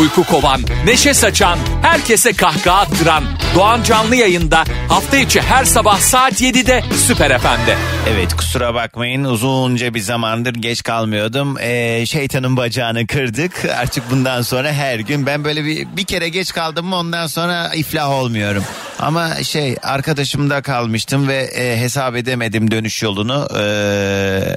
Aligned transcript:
Uyku 0.00 0.24
kovan, 0.24 0.60
neşe 0.84 1.14
saçan, 1.14 1.58
herkese 1.82 2.32
kahkaha 2.32 2.80
attıran 2.80 3.24
Doğan 3.54 3.82
Canlı 3.82 4.16
yayında 4.16 4.64
hafta 4.88 5.16
içi 5.16 5.40
her 5.40 5.64
sabah 5.64 5.98
saat 5.98 6.40
7'de 6.42 6.82
Süper 7.06 7.38
FM'de. 7.38 7.76
Evet 8.08 8.36
kusura 8.36 8.74
bakmayın 8.74 9.24
uzunca 9.24 9.94
bir 9.94 10.00
zamandır 10.00 10.54
geç 10.54 10.82
kalmıyordum. 10.82 11.58
Ee, 11.60 12.06
şeytanın 12.06 12.56
bacağını 12.56 13.06
kırdık. 13.06 13.64
Artık 13.64 14.10
bundan 14.10 14.42
sonra 14.42 14.72
her 14.72 14.98
gün 14.98 15.26
ben 15.26 15.44
böyle 15.44 15.64
bir, 15.64 15.86
bir 15.96 16.04
kere 16.04 16.28
geç 16.28 16.52
kaldım 16.52 16.86
mı 16.86 16.96
ondan 16.96 17.26
sonra 17.26 17.74
iflah 17.74 18.10
olmuyorum. 18.10 18.64
Ama 18.98 19.34
şey 19.44 19.76
arkadaşımda 19.82 20.62
kalmıştım 20.62 21.28
ve 21.28 21.36
e, 21.36 21.80
hesap 21.80 22.16
edemedim 22.16 22.70
dönüş 22.70 23.02
yolunu. 23.02 23.48
Ee, 23.58 24.56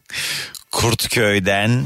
Kurtköy'den 0.72 1.84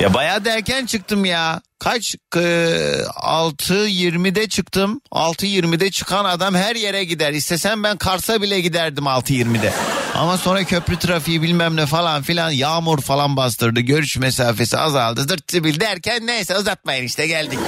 ya 0.00 0.14
bayağı 0.14 0.44
da 0.44 0.50
erken 0.50 0.86
çıktım 0.86 1.24
ya. 1.24 1.60
Kaç? 1.78 2.14
E, 2.36 2.40
6.20'de 2.40 4.48
çıktım. 4.48 5.00
6.20'de 5.12 5.90
çıkan 5.90 6.24
adam 6.24 6.54
her 6.54 6.76
yere 6.76 7.04
gider. 7.04 7.32
İstesem 7.32 7.82
ben 7.82 7.96
Kars'a 7.96 8.42
bile 8.42 8.60
giderdim 8.60 9.04
6.20'de. 9.04 9.72
Ama 10.14 10.38
sonra 10.38 10.64
köprü 10.64 10.98
trafiği 10.98 11.42
bilmem 11.42 11.76
ne 11.76 11.86
falan 11.86 12.22
filan 12.22 12.50
yağmur 12.50 13.00
falan 13.00 13.36
bastırdı. 13.36 13.80
Görüş 13.80 14.16
mesafesi 14.16 14.78
azaldı. 14.78 15.28
Dırt 15.28 15.52
zibil 15.52 15.80
derken 15.80 16.26
neyse 16.26 16.58
uzatmayın 16.58 17.04
işte 17.04 17.26
geldik. 17.26 17.58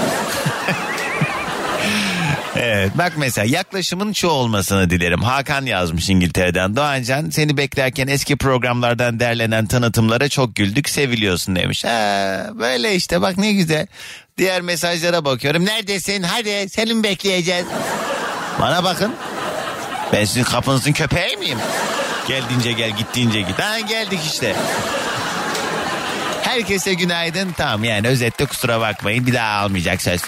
Evet 2.65 2.93
bak 2.99 3.13
mesela 3.17 3.47
yaklaşımın 3.47 4.13
şu 4.13 4.29
olmasını 4.29 4.91
dilerim. 4.91 5.23
Hakan 5.23 5.67
yazmış 5.67 6.09
İngiltere'den. 6.09 6.77
Doğancan 6.77 7.31
seni 7.31 7.57
beklerken 7.57 8.09
eski 8.09 8.37
programlardan 8.37 9.21
derlenen 9.21 9.67
tanıtımlara 9.67 10.29
çok 10.29 10.57
güldük 10.57 10.89
seviliyorsun 10.89 11.57
demiş. 11.57 11.85
Ha, 11.85 12.51
böyle 12.59 12.95
işte 12.95 13.21
bak 13.21 13.39
ne 13.39 13.53
güzel. 13.53 13.87
Diğer 14.39 14.61
mesajlara 14.61 15.25
bakıyorum. 15.25 15.65
Neredesin 15.65 16.23
hadi 16.23 16.69
seni 16.69 17.03
bekleyeceğiz? 17.03 17.67
Bana 18.61 18.85
bakın. 18.85 19.15
Ben 20.13 20.25
sizin 20.25 20.45
kapınızın 20.45 20.93
köpeği 20.93 21.37
miyim? 21.37 21.59
Geldiğince 22.29 22.73
gel 22.73 22.91
gittiğince 22.97 23.41
git. 23.41 23.59
Ha 23.59 23.81
geldik 23.81 24.21
işte. 24.27 24.57
Herkese 26.43 26.95
günaydın. 26.95 27.53
Tamam 27.57 27.85
yani 27.85 28.09
özetle 28.09 28.45
kusura 28.45 28.81
bakmayın 28.81 29.27
bir 29.27 29.35
daha 29.35 29.61
almayacak 29.61 30.03
söz. 30.03 30.21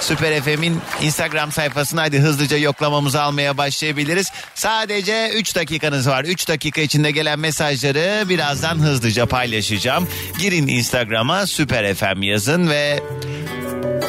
Süper 0.00 0.42
FM'in 0.42 0.80
Instagram 1.02 1.52
sayfasını 1.52 2.00
hadi 2.00 2.18
hızlıca 2.18 2.56
yoklamamızı 2.56 3.22
almaya 3.22 3.58
başlayabiliriz. 3.58 4.32
Sadece 4.54 5.30
3 5.34 5.54
dakikanız 5.56 6.08
var. 6.08 6.24
3 6.24 6.48
dakika 6.48 6.80
içinde 6.80 7.10
gelen 7.10 7.38
mesajları 7.38 8.28
birazdan 8.28 8.78
hızlıca 8.78 9.26
paylaşacağım. 9.26 10.08
Girin 10.38 10.68
Instagram'a 10.68 11.46
Süper 11.46 11.94
FM 11.94 12.22
yazın 12.22 12.70
ve 12.70 13.00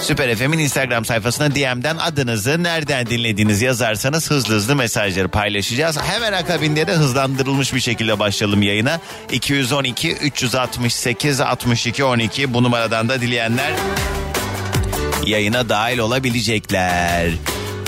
Süper 0.02 0.36
FM'in 0.36 0.60
Instagram 0.60 1.06
sayfasına 1.06 1.52
DM'den 1.52 1.98
adınızı 1.98 2.64
nereden 2.64 3.06
dinlediğinizi 3.06 3.66
yazarsanız 3.66 4.32
hızlı 4.32 4.56
hızlı 4.56 4.76
mesajları 4.76 5.28
paylaşacağız. 5.28 5.98
Hemen 6.02 6.34
akabinde 6.34 6.88
de 6.88 6.94
hızlandırılmış 6.94 7.74
bir 7.74 7.80
şekilde 7.80 8.20
başlayalım 8.20 8.62
yayına. 8.62 9.00
212 9.32 10.12
368 10.12 11.42
62 11.42 12.04
12 12.04 12.54
bu 12.54 12.64
numaradan 12.64 13.10
da 13.10 13.22
dileyenler 13.22 13.74
yayına 15.26 15.70
dahil 15.70 15.98
olabilecekler. 15.98 17.32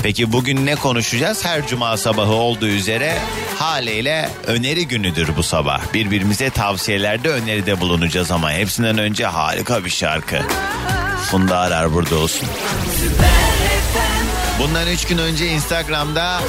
Peki 0.03 0.31
bugün 0.31 0.66
ne 0.66 0.75
konuşacağız? 0.75 1.45
Her 1.45 1.67
cuma 1.67 1.97
sabahı 1.97 2.33
olduğu 2.33 2.67
üzere 2.67 3.17
haliyle 3.57 4.29
öneri 4.47 4.88
günüdür 4.88 5.29
bu 5.38 5.44
sabah. 5.44 5.94
Birbirimize 5.94 6.49
tavsiyelerde 6.49 7.29
öneride 7.29 7.79
bulunacağız 7.79 8.31
ama 8.31 8.51
hepsinden 8.51 8.97
önce 8.97 9.25
harika 9.25 9.85
bir 9.85 9.89
şarkı. 9.89 10.39
Funda 11.24 11.57
Arar 11.59 11.94
burada 11.94 12.16
olsun. 12.18 12.47
Bundan 14.59 14.88
3 14.88 15.06
gün 15.07 15.18
önce 15.18 15.47
Instagram'da 15.47 16.40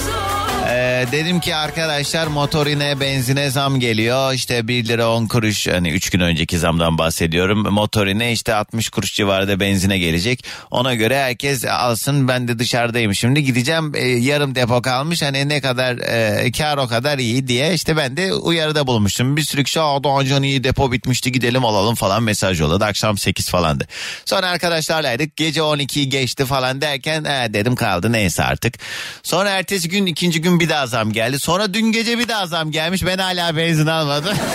dedim 1.12 1.40
ki 1.40 1.54
arkadaşlar 1.54 2.26
motorine 2.26 3.00
benzine 3.00 3.50
zam 3.50 3.80
geliyor. 3.80 4.32
İşte 4.32 4.68
1 4.68 4.88
lira 4.88 5.10
10 5.10 5.26
kuruş 5.26 5.68
hani 5.68 5.90
3 5.90 6.10
gün 6.10 6.20
önceki 6.20 6.58
zamdan 6.58 6.98
bahsediyorum. 6.98 7.72
Motorine 7.72 8.32
işte 8.32 8.54
60 8.54 8.90
kuruş 8.90 9.14
civarında 9.14 9.60
benzine 9.60 9.98
gelecek. 9.98 10.44
Ona 10.70 10.94
göre 10.94 11.18
herkes 11.18 11.64
alsın 11.64 12.28
ben 12.28 12.48
de 12.48 12.58
dışarıdayım. 12.58 13.14
Şimdi 13.14 13.44
gideceğim 13.44 13.92
e, 13.94 14.08
yarım 14.08 14.54
depo 14.54 14.82
kalmış 14.82 15.22
hani 15.22 15.48
ne 15.48 15.60
kadar 15.60 15.98
e, 15.98 16.52
kar 16.52 16.76
o 16.76 16.86
kadar 16.86 17.18
iyi 17.18 17.48
diye 17.48 17.74
işte 17.74 17.96
ben 17.96 18.16
de 18.16 18.34
uyarıda 18.34 18.86
bulmuştum. 18.86 19.36
Bir 19.36 19.42
sürü 19.42 19.64
kişi 19.64 19.78
Doğancan 19.78 20.42
iyi 20.42 20.64
depo 20.64 20.92
bitmişti 20.92 21.32
gidelim 21.32 21.64
alalım 21.64 21.94
falan 21.94 22.22
mesaj 22.22 22.60
yolladı. 22.60 22.84
Akşam 22.84 23.18
8 23.18 23.48
falandı. 23.48 23.86
Sonra 24.24 24.48
arkadaşlarlaydık 24.48 25.36
gece 25.36 25.60
12'yi 25.60 26.08
geçti 26.08 26.44
falan 26.44 26.80
derken 26.80 27.24
e, 27.24 27.54
dedim 27.54 27.76
kaldı 27.76 28.12
neyse 28.12 28.44
artık. 28.44 28.74
Sonra 29.22 29.50
ertesi 29.50 29.88
gün 29.88 30.06
ikinci 30.06 30.40
gün 30.40 30.60
bir 30.60 30.68
daha 30.68 30.86
zam 30.90 31.12
geldi. 31.12 31.38
Sonra 31.38 31.74
dün 31.74 31.92
gece 31.92 32.18
bir 32.18 32.28
daha 32.28 32.46
zam 32.46 32.70
gelmiş. 32.70 33.06
Ben 33.06 33.18
hala 33.18 33.56
benzin 33.56 33.86
almadım. 33.86 34.36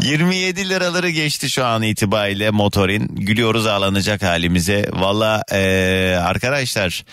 27 0.00 0.68
liraları 0.68 1.10
geçti 1.10 1.50
şu 1.50 1.64
an 1.64 1.82
itibariyle 1.82 2.50
motorin. 2.50 3.08
Gülüyoruz 3.08 3.66
ağlanacak 3.66 4.22
halimize. 4.22 4.88
Valla 4.92 5.42
ee, 5.52 6.16
arkadaşlar 6.24 7.04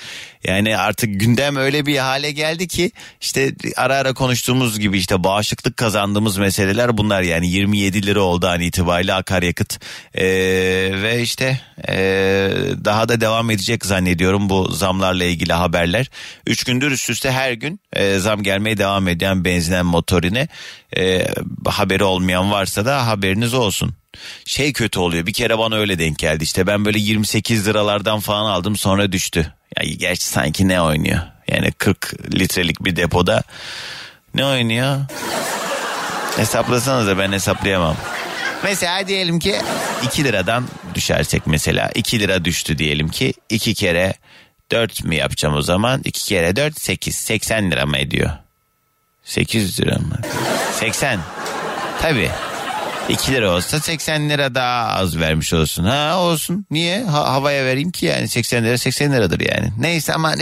yani 0.48 0.78
artık 0.78 1.20
gündem 1.20 1.56
öyle 1.56 1.86
bir 1.86 1.98
hale 1.98 2.32
geldi 2.32 2.68
ki 2.68 2.92
işte 3.22 3.52
ara 3.76 3.96
ara 3.96 4.14
konuştuğumuz 4.14 4.80
gibi 4.80 4.98
işte 4.98 5.24
bağışıklık 5.24 5.78
kazandığımız 5.78 6.38
meseleler 6.38 6.98
bunlar 6.98 7.22
yani 7.22 7.48
27 7.48 8.06
lira 8.06 8.22
oldu 8.22 8.48
an 8.48 8.62
itibariyle 8.62 9.14
akaryakıt 9.14 9.80
ee, 10.14 10.26
ve 10.94 11.22
işte 11.22 11.62
ee, 11.88 12.52
daha 12.86 13.10
da 13.10 13.22
devam 13.22 13.50
edecek 13.50 13.86
zannediyorum 13.86 14.50
bu 14.50 14.72
zamlarla 14.72 15.24
ilgili 15.24 15.54
haberler. 15.54 16.10
3 16.48 16.64
gündür 16.64 16.92
üst 16.92 17.10
üste 17.10 17.32
her 17.32 17.52
gün 17.52 17.80
e, 17.94 18.18
zam 18.18 18.44
gelmeye 18.44 18.78
devam 18.78 19.08
eden 19.08 19.46
benzinen 19.46 19.86
motorine 19.86 20.48
e, 20.98 21.28
haberi 21.66 22.04
olmayan 22.04 22.52
varsa 22.52 22.86
da 22.86 23.08
haberiniz 23.08 23.54
olsun 23.54 23.94
şey 24.46 24.74
kötü 24.74 25.00
oluyor. 25.00 25.26
Bir 25.26 25.34
kere 25.34 25.58
bana 25.58 25.76
öyle 25.76 26.00
denk 26.00 26.20
geldi. 26.20 26.44
İşte 26.44 26.68
ben 26.68 26.86
böyle 26.86 27.00
28 27.00 27.68
liralardan 27.68 28.20
falan 28.20 28.52
aldım 28.52 28.76
sonra 28.76 29.12
düştü. 29.12 29.57
Ya 29.76 29.84
gerçi 29.98 30.24
sanki 30.26 30.68
ne 30.68 30.82
oynuyor? 30.82 31.20
Yani 31.48 31.72
40 31.72 32.14
litrelik 32.40 32.86
bir 32.86 32.96
depoda 32.96 33.44
ne 34.36 34.46
oynuyor? 34.46 34.98
Hesaplasanız 36.38 37.08
da 37.08 37.18
ben 37.18 37.32
hesaplayamam. 37.32 37.96
Mesela 38.64 39.08
diyelim 39.08 39.40
ki 39.40 39.56
2 40.06 40.24
liradan 40.24 40.66
düşersek 40.96 41.48
mesela 41.48 41.90
2 41.96 42.20
lira 42.20 42.46
düştü 42.46 42.78
diyelim 42.78 43.10
ki 43.10 43.34
2 43.50 43.74
kere 43.74 44.14
4 44.72 45.04
mi 45.04 45.16
yapacağım 45.16 45.56
o 45.56 45.62
zaman? 45.62 46.02
2 46.06 46.26
kere 46.26 46.56
4 46.56 46.82
8 46.82 47.16
80 47.16 47.72
lira 47.72 47.86
mı 47.86 47.98
ediyor? 47.98 48.30
8 49.24 49.80
lira 49.80 49.96
mı? 49.96 50.20
80. 50.74 51.20
Tabii. 52.02 52.30
2 53.10 53.32
lira 53.32 53.52
olsa 53.52 53.80
80 53.80 54.30
lira 54.30 54.56
daha 54.56 54.88
az 54.88 55.18
vermiş 55.18 55.54
olsun. 55.54 55.84
Ha 55.84 56.18
olsun. 56.20 56.66
Niye? 56.72 57.04
Ha, 57.04 57.34
havaya 57.34 57.66
vereyim 57.66 57.92
ki 57.92 58.06
yani 58.06 58.28
80 58.28 58.64
lira 58.64 58.78
80 58.78 59.14
liradır 59.14 59.40
yani. 59.40 59.72
Neyse 59.80 60.14
ama 60.14 60.34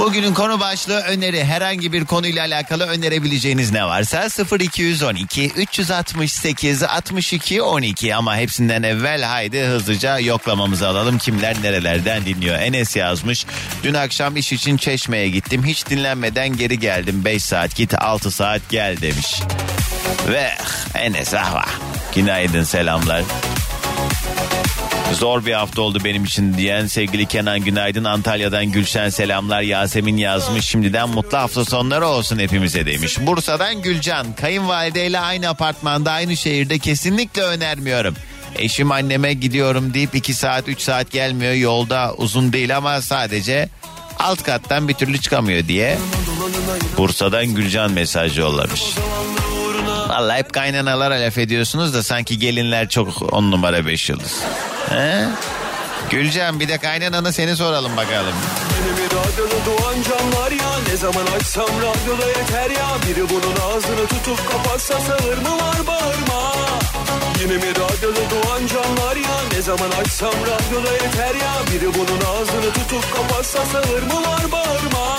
Bugünün 0.00 0.34
konu 0.34 0.60
başlığı 0.60 1.00
öneri. 1.00 1.44
Herhangi 1.44 1.92
bir 1.92 2.04
konuyla 2.04 2.44
alakalı 2.44 2.86
önerebileceğiniz 2.86 3.72
ne 3.72 3.84
varsa 3.84 4.28
0212 4.60 5.50
368 5.56 6.82
62 6.82 7.62
12 7.62 8.14
ama 8.14 8.36
hepsinden 8.36 8.82
evvel 8.82 9.22
haydi 9.22 9.62
hızlıca 9.62 10.18
yoklamamızı 10.18 10.88
alalım. 10.88 11.18
Kimler 11.18 11.62
nerelerden 11.62 12.24
dinliyor? 12.24 12.58
Enes 12.58 12.96
yazmış. 12.96 13.46
Dün 13.82 13.94
akşam 13.94 14.36
iş 14.36 14.52
için 14.52 14.76
Çeşme'ye 14.76 15.28
gittim. 15.28 15.64
Hiç 15.64 15.86
dinlenmeden 15.86 16.56
geri 16.56 16.78
geldim. 16.78 17.24
5 17.24 17.44
saat 17.44 17.76
git 17.76 17.94
6 17.94 18.30
saat 18.30 18.62
gel 18.68 19.00
demiş. 19.00 19.40
Ve 20.28 20.50
Enes 20.94 21.34
ahva. 21.34 21.64
Günaydın 22.14 22.64
selamlar. 22.64 23.22
Zor 25.18 25.46
bir 25.46 25.52
hafta 25.52 25.82
oldu 25.82 25.98
benim 26.04 26.24
için 26.24 26.54
diyen 26.54 26.86
sevgili 26.86 27.26
Kenan 27.26 27.60
Günaydın 27.60 28.04
Antalya'dan 28.04 28.66
Gülşen 28.66 29.08
selamlar 29.08 29.60
Yasemin 29.62 30.16
yazmış 30.16 30.64
şimdiden 30.64 31.08
mutlu 31.08 31.38
hafta 31.38 31.64
sonları 31.64 32.06
olsun 32.06 32.38
hepimize 32.38 32.86
demiş. 32.86 33.18
Bursa'dan 33.20 33.82
Gülcan 33.82 34.32
kayınvalideyle 34.32 35.20
aynı 35.20 35.48
apartmanda 35.48 36.12
aynı 36.12 36.36
şehirde 36.36 36.78
kesinlikle 36.78 37.42
önermiyorum. 37.42 38.14
Eşim 38.56 38.92
anneme 38.92 39.32
gidiyorum 39.34 39.94
deyip 39.94 40.14
2 40.14 40.34
saat 40.34 40.68
3 40.68 40.80
saat 40.80 41.10
gelmiyor 41.10 41.52
yolda 41.52 42.14
uzun 42.16 42.52
değil 42.52 42.76
ama 42.76 43.02
sadece 43.02 43.68
alt 44.18 44.42
kattan 44.42 44.88
bir 44.88 44.94
türlü 44.94 45.20
çıkamıyor 45.20 45.68
diye 45.68 45.98
Bursa'dan 46.98 47.46
Gülcan 47.46 47.92
mesaj 47.92 48.38
yollamış. 48.38 48.82
Vallahi 50.08 50.38
hep 50.38 50.52
kaynanalara 50.52 51.14
laf 51.14 51.38
ediyorsunuz 51.38 51.94
da 51.94 52.02
sanki 52.02 52.38
gelinler 52.38 52.88
çok 52.88 53.32
on 53.32 53.50
numara 53.50 53.86
beş 53.86 54.08
yıldız. 54.08 54.40
He? 54.90 55.28
Gülcan 56.10 56.60
bir 56.60 56.68
de 56.68 56.78
kaynananı 56.78 57.32
seni 57.32 57.56
soralım 57.56 57.96
bakalım. 57.96 58.34
Yeni 58.76 58.96
bir 58.96 59.16
radyoda 59.16 59.64
doğan 59.66 59.94
canlar 60.02 60.50
ya 60.50 60.70
Ne 60.88 60.96
zaman 60.96 61.26
açsam 61.36 61.68
radyoda 61.68 62.26
yeter 62.28 62.70
ya 62.70 62.88
Biri 63.06 63.30
bunun 63.30 63.56
ağzını 63.70 64.06
tutup 64.06 64.52
kapatsa 64.52 65.00
sağır 65.00 65.38
mı 65.38 65.52
var 65.58 65.86
bağırma 65.86 66.54
Yeni 67.40 67.62
bir 67.62 67.70
radyoda 67.70 68.30
doğan 68.30 68.66
canlar 68.66 69.16
ya 69.16 69.36
Ne 69.52 69.62
zaman 69.62 69.90
açsam 70.00 70.32
radyoda 70.32 70.92
yeter 70.92 71.34
ya 71.34 71.52
Biri 71.72 71.94
bunun 71.94 72.20
ağzını 72.34 72.72
tutup 72.72 73.16
kapatsa 73.16 73.58
sağır 73.72 74.02
mı 74.02 74.22
var 74.26 74.52
bağırma 74.52 75.16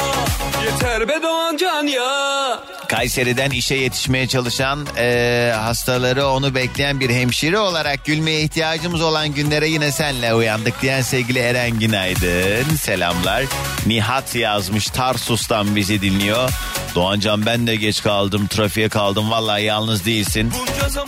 Yeter 0.66 1.08
be 1.08 1.20
doğan 1.24 1.58
can 1.58 1.88
ya 1.88 2.60
Kayseri'den 2.90 3.50
işe 3.50 3.76
yetişmeye 3.76 4.28
çalışan 4.28 4.88
e, 4.98 5.52
hastaları 5.56 6.28
onu 6.28 6.56
bekleyen 6.56 7.00
bir 7.00 7.10
hemşire 7.10 7.60
olarak 7.60 8.06
gülmeye 8.06 8.42
ihtiyacımız 8.42 9.02
olan 9.02 9.34
günlere 9.34 9.68
yine 9.68 9.92
senle 9.92 10.34
uyandık 10.34 10.82
diyen 10.82 11.02
sevgili 11.02 11.40
Eren 11.40 11.80
günaydın. 11.80 12.76
Selamlar. 12.76 13.44
Nihat 13.86 14.36
yazmış 14.36 14.88
Tarsus'tan 14.88 15.76
bizi 15.76 16.02
dinliyor. 16.02 16.50
Doğancan 16.96 17.46
ben 17.46 17.68
de 17.68 17.76
geç 17.76 18.04
kaldım 18.04 18.48
trafiğe 18.48 18.90
kaldım 18.90 19.32
vallahi 19.32 19.64
yalnız 19.64 20.06
değilsin. 20.06 20.52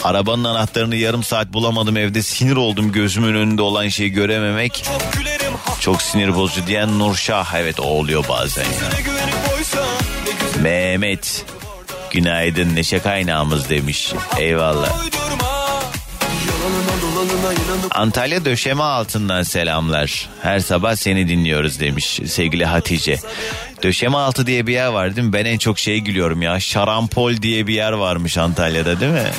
Arabanın 0.03 0.43
anahtarını 0.43 0.95
yarım 0.95 1.23
saat 1.23 1.53
bulamadım 1.53 1.97
evde 1.97 2.21
sinir 2.21 2.55
oldum 2.55 2.91
gözümün 2.91 3.35
önünde 3.35 3.61
olan 3.61 3.87
şeyi 3.87 4.09
görememek. 4.11 4.85
Çok 5.79 6.01
sinir 6.01 6.35
bozucu 6.35 6.67
diyen 6.67 6.99
Nurşah 6.99 7.53
evet 7.55 7.79
o 7.79 7.83
oluyor 7.83 8.25
bazen 8.29 8.63
ya. 8.63 9.13
Mehmet 10.63 11.45
günaydın 12.11 12.75
neşe 12.75 12.99
kaynağımız 12.99 13.69
demiş. 13.69 14.13
Eyvallah. 14.37 14.89
Antalya 17.91 18.45
döşeme 18.45 18.83
altından 18.83 19.43
selamlar. 19.43 20.29
Her 20.41 20.59
sabah 20.59 20.95
seni 20.95 21.27
dinliyoruz 21.27 21.79
demiş 21.79 22.19
sevgili 22.27 22.65
Hatice. 22.65 23.19
Döşeme 23.83 24.17
altı 24.17 24.47
diye 24.47 24.67
bir 24.67 24.73
yer 24.73 24.87
var 24.87 25.15
değil 25.15 25.27
mi? 25.27 25.33
Ben 25.33 25.45
en 25.45 25.57
çok 25.57 25.79
şeye 25.79 25.99
gülüyorum 25.99 26.41
ya. 26.41 26.59
Şarampol 26.59 27.37
diye 27.37 27.67
bir 27.67 27.73
yer 27.73 27.91
varmış 27.91 28.37
Antalya'da 28.37 28.99
değil 28.99 29.11
mi? 29.11 29.31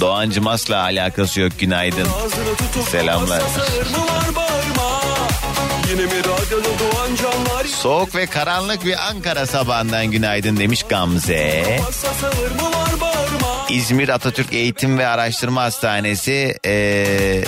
Doğancım 0.00 0.46
asla 0.46 0.82
alakası 0.82 1.40
yok 1.40 1.52
günaydın. 1.58 2.08
Selamlar. 2.90 3.42
Yeni 5.90 6.10
bir 6.10 6.18
radyoda 6.18 6.68
Soğuk 7.66 8.14
ve 8.14 8.26
karanlık 8.26 8.84
bir 8.84 9.08
Ankara 9.08 9.46
sabahından 9.46 10.06
günaydın 10.06 10.56
demiş 10.56 10.82
Gamze. 10.82 11.80
İzmir 13.68 14.08
Atatürk 14.08 14.52
Eğitim 14.52 14.98
ve 14.98 15.06
Araştırma 15.06 15.62
Hastanesi 15.62 16.58
eee 16.64 17.44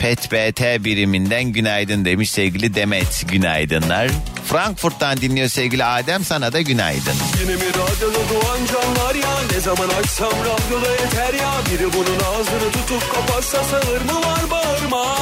PET 0.00 0.32
BT 0.32 0.84
biriminden 0.84 1.44
günaydın 1.44 2.04
demiş 2.04 2.30
sevgili 2.30 2.74
Demet 2.74 3.22
günaydınlar. 3.28 4.08
Frankfurt'tan 4.44 5.16
dinliyor 5.16 5.48
sevgili 5.48 5.84
Adem 5.84 6.24
sana 6.24 6.52
da 6.52 6.60
günaydın. 6.60 7.14
Yeni 7.40 7.60
bir 7.60 7.68
radyoda 7.68 8.18
doğan 8.34 8.58
canlar 8.66 9.14
ya 9.14 9.28
Ne 9.52 9.60
zaman 9.60 9.88
açsam 9.88 10.32
radyoda 10.32 10.90
yeter 10.90 11.34
ya 11.34 11.52
Biri 11.72 11.92
bunun 11.92 12.20
ağzını 12.20 12.72
tutup 12.72 13.14
kapatsa 13.14 13.64
sağır 13.64 14.00
mı 14.00 14.20
var 14.26 14.50
bağırma 14.50 15.16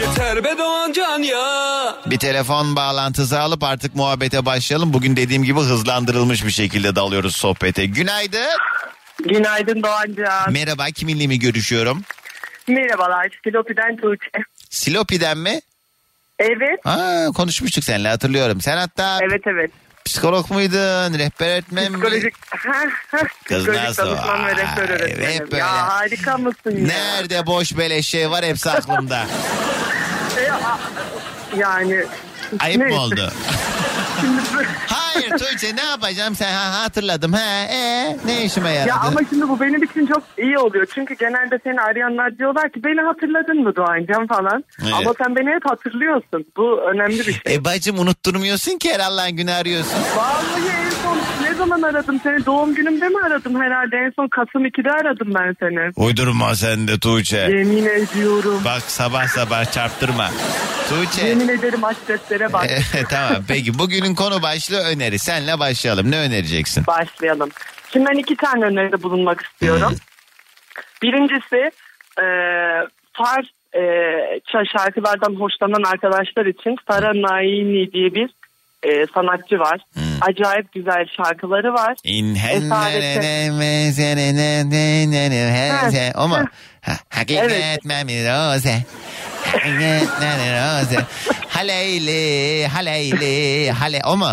Yeter 0.00 0.44
be 0.44 0.58
doğan 0.58 0.92
can 0.92 1.22
ya 1.22 1.96
Bir 2.06 2.18
telefon 2.18 2.76
bağlantısı 2.76 3.40
alıp 3.40 3.62
artık 3.62 3.94
muhabbete 3.96 4.46
başlayalım. 4.46 4.92
Bugün 4.92 5.16
dediğim 5.16 5.44
gibi 5.44 5.60
hızlandırılmış 5.60 6.46
bir 6.46 6.50
şekilde 6.50 6.96
dalıyoruz 6.96 7.36
sohbete. 7.36 7.86
Günaydın. 7.86 8.58
Günaydın 9.24 9.82
Doğancan. 9.82 10.52
Merhaba 10.52 10.86
kiminle 10.86 11.26
mi 11.26 11.38
görüşüyorum? 11.38 12.02
Merhabalar. 12.68 13.28
Silopi'den 13.44 13.96
Tuğçe. 13.96 14.30
Silopi'den 14.70 15.38
mi? 15.38 15.60
Evet. 16.38 16.80
Aa, 16.86 17.26
konuşmuştuk 17.36 17.84
seninle 17.84 18.08
hatırlıyorum. 18.08 18.60
Sen 18.60 18.76
hatta 18.76 19.18
Evet 19.22 19.42
evet. 19.46 19.70
psikolog 20.04 20.50
muydun? 20.50 21.18
Rehber 21.18 21.46
öğretmen 21.54 21.92
mi? 21.92 21.98
Psikolojik, 21.98 22.34
Kız 23.10 23.58
Psikolojik 23.58 23.82
nasıl? 23.84 24.06
danışman 24.06 24.46
ve 24.46 24.50
rehber 24.56 24.88
Vay, 24.88 24.96
öğretmenim. 24.96 25.32
hep 25.32 25.40
böyle. 25.52 25.56
Ya 25.62 25.88
harika 25.88 26.38
mısın 26.38 26.76
ya? 26.76 26.86
Nerede 26.86 27.46
boş 27.46 27.78
beleş 27.78 28.06
şey 28.08 28.30
var 28.30 28.44
hepsi 28.44 28.70
aklımda. 28.70 29.26
E, 30.38 30.50
a- 30.52 30.78
yani. 31.56 32.04
Ayıp 32.58 32.86
mı 32.90 33.00
oldu? 33.00 33.32
Şimdi, 34.20 34.40
Hayır 35.14 35.30
Tuğçe 35.30 35.76
ne 35.76 35.84
yapacağım 35.84 36.34
sen 36.34 36.52
ha, 36.52 36.82
hatırladım. 36.82 37.32
Ha, 37.32 37.64
ee, 37.72 38.16
ne 38.26 38.44
işime 38.44 38.70
yaradı? 38.70 38.88
ya 38.88 39.00
ama 39.00 39.20
şimdi 39.30 39.48
bu 39.48 39.60
benim 39.60 39.82
için 39.82 40.06
çok 40.06 40.22
iyi 40.38 40.58
oluyor. 40.58 40.86
Çünkü 40.94 41.14
genelde 41.14 41.58
seni 41.64 41.80
arayanlar 41.80 42.38
diyorlar 42.38 42.72
ki 42.72 42.84
beni 42.84 43.00
hatırladın 43.00 43.62
mı 43.62 43.76
Doğancan 43.76 44.26
falan. 44.26 44.64
Evet. 44.82 44.92
Ama 44.94 45.14
sen 45.22 45.36
beni 45.36 45.50
hep 45.50 45.70
hatırlıyorsun. 45.70 46.46
Bu 46.56 46.80
önemli 46.80 47.18
bir 47.18 47.32
şey. 47.32 47.54
E 47.54 47.64
bacım 47.64 47.98
unutturmuyorsun 47.98 48.78
ki 48.78 48.92
her 48.92 49.00
Allah'ın 49.00 49.36
günü 49.36 49.52
arıyorsun. 49.52 49.98
Vallahi 50.16 50.68
en 50.84 50.90
son 50.90 51.18
ne 51.42 51.54
zaman 51.54 51.82
aradım 51.82 52.20
seni? 52.22 52.46
Doğum 52.46 52.74
günümde 52.74 53.08
mi 53.08 53.16
aradım 53.26 53.60
herhalde? 53.60 53.96
En 53.96 54.12
son 54.16 54.28
Kasım 54.28 54.66
2'de 54.66 54.90
aradım 54.90 55.28
ben 55.34 55.56
seni. 55.60 56.06
Uydurma 56.06 56.54
sen 56.54 56.88
de 56.88 56.98
Tuğçe. 56.98 57.36
Yemin 57.36 57.86
ediyorum. 57.86 58.60
Bak 58.64 58.82
sabah 58.82 59.26
sabah 59.26 59.72
çarptırma. 59.72 60.30
Tuğçe. 60.88 61.26
Yemin 61.26 61.48
ederim 61.48 61.84
aç 61.84 61.96
seslere 62.06 62.52
bak. 62.52 62.70
E, 62.70 62.78
tamam 63.10 63.42
peki 63.48 63.78
bugünün 63.78 64.14
konu 64.14 64.42
başlığı 64.42 64.82
öneri. 65.08 65.18
Senle 65.18 65.58
başlayalım. 65.58 66.10
Ne 66.10 66.18
önereceksin? 66.18 66.86
Başlayalım. 66.86 67.50
Şimdi 67.92 68.06
ben 68.10 68.18
iki 68.18 68.36
tane 68.36 68.64
öneride 68.64 69.02
bulunmak 69.02 69.40
istiyorum. 69.40 69.94
Birincisi 71.02 71.70
e, 72.18 72.26
Fars 73.12 73.46
e, 73.74 73.82
şarkılardan 74.72 75.34
hoşlanan 75.40 75.82
arkadaşlar 75.82 76.46
için 76.46 76.76
Sara 76.88 77.12
Naini 77.22 77.92
diye 77.92 78.14
bir 78.14 78.30
e, 78.82 79.06
sanatçı 79.14 79.58
var. 79.58 79.80
Acayip 80.20 80.72
güzel 80.72 81.06
şarkıları 81.16 81.72
var. 81.72 81.94
İnhen 82.04 82.62
Esarete... 82.62 83.50
Hakikat 87.10 87.84
memiroze. 87.84 88.82
Hakikat 89.44 90.20
memiroze. 90.20 90.96
Haleyli, 91.48 92.66
haleyli, 92.66 93.70
hale. 93.70 94.00
O 94.06 94.16
mu? 94.16 94.30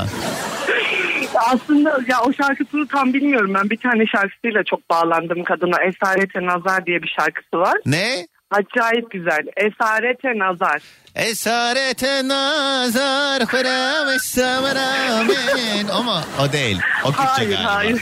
Aslında 1.36 2.00
ya 2.07 2.22
o 2.22 2.34
şarkısını 2.34 2.88
tam 2.88 3.13
bilmiyorum 3.13 3.54
ben. 3.54 3.69
Bir 3.69 3.78
tane 3.78 4.06
şarkısıyla 4.06 4.63
çok 4.63 4.89
bağlandım 4.89 5.44
kadına. 5.44 5.84
Esarete 5.84 6.46
Nazar 6.46 6.86
diye 6.86 7.03
bir 7.03 7.15
şarkısı 7.20 7.58
var. 7.60 7.77
Ne? 7.86 8.27
Acayip 8.56 9.12
güzel. 9.12 9.42
Esarete 9.58 10.40
Nazar. 10.40 10.82
Esarete 11.16 12.28
nazar 12.28 13.44
hıramış 13.44 14.22
samramin. 14.22 15.88
O 15.88 16.04
mu? 16.04 16.20
O 16.42 16.52
değil. 16.52 16.80
O 17.04 17.08
Kürtçe 17.08 17.24
Hayır 17.26 17.50
galiba. 17.52 17.76
hayır. 17.76 18.02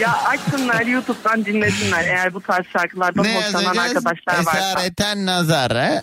ya 0.00 0.12
açsınlar 0.26 0.80
YouTube'dan 0.86 1.44
dinlesinler 1.44 2.04
eğer 2.04 2.34
bu 2.34 2.40
tarz 2.40 2.66
şarkılardan 2.72 3.24
Ne 3.24 3.36
hoşlanan 3.36 3.76
arkadaşlar 3.76 4.36
varsa. 4.44 4.58
Esareten 4.58 5.26
nazar. 5.26 5.72
He? 5.72 6.02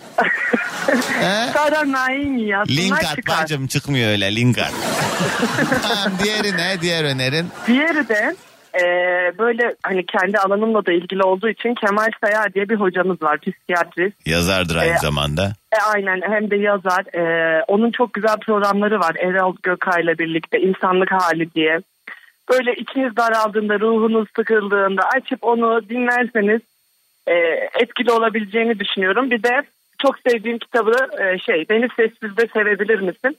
He? 1.20 1.52
Sara 1.52 1.92
Naim 1.92 2.38
yazsınlar 2.38 2.76
Link 2.82 3.04
at 3.04 3.18
bacım 3.42 3.66
çıkmıyor 3.66 4.10
öyle 4.10 4.36
link 4.36 4.58
at. 4.58 4.72
tamam 5.82 6.12
diğeri 6.24 6.56
ne? 6.56 6.80
Diğer 6.80 7.04
önerin? 7.04 7.48
Diğeri 7.66 8.08
de 8.08 8.36
e, 8.74 8.84
böyle 9.38 9.74
hani 9.82 10.06
kendi 10.06 10.38
alanımla 10.38 10.86
da 10.86 10.92
ilgili 10.92 11.22
olduğu 11.22 11.48
için 11.48 11.74
Kemal 11.74 12.10
Sayar 12.20 12.54
diye 12.54 12.68
bir 12.68 12.76
hocamız 12.76 13.22
var 13.22 13.38
psikiyatrist. 13.38 14.26
Yazardır 14.28 14.76
aynı 14.76 14.94
E, 14.94 14.98
zamanda. 14.98 15.52
E, 15.72 15.76
aynen 15.94 16.20
hem 16.22 16.50
de 16.50 16.56
yazar. 16.56 17.14
E, 17.14 17.64
onun 17.68 17.90
çok 17.90 18.12
güzel 18.12 18.36
programları 18.46 19.00
var. 19.00 19.16
Erol 19.18 19.56
Gökay'la 19.62 20.18
birlikte 20.18 20.60
insanlık 20.60 21.12
hali 21.12 21.54
diye. 21.54 21.80
Böyle 22.50 22.74
içiniz 22.74 23.16
daraldığında, 23.16 23.80
ruhunuz 23.80 24.28
sıkıldığında 24.36 25.02
açıp 25.16 25.44
onu 25.44 25.88
dinlerseniz 25.88 26.60
e, 27.26 27.34
etkili 27.80 28.12
olabileceğini 28.12 28.78
düşünüyorum. 28.80 29.30
Bir 29.30 29.42
de 29.42 29.62
çok 30.02 30.18
sevdiğim 30.18 30.58
kitabı 30.58 30.94
e, 31.22 31.38
şey 31.38 31.66
Beni 31.68 31.88
Sessizde 31.96 32.46
Sevebilir 32.52 33.00
Misin? 33.00 33.36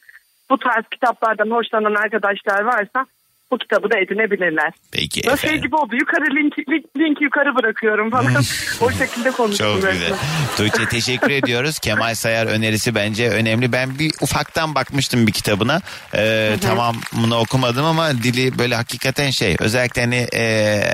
Bu 0.49 0.57
tarz 0.57 0.85
kitaplardan 0.91 1.51
hoşlanan 1.51 1.95
arkadaşlar 1.95 2.61
varsa 2.63 3.05
bu 3.51 3.57
kitabı 3.57 3.91
da 3.91 3.97
edinebilirler. 3.99 4.71
Peki 4.91 5.21
Böyle 5.27 5.37
şey 5.37 5.49
efendim. 5.49 5.61
gibi 5.65 5.75
oldu. 5.75 5.95
Yukarı 5.95 6.25
link, 6.35 6.59
link, 6.69 6.85
link 6.97 7.21
yukarı 7.21 7.55
bırakıyorum 7.55 8.09
falan. 8.09 8.33
o 8.81 8.91
şekilde 8.91 9.31
konuştum. 9.31 9.67
Çok 9.67 9.77
resmen. 9.77 9.93
güzel. 9.93 10.13
Tuğçe 10.57 10.85
teşekkür 10.85 11.29
ediyoruz. 11.31 11.79
Kemal 11.83 12.15
Sayar 12.15 12.47
önerisi 12.47 12.95
bence 12.95 13.29
önemli. 13.29 13.71
Ben 13.71 13.99
bir 13.99 14.11
ufaktan 14.21 14.75
bakmıştım 14.75 15.27
bir 15.27 15.31
kitabına. 15.31 15.81
Ee, 16.15 16.55
tamamını 16.61 17.37
okumadım 17.39 17.85
ama 17.85 18.11
dili 18.11 18.59
böyle 18.59 18.75
hakikaten 18.75 19.29
şey. 19.29 19.55
Özellikle 19.59 20.01
hani, 20.01 20.27
e, 20.35 20.43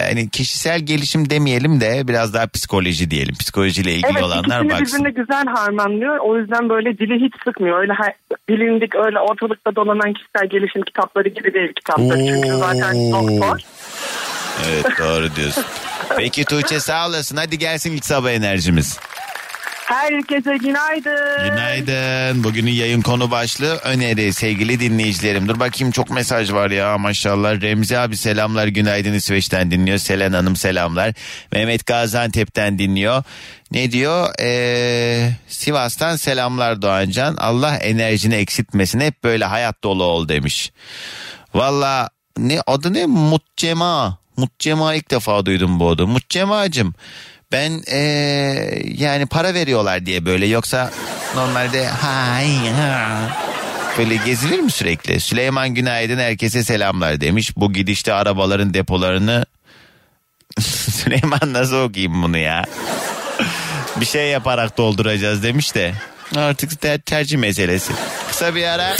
hani 0.09 0.29
kişisel 0.29 0.79
gelişim 0.79 1.29
demeyelim 1.29 1.81
de 1.81 2.07
biraz 2.07 2.33
daha 2.33 2.47
psikoloji 2.47 3.11
diyelim. 3.11 3.35
Psikolojiyle 3.39 3.91
ilgili 3.93 4.11
Evet 4.11 4.23
olanlar 4.23 4.69
baksın. 4.69 4.85
birbirine 4.85 5.09
güzel 5.21 5.45
harmanlıyor. 5.45 6.17
O 6.17 6.37
yüzden 6.37 6.69
böyle 6.69 6.97
dili 6.97 7.25
hiç 7.25 7.33
sıkmıyor. 7.43 7.81
Öyle 7.81 7.93
bilindik 8.49 8.95
öyle 8.95 9.19
ortalıkta 9.19 9.75
dolanan 9.75 10.13
kişisel 10.13 10.47
gelişim 10.49 10.81
kitapları 10.81 11.29
gibi 11.29 11.53
değil 11.53 11.73
kitaplar. 11.73 12.17
Çünkü 12.17 12.46
zaten 12.55 13.11
doktor. 13.11 13.59
Evet 14.69 14.85
doğru 14.99 15.35
diyorsun. 15.35 15.63
Peki 16.17 16.45
Tuğçe 16.45 16.79
sağ 16.79 17.07
olasın. 17.07 17.37
Hadi 17.37 17.57
gelsin 17.57 17.91
ilk 17.91 18.05
sabah 18.05 18.31
enerjimiz. 18.31 18.99
Herkese 19.87 20.57
günaydın. 20.57 21.49
Günaydın. 21.49 22.43
Bugünün 22.43 22.71
yayın 22.71 23.01
konu 23.01 23.31
başlığı 23.31 23.75
öneri 23.77 24.33
sevgili 24.33 24.79
dinleyicilerim. 24.79 25.47
Dur 25.47 25.59
bakayım 25.59 25.91
çok 25.91 26.09
mesaj 26.09 26.51
var 26.51 26.71
ya 26.71 26.97
maşallah. 26.97 27.61
Remzi 27.61 27.97
abi 27.97 28.17
selamlar 28.17 28.67
günaydın 28.67 29.13
İsveç'ten 29.13 29.71
dinliyor. 29.71 29.97
Selen 29.97 30.33
Hanım 30.33 30.55
selamlar. 30.55 31.13
Mehmet 31.51 31.85
Gaziantep'ten 31.85 32.79
dinliyor. 32.79 33.23
Ne 33.71 33.91
diyor? 33.91 34.29
Ee, 34.41 35.29
Sivas'tan 35.47 36.15
selamlar 36.15 36.81
Doğancan. 36.81 37.35
Allah 37.35 37.75
enerjini 37.77 38.35
eksiltmesin. 38.35 38.99
Hep 38.99 39.23
böyle 39.23 39.45
hayat 39.45 39.83
dolu 39.83 40.03
ol 40.03 40.27
demiş. 40.27 40.71
Valla 41.53 42.09
ne 42.37 42.61
adı 42.67 42.93
ne? 42.93 43.05
Mutcema. 43.05 44.17
Mutcema 44.37 44.93
ilk 44.95 45.11
defa 45.11 45.45
duydum 45.45 45.79
bu 45.79 45.89
adı. 45.89 46.07
Mutcema'cım 46.07 46.95
ben 47.51 47.81
ee, 47.91 47.97
yani 48.85 49.25
para 49.25 49.53
veriyorlar 49.53 50.05
diye 50.05 50.25
böyle 50.25 50.45
yoksa 50.45 50.91
normalde 51.35 51.87
hay 51.87 52.69
ha 52.69 53.19
böyle 53.97 54.15
gezilir 54.15 54.59
mi 54.59 54.71
sürekli? 54.71 55.19
Süleyman 55.19 55.73
Günaydın 55.75 56.17
herkese 56.17 56.63
selamlar 56.63 57.21
demiş. 57.21 57.57
Bu 57.57 57.73
gidişte 57.73 58.13
arabaların 58.13 58.73
depolarını 58.73 59.45
Süleyman 60.91 61.53
nasıl 61.53 61.75
okuyayım 61.75 62.23
bunu 62.23 62.37
ya? 62.37 62.63
bir 64.01 64.05
şey 64.05 64.29
yaparak 64.29 64.77
dolduracağız 64.77 65.43
demiş 65.43 65.75
de 65.75 65.93
artık 66.35 66.81
ter- 66.81 67.01
tercih 67.01 67.37
meselesi. 67.37 67.93
Kısa 68.27 68.55
bir 68.55 68.63
ara 68.63 68.95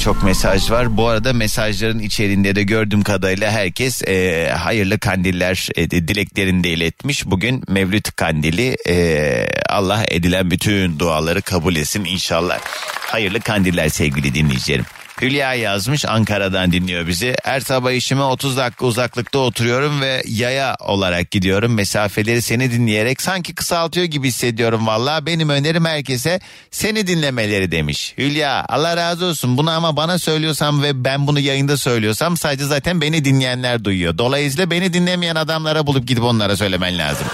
çok 0.00 0.22
mesaj 0.22 0.70
var. 0.70 0.96
Bu 0.96 1.06
arada 1.08 1.32
mesajların 1.32 1.98
içerisinde 1.98 2.54
de 2.54 2.62
gördüğüm 2.62 3.02
kadarıyla 3.02 3.50
herkes 3.50 4.02
e, 4.02 4.48
hayırlı 4.58 4.98
kandiller 4.98 5.68
e, 5.76 5.90
dileklerini 5.90 6.64
de 6.64 6.68
iletmiş. 6.68 7.26
Bugün 7.26 7.64
Mevlüt 7.68 8.16
kandili 8.16 8.76
e, 8.88 9.46
Allah 9.68 10.04
edilen 10.08 10.50
bütün 10.50 10.98
duaları 10.98 11.42
kabul 11.42 11.76
etsin 11.76 12.04
inşallah. 12.04 12.58
Hayırlı 13.00 13.40
kandiller 13.40 13.88
sevgili 13.88 14.34
dinleyicilerim. 14.34 14.84
Hülya 15.20 15.54
yazmış 15.54 16.04
Ankara'dan 16.04 16.72
dinliyor 16.72 17.06
bizi. 17.06 17.34
Her 17.44 17.60
sabah 17.60 17.92
işime 17.92 18.22
30 18.22 18.56
dakika 18.56 18.86
uzaklıkta 18.86 19.38
oturuyorum 19.38 20.00
ve 20.00 20.22
yaya 20.28 20.76
olarak 20.80 21.30
gidiyorum. 21.30 21.74
Mesafeleri 21.74 22.42
seni 22.42 22.72
dinleyerek 22.72 23.22
sanki 23.22 23.54
kısaltıyor 23.54 24.06
gibi 24.06 24.28
hissediyorum 24.28 24.86
valla. 24.86 25.26
Benim 25.26 25.48
önerim 25.48 25.84
herkese 25.84 26.40
seni 26.70 27.06
dinlemeleri 27.06 27.70
demiş. 27.72 28.14
Hülya 28.18 28.66
Allah 28.68 28.96
razı 28.96 29.24
olsun 29.24 29.56
bunu 29.56 29.70
ama 29.70 29.96
bana 29.96 30.18
söylüyorsam 30.18 30.82
ve 30.82 31.04
ben 31.04 31.26
bunu 31.26 31.40
yayında 31.40 31.76
söylüyorsam 31.76 32.36
sadece 32.36 32.64
zaten 32.64 33.00
beni 33.00 33.24
dinleyenler 33.24 33.84
duyuyor. 33.84 34.18
Dolayısıyla 34.18 34.70
beni 34.70 34.92
dinlemeyen 34.92 35.36
adamlara 35.36 35.86
bulup 35.86 36.08
gidip 36.08 36.24
onlara 36.24 36.56
söylemen 36.56 36.98
lazım. 36.98 37.26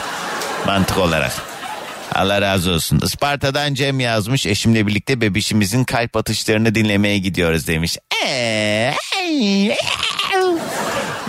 Mantık 0.66 0.98
olarak. 0.98 1.55
Allah 2.16 2.40
razı 2.42 2.70
olsun. 2.70 3.00
Isparta'dan 3.04 3.74
Cem 3.74 4.00
yazmış. 4.00 4.46
Eşimle 4.46 4.86
birlikte 4.86 5.20
bebişimizin 5.20 5.84
kalp 5.84 6.16
atışlarını 6.16 6.74
dinlemeye 6.74 7.18
gidiyoruz 7.18 7.66
demiş. 7.66 7.98
Ee, 8.26 8.94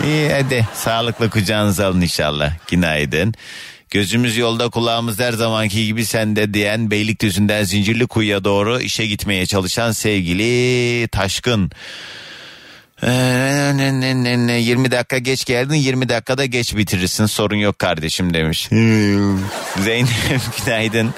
İyi 0.04 0.32
hadi 0.32 0.68
sağlıkla 0.74 1.30
kucağınıza 1.30 1.86
alın 1.86 2.00
inşallah. 2.00 2.52
Günaydın. 2.68 3.34
Gözümüz 3.90 4.36
yolda 4.36 4.68
kulağımız 4.68 5.20
her 5.20 5.32
zamanki 5.32 5.86
gibi 5.86 6.04
sende 6.04 6.54
diyen 6.54 6.90
Beylikdüzü'nden 6.90 7.64
Zincirli 7.64 8.06
Kuyu'ya 8.06 8.44
doğru 8.44 8.80
işe 8.80 9.06
gitmeye 9.06 9.46
çalışan 9.46 9.92
sevgili 9.92 11.08
Taşkın. 11.08 11.70
20 13.02 14.90
dakika 14.90 15.18
geç 15.18 15.44
geldin 15.44 15.74
20 15.74 16.08
dakikada 16.08 16.44
geç 16.44 16.76
bitirirsin 16.76 17.26
sorun 17.26 17.56
yok 17.56 17.78
kardeşim 17.78 18.34
demiş. 18.34 18.68
Zeynep 19.84 20.08
günaydın. 20.66 21.14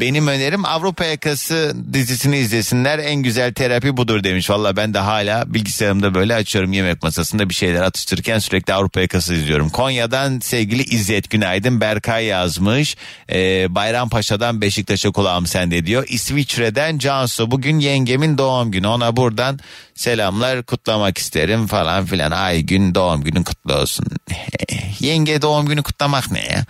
Benim 0.00 0.28
önerim 0.28 0.64
Avrupa 0.64 1.04
Yakası 1.04 1.76
dizisini 1.92 2.38
izlesinler 2.38 2.98
en 2.98 3.16
güzel 3.16 3.54
terapi 3.54 3.96
budur 3.96 4.24
demiş. 4.24 4.50
Valla 4.50 4.76
ben 4.76 4.94
de 4.94 4.98
hala 4.98 5.54
bilgisayarımda 5.54 6.14
böyle 6.14 6.34
açıyorum 6.34 6.72
yemek 6.72 7.02
masasında 7.02 7.48
bir 7.48 7.54
şeyler 7.54 7.82
atıştırırken 7.82 8.38
sürekli 8.38 8.74
Avrupa 8.74 9.00
Yakası 9.00 9.34
izliyorum. 9.34 9.70
Konya'dan 9.70 10.40
sevgili 10.40 10.82
İzzet 10.82 11.30
günaydın 11.30 11.80
Berkay 11.80 12.24
yazmış. 12.24 12.96
Ee, 13.32 13.74
Bayrampaşa'dan 13.74 14.60
Beşiktaş'a 14.60 15.10
kulağım 15.10 15.46
sende 15.46 15.86
diyor. 15.86 16.04
İsviçre'den 16.08 16.98
Cansu 16.98 17.50
bugün 17.50 17.78
yengemin 17.78 18.38
doğum 18.38 18.70
günü 18.70 18.86
ona 18.86 19.16
buradan 19.16 19.58
selamlar 19.94 20.62
kutlamak 20.62 21.18
isterim 21.18 21.66
falan 21.66 22.06
filan. 22.06 22.30
Ay 22.30 22.60
gün 22.60 22.94
doğum 22.94 23.24
günün 23.24 23.42
kutlu 23.42 23.74
olsun. 23.74 24.06
Yenge 25.00 25.42
doğum 25.42 25.66
günü 25.66 25.82
kutlamak 25.82 26.30
ne 26.30 26.40
ya? 26.40 26.64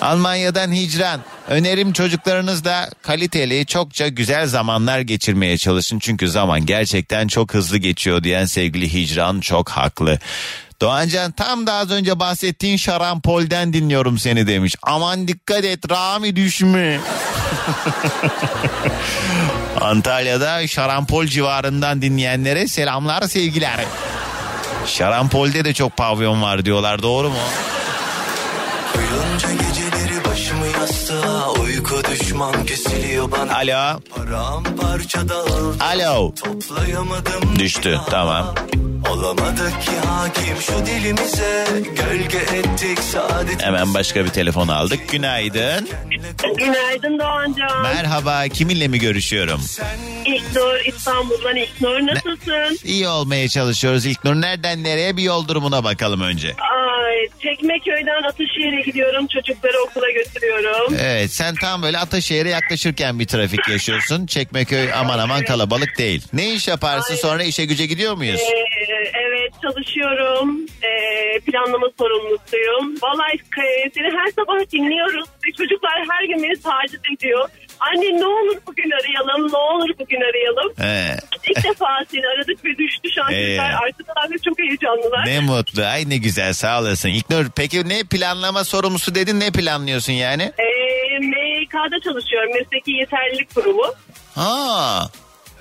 Almanya'dan 0.00 0.72
hicran. 0.72 1.20
Önerim 1.48 1.92
çocuklarınızla 1.92 2.90
kaliteli, 3.02 3.66
çokça 3.66 4.08
güzel 4.08 4.46
zamanlar 4.46 5.00
geçirmeye 5.00 5.58
çalışın. 5.58 5.98
Çünkü 5.98 6.28
zaman 6.28 6.66
gerçekten 6.66 7.28
çok 7.28 7.54
hızlı 7.54 7.78
geçiyor 7.78 8.24
diyen 8.24 8.44
sevgili 8.44 8.92
hicran 8.92 9.40
çok 9.40 9.68
haklı. 9.68 10.18
Doğancan 10.80 11.32
tam 11.32 11.66
da 11.66 11.72
az 11.72 11.90
önce 11.90 12.18
bahsettiğin 12.18 12.76
şarampolden 12.76 13.72
dinliyorum 13.72 14.18
seni 14.18 14.46
demiş. 14.46 14.76
Aman 14.82 15.28
dikkat 15.28 15.64
et 15.64 15.90
Rami 15.90 16.36
düşme. 16.36 17.00
Antalya'da 19.80 20.66
şarampol 20.66 21.26
civarından 21.26 22.02
dinleyenlere 22.02 22.68
selamlar 22.68 23.22
sevgiler. 23.22 23.84
Şarampol'de 24.86 25.64
de 25.64 25.74
çok 25.74 25.96
pavyon 25.96 26.42
var 26.42 26.64
diyorlar 26.64 27.02
doğru 27.02 27.30
mu? 27.30 27.38
Yastığa 30.86 31.52
Uyku 31.52 32.02
düşman 32.10 32.66
kesiliyor 32.66 33.30
bana 33.30 33.54
Alo. 33.56 34.00
Paramparça 34.16 35.28
dağıldı 35.28 35.84
Alo. 35.84 36.34
Toplayamadım 36.34 37.58
Düştü, 37.58 37.88
ya. 37.88 38.04
tamam. 38.10 38.54
Olamadık 39.10 39.82
ki 39.82 39.90
hakim 40.06 40.56
şu 40.60 40.86
dilimize 40.86 41.66
Gölge 41.80 42.38
ettik 42.38 42.98
saadet 42.98 43.62
Hemen 43.62 43.94
başka 43.94 44.24
bir 44.24 44.30
telefon 44.30 44.68
aldık. 44.68 45.08
Günaydın. 45.08 45.88
Günaydın 46.58 47.18
Doğancan. 47.18 47.82
Merhaba. 47.82 48.48
Kiminle 48.48 48.88
mi 48.88 48.98
görüşüyorum? 48.98 49.60
İlknur 50.26 50.74
İstanbul'dan 50.86 51.56
İlknur 51.56 52.06
nasılsın? 52.06 52.78
İyi 52.84 53.08
olmaya 53.08 53.48
çalışıyoruz 53.48 54.06
İlknur. 54.06 54.34
Nereden 54.34 54.84
nereye 54.84 55.16
bir 55.16 55.22
yol 55.22 55.48
durumuna 55.48 55.84
bakalım 55.84 56.20
önce. 56.20 56.48
Ay, 56.48 57.28
Çekmeköy'den 57.42 58.22
Atışehir'e 58.28 58.80
gidiyorum. 58.80 59.26
Çocukları 59.26 59.76
okula 59.90 60.10
götürüyorum. 60.10 60.75
Evet 61.00 61.30
sen 61.30 61.54
tam 61.54 61.82
böyle 61.82 61.98
Ataşehir'e 61.98 62.48
yaklaşırken 62.48 63.18
bir 63.18 63.26
trafik 63.26 63.68
yaşıyorsun. 63.68 64.26
Çekmeköy 64.26 64.92
aman 64.92 65.18
aman 65.18 65.44
kalabalık 65.44 65.98
değil. 65.98 66.22
Ne 66.32 66.52
iş 66.54 66.68
yaparsın 66.68 67.14
sonra 67.14 67.42
işe 67.42 67.64
güce 67.64 67.86
gidiyor 67.86 68.14
muyuz? 68.14 68.40
Ee, 68.40 68.64
evet 69.14 69.52
çalışıyorum. 69.62 70.60
Ee, 70.82 71.40
planlama 71.40 71.86
sorumlusuyum. 71.98 72.96
Vallahi 73.02 73.34
e, 73.34 73.90
seni 73.94 74.06
her 74.06 74.30
sabah 74.36 74.72
dinliyoruz. 74.72 75.28
Çocuklar 75.58 75.92
her 76.10 76.24
gün 76.28 76.42
beni 76.42 76.60
taciz 76.62 77.00
ediyor. 77.16 77.48
Anne 77.90 78.20
ne 78.20 78.26
olur 78.26 78.56
bugün 78.66 78.90
arayalım, 78.90 79.52
ne 79.52 79.56
olur 79.56 79.90
bugün 79.98 80.20
arayalım. 80.20 80.72
He, 80.78 81.16
İlk 81.50 81.64
defa 81.64 81.86
seni 82.12 82.26
aradık 82.26 82.64
ve 82.64 82.78
düştü 82.78 83.20
an 83.26 83.32
Ee. 83.32 83.60
Artık 83.60 84.08
da 84.08 84.38
çok 84.44 84.58
heyecanlılar. 84.58 85.26
ne 85.26 85.40
mutlu. 85.40 85.82
Ay 85.84 86.08
ne 86.08 86.16
güzel 86.16 86.52
sağ 86.52 86.80
olasın. 86.80 87.08
İlknur 87.08 87.46
peki 87.56 87.88
ne 87.88 88.04
planlama 88.04 88.64
sorumlusu 88.64 89.14
dedin 89.14 89.40
ne 89.40 89.50
planlıyorsun 89.50 90.12
yani? 90.12 90.42
Ee, 90.42 91.18
MYK'da 91.18 92.00
çalışıyorum. 92.04 92.50
Mesleki 92.54 92.92
Yeterlilik 92.92 93.54
Kurumu. 93.54 93.94
Ha. 94.34 95.08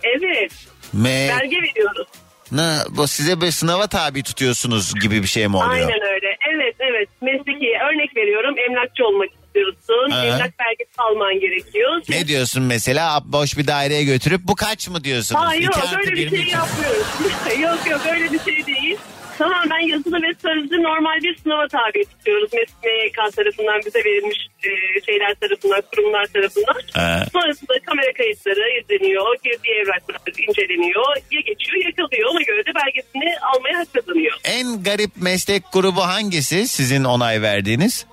Evet. 0.03 0.51
Me 0.93 1.27
Belge 1.29 1.57
veriyoruz. 1.57 2.07
ne, 2.51 2.77
bu 2.89 3.07
size 3.07 3.41
bir 3.41 3.51
sınava 3.51 3.87
tabi 3.87 4.23
tutuyorsunuz 4.23 4.93
gibi 5.01 5.21
bir 5.23 5.27
şey 5.27 5.47
mi 5.47 5.57
oluyor? 5.57 5.71
Aynen 5.71 6.01
öyle. 6.13 6.37
Evet 6.55 6.75
evet. 6.79 7.09
Mesleki 7.21 7.67
örnek 7.91 8.17
veriyorum. 8.17 8.55
Emlakçı 8.69 9.05
olmak 9.05 9.29
istiyorsun. 9.55 10.11
Aha. 10.11 10.25
Emlak 10.25 10.59
belgesi 10.59 10.97
alman 10.97 11.39
gerekiyor. 11.39 12.01
Ne 12.09 12.27
diyorsun 12.27 12.63
mesela 12.63 13.21
boş 13.25 13.57
bir 13.57 13.67
daireye 13.67 14.03
götürüp 14.03 14.41
bu 14.43 14.55
kaç 14.55 14.89
mı 14.89 15.03
diyorsunuz? 15.03 15.41
Hayır 15.41 15.61
yok 15.61 15.75
öyle 15.97 16.11
bir 16.11 16.29
şey 16.29 16.47
yapmıyoruz. 16.47 17.07
yok 17.61 17.91
yok 17.91 18.01
öyle 18.13 18.31
bir 18.31 18.39
şey 18.39 18.65
değil. 18.65 18.97
Tamamen 19.37 19.79
yazılı 19.79 20.21
ve 20.21 20.33
sözlü 20.41 20.83
normal 20.83 21.21
bir 21.23 21.37
sınava 21.37 21.67
tabi 21.67 22.05
tutuyoruz. 22.05 22.53
MYK 22.53 23.35
tarafından 23.35 23.81
bize 23.85 23.99
verilmiş 23.99 24.37
e, 24.63 24.69
şeyler 25.05 25.35
tarafından, 25.35 25.81
kurumlar 25.95 26.25
tarafından. 26.25 26.75
Ee. 26.97 27.25
Sonrasında 27.33 27.73
kamera 27.85 28.13
kayıtları 28.17 28.81
izleniyor, 28.81 29.35
girdiği 29.43 29.73
evraklar 29.81 30.17
inceleniyor, 30.47 31.15
ya 31.31 31.41
geçiyor 31.41 31.85
ya 31.85 31.91
kalıyor. 31.95 32.29
Ona 32.31 32.41
göre 32.41 32.65
de 32.65 32.71
belgesini 32.75 33.39
almaya 33.39 33.79
hak 33.79 33.93
kazanıyor. 33.93 34.37
En 34.43 34.83
garip 34.83 35.11
meslek 35.21 35.63
grubu 35.73 36.01
hangisi 36.01 36.67
sizin 36.67 37.03
onay 37.03 37.41
verdiğiniz? 37.41 38.05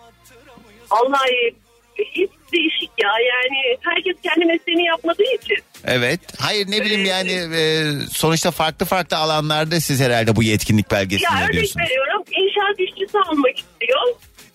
Vallahi 0.93 1.55
hiç 1.99 2.31
değişik 2.53 2.91
ya 3.03 3.11
yani 3.29 3.79
herkes 3.81 4.17
kendi 4.23 4.45
mesleğini 4.45 4.85
yapmadığı 4.85 5.35
için. 5.43 5.57
Evet. 5.85 6.21
Hayır 6.39 6.71
ne 6.71 6.85
bileyim 6.85 7.05
yani 7.05 7.33
e, 7.33 7.93
sonuçta 8.13 8.51
farklı 8.51 8.87
farklı 8.87 9.17
alanlarda 9.17 9.81
siz 9.81 10.01
herhalde 10.01 10.37
bu 10.37 10.43
yetkinlik 10.43 10.91
belgesini 10.91 11.25
Ya 11.25 11.39
örnek 11.39 11.49
veriyorsunuz. 11.49 11.77
veriyorum 11.87 12.23
inşaat 12.31 12.81
işçisi 12.81 13.19
almak 13.19 13.59
istiyor. 13.59 14.01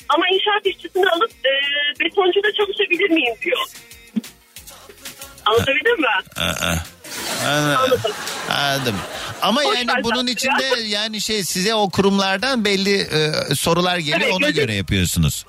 Ama 0.10 0.25
inşaat 0.34 0.65
işçisini 0.65 1.10
alıp 1.10 1.32
e, 1.32 1.53
betoncuda 2.00 2.48
çalışabilir 2.58 3.10
miyim 3.10 3.36
diyor. 3.41 3.58
Anlatabildim 5.46 6.01
mi? 6.01 6.08
Aa. 6.38 6.75
Anladım. 7.48 8.12
Anladım. 8.50 8.96
Ama 9.41 9.63
Hoş 9.63 9.75
yani 9.77 10.03
bunun 10.03 10.27
içinde 10.27 10.79
yani 10.88 11.22
şey 11.22 11.44
size 11.44 11.75
o 11.75 11.89
kurumlardan 11.89 12.65
belli 12.65 12.96
e, 12.98 13.56
sorular 13.56 13.98
geliyor 13.98 14.20
Evet, 14.24 14.34
ona 14.34 14.50
göre 14.50 14.74
yapıyorsunuz. 14.74 15.46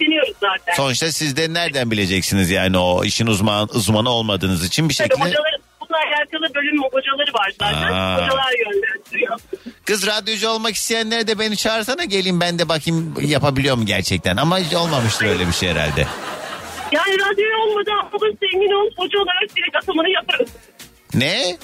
Deniyoruz 0.00 0.34
zaten. 0.40 0.74
Sonuçta 0.74 1.12
siz 1.12 1.36
de 1.36 1.54
nereden 1.54 1.90
bileceksiniz 1.90 2.50
yani 2.50 2.78
o 2.78 3.04
işin 3.04 3.26
uzman 3.26 3.68
uzmanı 3.74 4.10
olmadığınız 4.10 4.64
için 4.66 4.88
bir 4.88 4.94
Tabii 4.94 5.08
şekilde. 5.08 5.24
hocaları, 5.28 5.56
bununla 5.80 5.96
alakalı 6.16 6.54
bölüm 6.54 6.82
hocaları 6.82 7.32
var 7.34 7.52
zaten. 7.60 7.92
Aa. 7.92 8.14
Hocalar 8.16 8.52
yönlendiriyor. 8.66 9.38
Kız 9.84 10.06
radyocu 10.06 10.48
olmak 10.48 10.74
isteyenler 10.74 11.26
de 11.26 11.38
beni 11.38 11.56
çağırsana 11.56 12.04
geleyim 12.04 12.40
ben 12.40 12.58
de 12.58 12.68
bakayım 12.68 13.14
yapabiliyor 13.20 13.76
mu 13.76 13.86
gerçekten. 13.86 14.36
Ama 14.36 14.58
hiç 14.58 14.74
olmamıştır 14.74 15.26
öyle 15.26 15.46
bir 15.48 15.52
şey 15.52 15.68
herhalde. 15.68 16.06
Yani 16.92 17.14
radyoya 17.18 17.58
olmadan 17.58 18.08
olursa 18.12 18.46
emin 18.54 18.72
ol 18.72 18.90
hoca 18.96 19.18
olarak 19.18 19.56
direkt 19.56 19.76
atamanı 19.76 20.08
yaparız. 20.10 20.48
Ne? 21.14 21.56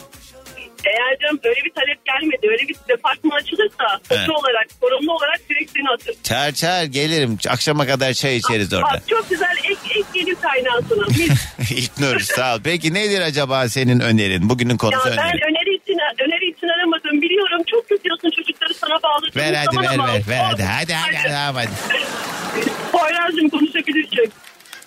Eğer 0.84 1.18
canım 1.22 1.40
öyle 1.44 1.60
bir 1.64 1.72
talep 1.72 2.04
gelmedi, 2.04 2.46
öyle 2.50 2.68
bir 2.68 2.76
departman 2.88 3.30
açılırsa 3.36 3.84
hoca 4.08 4.32
olarak, 4.32 4.66
sorumlu 4.80 5.12
olarak 5.12 5.40
direkt 5.50 5.70
seni 5.76 5.88
atarız. 5.90 6.22
Çağır 6.22 6.52
çağır 6.52 6.84
gelirim. 6.84 7.38
Akşama 7.48 7.86
kadar 7.86 8.12
çay 8.12 8.36
içeriz 8.36 8.72
orada. 8.74 8.84
Bak, 8.94 9.02
çok 9.08 9.30
güzel 9.30 9.56
ek, 9.64 9.80
ek 9.98 10.04
gelir 10.14 10.36
kaynağı 10.42 10.82
sana. 10.88 11.06
Mis. 11.08 11.70
İlknur 11.70 12.20
sağ 12.20 12.54
ol. 12.56 12.60
Peki 12.64 12.94
nedir 12.94 13.20
acaba 13.20 13.68
senin 13.68 14.00
önerin? 14.00 14.48
Bugünün 14.48 14.70
Ya 14.70 14.76
konusu 14.76 15.04
ben 15.06 15.12
öneri. 15.18 15.44
öneri 15.44 15.74
için 15.76 15.98
öneri 16.24 16.50
için 16.50 16.66
aramadım 16.68 17.22
biliyorum. 17.22 17.62
Çok 17.70 17.88
kızıyorsun 17.88 18.30
çocukları 18.30 18.74
sana 18.74 19.02
bağlı. 19.02 19.26
Ver 19.36 19.54
hadi 19.54 19.76
ver 19.78 19.94
ama- 19.94 20.08
ver 20.08 20.22
ver 20.28 20.44
hadi 20.44 20.62
hadi 20.62 20.92
hadi 20.94 21.16
hadi, 21.16 21.32
hadi. 21.58 21.68
Poyraz'cığım 22.92 23.48
konuşabilirsin. 23.48 24.32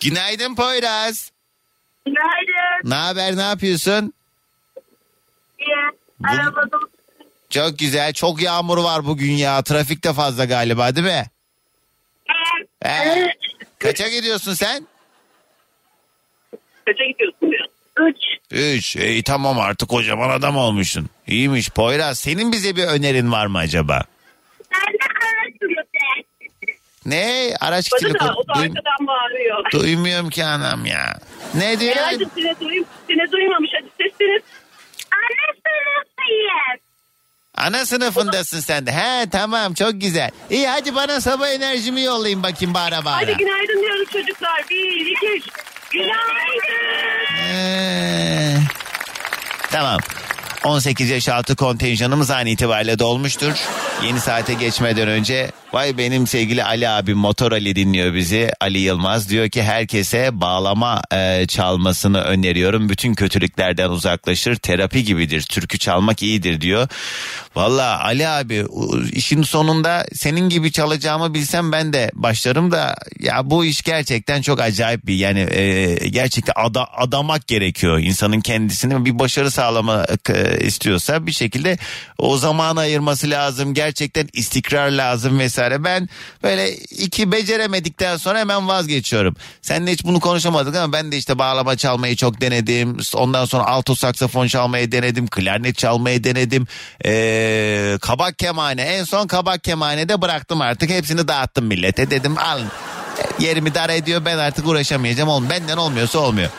Günaydın 0.02 0.56
Poyraz. 0.56 1.32
Günaydın. 2.06 2.90
Ne 2.90 2.96
haber 2.96 3.38
ne 3.38 3.42
yapıyorsun? 3.42 4.14
Aramadım. 6.24 6.80
Çok 7.50 7.80
güzel. 7.80 8.14
Çok 8.14 8.42
yağmur 8.42 8.78
var 8.78 9.06
bugün 9.06 9.32
ya. 9.32 9.62
Trafik 9.62 10.04
de 10.04 10.14
fazla 10.14 10.46
galiba 10.46 10.96
değil 10.96 11.08
mi? 11.08 11.26
Ee, 12.86 13.28
kaça 13.80 14.08
gidiyorsun 14.08 14.54
sen? 14.54 14.88
Kaça 16.86 17.04
gidiyorsun 17.06 17.48
ya? 17.48 17.66
Üç. 18.08 18.18
Üç. 18.52 18.96
İyi 18.96 19.24
tamam 19.24 19.60
artık 19.60 19.90
kocaman 19.90 20.30
adam 20.30 20.58
olmuşsun. 20.58 21.10
İyiymiş 21.28 21.70
Poyraz. 21.70 22.20
Senin 22.20 22.52
bize 22.52 22.76
bir 22.76 22.84
önerin 22.84 23.32
var 23.32 23.46
mı 23.46 23.58
acaba? 23.58 24.04
Ben 24.74 24.94
de 24.94 24.98
araştırıyorum. 25.38 25.88
Ne? 27.06 27.54
Araç 27.62 27.90
kitini 27.90 28.14
da 28.14 28.34
o 28.38 28.48
da 28.48 28.54
duy- 28.54 28.62
arkadan 28.66 29.08
bağırıyor. 29.08 29.72
duymuyorum 29.72 30.30
ki 30.30 30.44
anam 30.46 30.86
ya. 30.86 31.20
Ne 31.54 31.80
diyor? 31.80 31.96
Herhalde 31.96 32.26
seni, 32.36 32.60
duyum, 32.60 32.86
seni 33.08 33.32
duymamış. 33.32 33.70
Hadi 33.74 33.90
seslenip. 34.10 34.44
Sınıftayım. 36.28 36.80
Ana 37.58 37.86
sınıfındasın 37.86 38.60
sen 38.60 38.86
de. 38.86 38.92
He 38.92 39.30
tamam 39.30 39.74
çok 39.74 40.02
güzel. 40.02 40.32
İyi 40.50 40.68
hadi 40.68 40.96
bana 40.96 41.22
sabah 41.22 41.48
enerjimi 41.50 42.02
yollayın 42.02 42.44
bakayım 42.44 42.74
bağıra 42.74 43.06
bağıra. 43.06 43.18
Hadi 43.18 43.38
günaydın 43.38 43.82
diyoruz 43.82 44.10
çocuklar. 44.12 44.64
Bir, 44.70 45.06
iki, 45.06 45.28
üç. 45.28 45.44
Günaydın. 45.92 46.16
Ee, 47.54 48.58
tamam. 49.72 50.00
18 50.66 51.10
yaş 51.10 51.30
altı 51.30 51.56
kontenjanımız 51.56 52.32
an 52.32 52.46
itibariyle 52.46 53.00
dolmuştur. 53.00 53.54
Yeni 54.04 54.20
saate 54.20 54.54
geçmeden 54.54 55.08
önce 55.08 55.52
vay 55.74 55.98
benim 55.98 56.28
sevgili 56.28 56.64
Ali 56.64 56.90
abim 56.90 57.18
Motor 57.18 57.52
Ali 57.52 57.76
dinliyor 57.76 58.14
bizi. 58.14 58.52
Ali 58.62 58.80
Yılmaz 58.80 59.30
diyor 59.30 59.50
ki 59.50 59.64
herkese 59.64 60.42
bağlama 60.42 61.02
e, 61.14 61.46
çalmasını 61.48 62.22
öneriyorum. 62.22 62.90
Bütün 62.90 63.14
kötülüklerden 63.14 63.90
uzaklaşır. 63.90 64.56
Terapi 64.56 65.04
gibidir. 65.04 65.42
Türkü 65.42 65.78
çalmak 65.78 66.22
iyidir 66.22 66.62
diyor. 66.62 66.88
Valla 67.56 68.04
Ali 68.04 68.28
abi 68.28 68.66
işin 69.14 69.44
sonunda 69.44 70.06
senin 70.14 70.50
gibi 70.50 70.72
çalacağımı 70.72 71.34
bilsem 71.34 71.72
ben 71.72 71.94
de 71.94 72.12
başlarım 72.14 72.72
da 72.72 72.96
ya 73.20 73.50
bu 73.50 73.66
iş 73.66 73.82
gerçekten 73.82 74.42
çok 74.42 74.62
acayip 74.62 75.08
bir 75.08 75.16
yani 75.16 75.40
e, 75.40 75.96
gerçekten 76.08 76.54
ada, 76.56 76.94
adamak 76.94 77.48
gerekiyor 77.48 78.00
insanın 78.00 78.42
kendisini 78.42 79.06
bir 79.06 79.20
başarı 79.20 79.52
sağlamak 79.52 80.30
e, 80.30 80.60
istiyorsa 80.66 81.28
bir 81.28 81.32
şekilde 81.32 81.78
o 82.18 82.38
zaman 82.38 82.76
ayırması 82.76 83.30
lazım 83.30 83.74
gerçekten 83.74 84.28
istikrar 84.34 84.92
lazım 84.92 85.40
vesaire. 85.40 85.84
Ben 85.84 86.10
böyle 86.44 86.76
iki 86.76 87.32
beceremedikten 87.32 88.18
sonra 88.18 88.40
hemen 88.40 88.68
vazgeçiyorum. 88.68 89.36
Seninle 89.62 89.92
hiç 89.92 90.04
bunu 90.04 90.20
konuşamadık 90.20 90.76
ama 90.76 90.94
ben 90.94 91.12
de 91.12 91.18
işte 91.18 91.40
bağlama 91.40 91.78
çalmayı 91.78 92.16
çok 92.16 92.42
denedim 92.42 92.98
ondan 93.16 93.46
sonra 93.46 93.66
alto 93.68 93.96
saksafon 93.96 94.48
çalmayı 94.48 94.92
denedim 94.92 95.28
klarnet 95.28 95.78
çalmayı 95.78 96.24
denedim 96.24 96.68
Ee, 97.42 97.98
kabak 98.02 98.40
kemane 98.40 98.82
en 98.82 99.04
son 99.04 99.28
kabak 99.28 99.64
kemane 99.64 100.10
de 100.10 100.22
bıraktım 100.22 100.62
artık 100.62 100.90
hepsini 100.90 101.28
dağıttım 101.28 101.66
millete 101.66 102.12
dedim 102.12 102.38
alın 102.38 102.68
yerimi 103.40 103.76
dar 103.76 103.90
ediyor 103.90 104.26
ben 104.26 104.38
artık 104.38 104.68
uğraşamayacağım 104.68 105.30
oğlum 105.30 105.50
benden 105.50 105.78
olmuyorsa 105.78 106.20
olmuyor. 106.20 106.50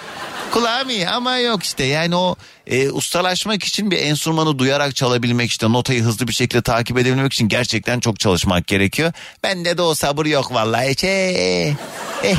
Kulağım 0.51 0.90
iyi 0.90 1.09
ama 1.09 1.38
yok 1.38 1.62
işte 1.62 1.85
yani 1.85 2.16
o 2.16 2.37
e, 2.66 2.90
ustalaşmak 2.90 3.64
için 3.64 3.90
bir 3.90 3.99
enstrümanı 3.99 4.59
duyarak 4.59 4.97
çalabilmek 4.97 5.51
işte 5.51 5.73
notayı 5.73 6.03
hızlı 6.03 6.29
bir 6.29 6.33
şekilde 6.33 6.62
takip 6.62 6.99
edebilmek 6.99 7.33
için 7.33 7.49
gerçekten 7.49 8.01
çok 8.01 8.21
çalışmak 8.21 8.66
gerekiyor. 8.66 9.12
Bende 9.42 9.79
de 9.79 9.83
o 9.83 9.95
sabır 9.95 10.27
yok 10.27 10.55
vallahi. 10.55 10.97
Çe. 10.97 11.07
Eh. 12.25 12.37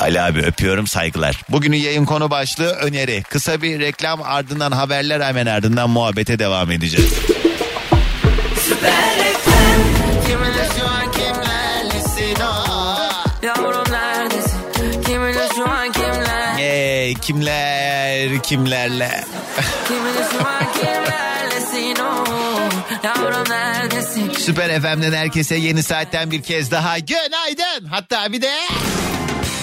Ali 0.00 0.20
abi 0.20 0.40
öpüyorum 0.40 0.86
saygılar. 0.86 1.42
Bugünün 1.48 1.76
yayın 1.76 2.04
konu 2.04 2.30
başlığı 2.30 2.70
öneri. 2.72 3.22
Kısa 3.22 3.62
bir 3.62 3.80
reklam 3.80 4.22
ardından 4.22 4.72
haberler 4.72 5.20
hemen 5.20 5.46
ardından 5.46 5.90
muhabbete 5.90 6.38
devam 6.38 6.70
edeceğiz. 6.70 7.12
Kiminle 10.26 10.68
şu 10.78 10.86
an 10.88 11.12
kimlerlesin 11.12 12.42
o? 12.42 12.66
Yavrum 13.46 13.92
neredesin? 13.92 15.02
Kiminle 15.06 15.48
şu 15.56 15.68
an 15.70 15.92
kimler? 15.92 16.54
Hey, 16.56 17.14
kimler 17.14 18.42
kimlerle? 18.42 19.24
Süper 24.38 24.80
FM'den 24.80 25.12
herkese 25.12 25.56
yeni 25.56 25.82
saatten 25.82 26.30
bir 26.30 26.42
kez 26.42 26.70
daha 26.70 26.98
günaydın. 26.98 27.86
Hatta 27.90 28.32
bir 28.32 28.42
de 28.42 28.52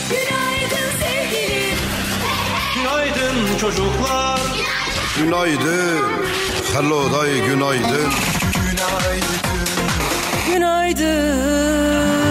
Günaydın 0.09 0.89
sevgilim. 0.99 1.77
Günaydın 2.75 3.57
çocuklar. 3.57 4.39
Günaydın. 5.17 6.01
Hello 6.73 7.11
day 7.13 7.45
günaydın. 7.47 8.13
Günaydın. 10.47 12.22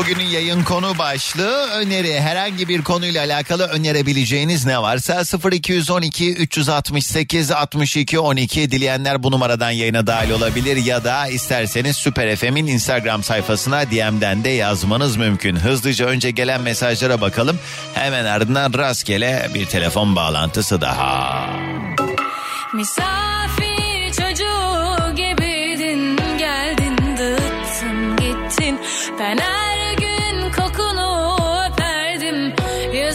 Bugünün 0.00 0.26
yayın 0.26 0.64
konu 0.64 0.98
başlığı 0.98 1.68
öneri. 1.70 2.20
Herhangi 2.20 2.68
bir 2.68 2.82
konuyla 2.82 3.24
alakalı 3.24 3.66
önerebileceğiniz 3.66 4.66
ne 4.66 4.82
varsa 4.82 5.22
0212 5.52 6.34
368 6.34 7.50
62 7.50 8.18
12 8.18 8.70
dileyenler 8.70 9.22
bu 9.22 9.30
numaradan 9.30 9.70
yayına 9.70 10.06
dahil 10.06 10.30
olabilir 10.30 10.76
ya 10.76 11.04
da 11.04 11.26
isterseniz 11.26 11.96
Süper 11.96 12.36
FM'in 12.36 12.66
Instagram 12.66 13.22
sayfasına 13.22 13.90
DM'den 13.90 14.44
de 14.44 14.48
yazmanız 14.48 15.16
mümkün. 15.16 15.56
Hızlıca 15.56 16.06
önce 16.06 16.30
gelen 16.30 16.60
mesajlara 16.60 17.20
bakalım. 17.20 17.58
Hemen 17.94 18.24
ardından 18.24 18.72
rastgele 18.72 19.50
bir 19.54 19.66
telefon 19.66 20.16
bağlantısı 20.16 20.80
daha. 20.80 21.46
Misafir 22.74 24.06
çocuğu 24.06 25.14
gibiydin 25.16 26.16
geldin 26.38 26.96
dağıttın 27.18 28.16
gittin 28.16 28.80
ben 29.18 29.38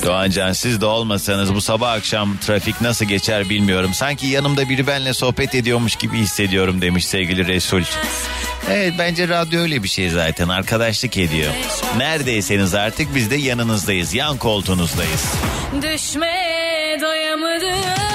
Doğancan 0.06 0.54
siz 0.54 0.82
de 0.82 0.86
olmasanız 0.86 1.54
bu 1.54 1.62
sabah 1.62 1.92
akşam 1.92 2.38
trafik 2.38 2.82
nasıl 2.82 3.06
geçer 3.06 3.50
bilmiyorum. 3.50 3.94
Sanki 3.94 4.28
yanımda 4.28 4.70
biri 4.70 4.88
benimle 4.88 5.14
sohbet 5.14 5.56
ediyormuş 5.56 5.96
gibi 5.96 6.18
hissediyorum 6.18 6.82
demiş 6.82 7.06
sevgili 7.06 7.48
Resul. 7.48 7.82
Evet 8.72 8.94
bence 9.00 9.28
radyo 9.28 9.62
öyle 9.62 9.84
bir 9.84 9.88
şey 9.88 10.10
zaten 10.10 10.50
arkadaşlık 10.50 11.18
ediyor. 11.18 11.54
Neredeyseniz 11.98 12.76
artık 12.76 13.16
biz 13.16 13.32
de 13.32 13.36
yanınızdayız 13.36 14.14
yan 14.14 14.38
koltuğunuzdayız. 14.38 15.24
düşmeye 15.82 17.02
doyamadım 17.02 18.15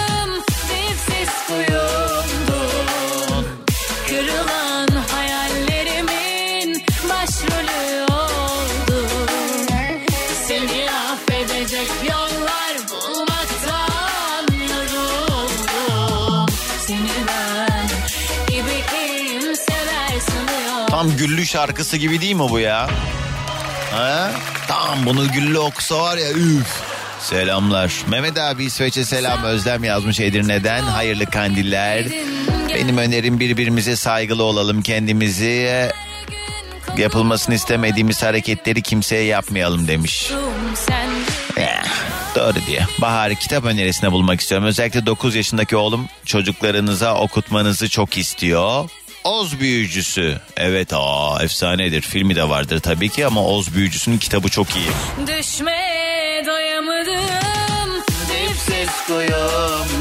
Tam 21.01 21.17
güllü 21.17 21.47
şarkısı 21.47 21.97
gibi 21.97 22.21
değil 22.21 22.35
mi 22.35 22.51
bu 22.51 22.59
ya? 22.59 22.91
Ha? 23.93 24.31
Tam 24.69 25.07
bunu 25.07 25.33
güllü 25.33 25.59
okusa 25.59 26.03
var 26.03 26.17
ya 26.17 26.31
üf. 26.31 26.83
Selamlar. 27.21 27.93
Mehmet 28.09 28.39
abi 28.39 28.65
İsveç'e 28.65 29.05
selam 29.05 29.45
Özlem 29.45 29.85
yazmış 29.85 30.21
Edirne'den. 30.21 30.83
Hayırlı 30.83 31.27
kandiller. 31.27 32.05
Benim 32.75 32.99
önerim 32.99 33.41
birbirimize 33.41 33.97
saygılı 33.97 34.43
olalım 34.43 34.83
kendimizi. 34.83 35.91
Yapılmasını 36.97 37.55
istemediğimiz 37.55 38.23
hareketleri 38.23 38.83
kimseye 38.83 39.25
yapmayalım 39.25 39.89
demiş. 39.89 40.33
Eh, 41.57 41.85
doğru 42.37 42.67
diye. 42.67 42.87
Bahar 43.01 43.35
kitap 43.35 43.65
önerisine 43.65 44.13
bulmak 44.13 44.41
istiyorum. 44.41 44.67
Özellikle 44.67 45.07
9 45.07 45.35
yaşındaki 45.35 45.77
oğlum 45.77 46.09
çocuklarınıza 46.25 47.15
okutmanızı 47.15 47.89
çok 47.89 48.19
istiyor. 48.19 48.91
Oz 49.31 49.61
Büyücüsü. 49.61 50.39
Evet 50.57 50.93
aa 50.93 51.43
efsanedir. 51.43 52.01
Filmi 52.03 52.37
de 52.37 52.49
vardır 52.49 52.81
tabii 52.81 53.09
ki 53.09 53.27
ama 53.27 53.47
Oz 53.47 53.75
Büyücüsü'nün 53.75 54.19
kitabı 54.19 54.49
çok 54.49 54.67
iyi. 54.77 54.89
Düşmeye 55.27 56.47
doyamadım 56.47 57.25
Dipsiz 58.29 59.07
Kuyumdum. 59.07 60.00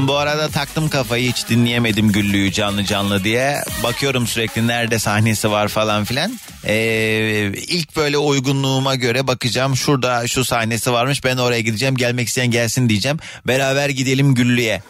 Ben 0.00 0.08
bu 0.08 0.16
arada 0.16 0.48
taktım 0.48 0.88
kafayı 0.88 1.32
hiç 1.32 1.48
dinleyemedim 1.48 2.12
Güllü'yü 2.12 2.52
canlı 2.52 2.84
canlı 2.84 3.24
diye. 3.24 3.64
Bakıyorum 3.82 4.26
sürekli 4.26 4.66
nerede 4.66 4.98
sahnesi 4.98 5.50
var 5.50 5.68
falan 5.68 6.04
filan. 6.04 6.40
Ee, 6.66 7.52
ilk 7.68 7.96
böyle 7.96 8.18
uygunluğuma 8.18 8.94
göre 8.94 9.26
bakacağım. 9.26 9.76
Şurada 9.76 10.28
şu 10.28 10.44
sahnesi 10.44 10.92
varmış 10.92 11.24
ben 11.24 11.36
oraya 11.36 11.60
gideceğim. 11.60 11.96
Gelmek 11.96 12.28
isteyen 12.28 12.50
gelsin 12.50 12.88
diyeceğim. 12.88 13.18
Beraber 13.46 13.88
gidelim 13.88 14.34
Güllü'ye. 14.34 14.82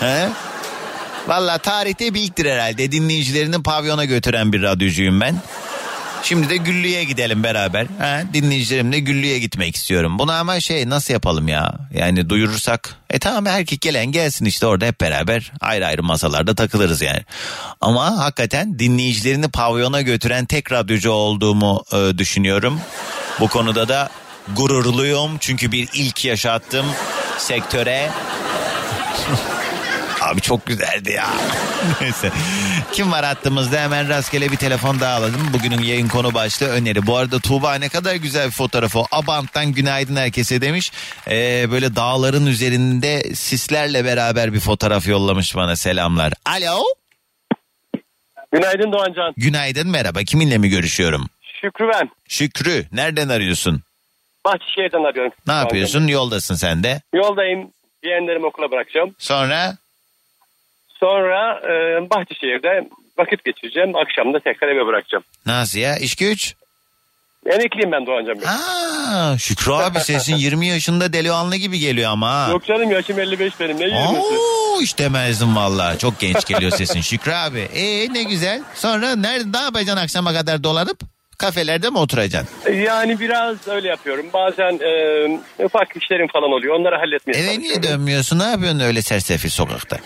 He? 0.00 0.28
Valla 1.28 1.58
tarihte 1.58 2.14
bir 2.14 2.20
ilktir 2.20 2.46
herhalde. 2.46 2.92
Dinleyicilerini 2.92 3.62
pavyona 3.62 4.04
götüren 4.04 4.52
bir 4.52 4.62
radyocuyum 4.62 5.20
ben. 5.20 5.36
Şimdi 6.22 6.50
de 6.50 6.56
Güllü'ye 6.56 7.04
gidelim 7.04 7.42
beraber. 7.42 7.86
Ha, 7.98 8.22
dinleyicilerimle 8.32 8.98
Güllü'ye 8.98 9.38
gitmek 9.38 9.76
istiyorum. 9.76 10.18
Bunu 10.18 10.32
ama 10.32 10.60
şey 10.60 10.88
nasıl 10.88 11.14
yapalım 11.14 11.48
ya? 11.48 11.74
Yani 11.94 12.28
duyurursak. 12.28 12.96
E 13.10 13.18
tamam 13.18 13.46
erkek 13.46 13.80
gelen 13.80 14.06
gelsin 14.06 14.44
işte 14.44 14.66
orada 14.66 14.86
hep 14.86 15.00
beraber 15.00 15.52
ayrı 15.60 15.86
ayrı 15.86 16.02
masalarda 16.02 16.54
takılırız 16.54 17.02
yani. 17.02 17.22
Ama 17.80 18.18
hakikaten 18.18 18.78
dinleyicilerini 18.78 19.48
pavyona 19.48 20.02
götüren 20.02 20.44
tek 20.44 20.72
radyocu 20.72 21.10
olduğumu 21.10 21.84
e, 21.92 22.18
düşünüyorum. 22.18 22.80
Bu 23.40 23.48
konuda 23.48 23.88
da 23.88 24.10
gururluyum. 24.56 25.38
Çünkü 25.40 25.72
bir 25.72 25.88
ilk 25.94 26.24
yaşattım 26.24 26.86
sektöre. 27.38 28.10
Abi 30.28 30.40
çok 30.40 30.66
güzeldi 30.66 31.12
ya. 31.12 31.26
Neyse. 32.00 32.30
Kim 32.92 33.12
var 33.12 33.24
hattımızda 33.24 33.80
hemen 33.80 34.08
rastgele 34.08 34.52
bir 34.52 34.56
telefon 34.56 35.00
daha 35.00 35.14
alalım. 35.16 35.50
Bugünün 35.52 35.82
yayın 35.82 36.08
konu 36.08 36.34
başlığı 36.34 36.68
öneri. 36.68 37.06
Bu 37.06 37.16
arada 37.16 37.38
Tuğba 37.38 37.74
ne 37.74 37.88
kadar 37.88 38.14
güzel 38.14 38.46
bir 38.46 38.52
fotoğraf 38.52 38.96
o. 38.96 39.06
Abant'tan 39.12 39.72
günaydın 39.72 40.16
herkese 40.16 40.60
demiş. 40.60 40.92
Ee, 41.30 41.66
böyle 41.70 41.96
dağların 41.96 42.46
üzerinde 42.46 43.34
sislerle 43.34 44.04
beraber 44.04 44.52
bir 44.52 44.60
fotoğraf 44.60 45.06
yollamış 45.08 45.56
bana 45.56 45.76
selamlar. 45.76 46.32
Alo. 46.46 46.82
Günaydın 48.52 48.92
Doğancan. 48.92 49.34
Günaydın 49.36 49.88
merhaba 49.88 50.22
kiminle 50.22 50.58
mi 50.58 50.68
görüşüyorum? 50.68 51.28
Şükrü 51.60 51.88
ben. 51.94 52.10
Şükrü 52.28 52.86
nereden 52.92 53.28
arıyorsun? 53.28 53.82
Bahçeşehir'den 54.44 55.04
arıyorum. 55.10 55.32
Ne 55.46 55.52
yapıyorsun 55.52 56.06
yoldasın 56.06 56.54
sen 56.54 56.82
de. 56.82 57.02
Yoldayım. 57.14 57.70
Yeğenlerimi 58.04 58.46
okula 58.46 58.70
bırakacağım. 58.70 59.14
Sonra 59.18 59.76
Sonra 61.00 61.60
e, 61.64 61.70
Bahçeşehir'de 62.10 62.88
vakit 63.18 63.44
geçireceğim. 63.44 63.96
Akşam 63.96 64.34
da 64.34 64.38
tekrar 64.40 64.68
eve 64.68 64.86
bırakacağım. 64.86 65.24
nasıl 65.46 65.78
ya 65.78 65.96
iş 65.96 66.16
güç? 66.16 66.54
Emekliyim 67.46 67.92
ben 67.92 68.06
Doğancan 68.06 68.36
Bey. 68.40 68.48
Aa, 68.48 69.38
Şükrü 69.38 69.72
abi 69.72 70.00
sesin 70.00 70.36
20 70.36 70.66
yaşında 70.66 71.12
delikanlı 71.12 71.56
gibi 71.56 71.78
geliyor 71.78 72.10
ama. 72.10 72.30
ha. 72.30 72.50
Yok 72.50 72.64
canım 72.66 72.90
yaşım 72.90 73.18
55 73.20 73.60
benim. 73.60 73.80
Ne 73.80 73.84
20'si? 73.84 74.18
Oo, 74.18 74.80
hiç 74.80 74.98
demezdim 74.98 75.56
valla. 75.56 75.98
Çok 75.98 76.20
genç 76.20 76.44
geliyor 76.46 76.72
sesin 76.72 77.00
Şükrü 77.10 77.32
abi. 77.32 77.58
Ee 77.74 78.12
ne 78.12 78.22
güzel. 78.22 78.62
Sonra 78.74 79.16
nerede 79.16 79.58
ne 79.58 79.62
yapacaksın 79.62 79.96
akşama 80.02 80.32
kadar 80.32 80.64
dolanıp? 80.64 80.98
Kafelerde 81.48 81.90
mi 81.90 81.98
oturacaksın? 81.98 82.72
Yani 82.72 83.20
biraz 83.20 83.68
öyle 83.68 83.88
yapıyorum. 83.88 84.26
Bazen 84.32 84.72
e, 84.82 85.64
ufak 85.64 85.96
işlerim 85.96 86.26
falan 86.32 86.52
oluyor. 86.52 86.74
Onları 86.74 86.96
halletmeye 86.96 87.38
Eve 87.42 87.58
niye 87.58 87.82
dönmüyorsun? 87.82 88.38
Ne 88.38 88.44
yapıyorsun 88.44 88.80
öyle 88.80 89.02
sersefil 89.02 89.48
sokakta? 89.48 89.96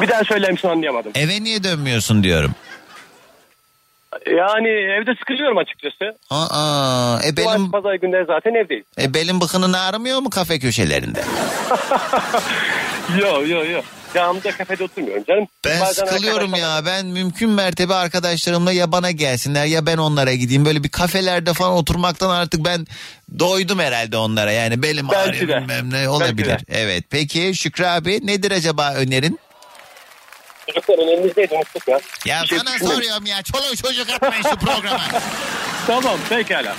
Bir 0.00 0.08
daha 0.08 0.24
söyler 0.24 0.52
misin 0.52 0.68
anlayamadım. 0.68 1.12
Eve 1.14 1.44
niye 1.44 1.64
dönmüyorsun 1.64 2.22
diyorum. 2.22 2.50
Yani 4.26 4.68
evde 4.68 5.14
sıkılıyorum 5.18 5.58
açıkçası. 5.58 6.18
Aa, 6.30 7.18
e 7.24 7.34
Cumartesi 7.34 7.70
pazar 7.70 7.94
günleri 7.94 8.24
zaten 8.26 8.54
evdeyim. 8.54 8.84
e 9.02 9.14
belim 9.14 9.40
bıkının 9.40 9.72
ağrımıyor 9.72 10.18
mu 10.20 10.30
kafe 10.30 10.58
köşelerinde? 10.58 11.20
Yok 13.20 13.48
yok 13.48 13.68
yok. 13.70 13.84
Camda 14.14 14.50
kafede 14.56 14.84
oturmuyorum 14.84 15.24
canım. 15.28 15.46
Ben 15.64 15.80
Bazen 15.80 16.04
sıkılıyorum 16.06 16.54
arkadaşlarla- 16.54 16.76
ya. 16.76 16.86
Ben 16.86 17.06
mümkün 17.06 17.50
mertebe 17.50 17.94
arkadaşlarımla 17.94 18.72
ya 18.72 18.92
bana 18.92 19.10
gelsinler 19.10 19.64
ya 19.66 19.86
ben 19.86 19.96
onlara 19.96 20.34
gideyim. 20.34 20.64
Böyle 20.64 20.84
bir 20.84 20.88
kafelerde 20.88 21.52
falan 21.52 21.72
oturmaktan 21.72 22.30
artık 22.30 22.64
ben 22.64 22.86
doydum 23.38 23.78
herhalde 23.78 24.16
onlara. 24.16 24.52
Yani 24.52 24.82
belim 24.82 25.08
Belki 25.12 25.30
ağrıyor 25.30 25.48
de. 25.48 25.56
bilmem 25.62 25.90
ne 25.92 26.08
olabilir. 26.08 26.48
Belki 26.48 26.64
Evet. 26.68 27.04
Peki 27.10 27.52
Şükrü 27.54 27.84
abi 27.86 28.26
nedir 28.26 28.50
acaba 28.50 28.94
önerin? 28.94 29.38
Çocuklar 30.66 30.98
önümüzdeydi 30.98 31.54
unuttuk 31.54 31.88
ya. 31.88 32.00
Ya 32.26 32.42
Bir 32.42 32.48
şey 32.48 32.58
sana 32.58 32.78
soruyorum 32.94 33.26
ya. 33.26 33.42
Çoluk 33.42 33.76
çocuk 33.76 34.10
atmayın 34.10 34.42
şu 34.42 34.56
programa. 34.56 35.00
Tamam 35.86 36.18
pekala. 36.28 36.76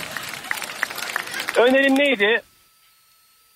Önerin 1.55 1.95
neydi? 1.95 2.41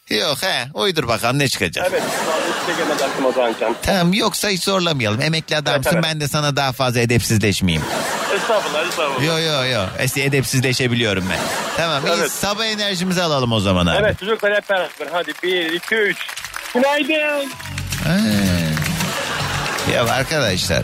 Yok 0.10 0.44
he 0.44 0.68
uydur 0.74 1.08
bakalım 1.08 1.40
ne 1.40 1.48
çıkacak. 1.48 1.88
Evet. 1.90 2.04
Hiç 2.04 2.66
şey 2.66 2.76
gelmedi 2.76 3.04
aklıma 3.04 3.36
Doğancan. 3.36 3.76
Tamam 3.82 4.14
yoksa 4.14 4.50
hiç 4.50 4.64
zorlamayalım. 4.64 5.22
Emekli 5.22 5.56
adamsın 5.56 5.92
evet. 5.94 6.04
ben 6.04 6.22
de 6.22 6.28
sana 6.28 6.56
daha 6.56 6.72
fazla 6.72 7.00
edepsizleşmeyeyim. 7.00 7.86
Estağfurullah 8.36 8.88
estağfurullah. 8.88 9.26
Yo 9.26 9.40
yo 9.40 9.66
yo. 9.66 9.86
Esi 10.00 10.22
edepsizleşebiliyorum 10.24 11.26
ben. 11.30 11.40
Tamam 11.78 12.06
iyi 12.06 12.20
Evet. 12.20 12.32
sabah 12.32 12.66
enerjimizi 12.66 13.22
alalım 13.22 13.52
o 13.52 13.60
zaman 13.60 13.86
abi. 13.86 13.98
Evet 14.02 14.20
çocuklar 14.20 14.56
hep 14.56 14.70
beraber. 14.70 15.08
Hadi 15.12 15.32
bir, 15.44 15.74
iki, 15.74 15.96
üç. 15.96 16.18
Günaydın. 16.74 17.50
Ha. 18.04 18.18
Ya 19.94 20.06
arkadaşlar. 20.06 20.84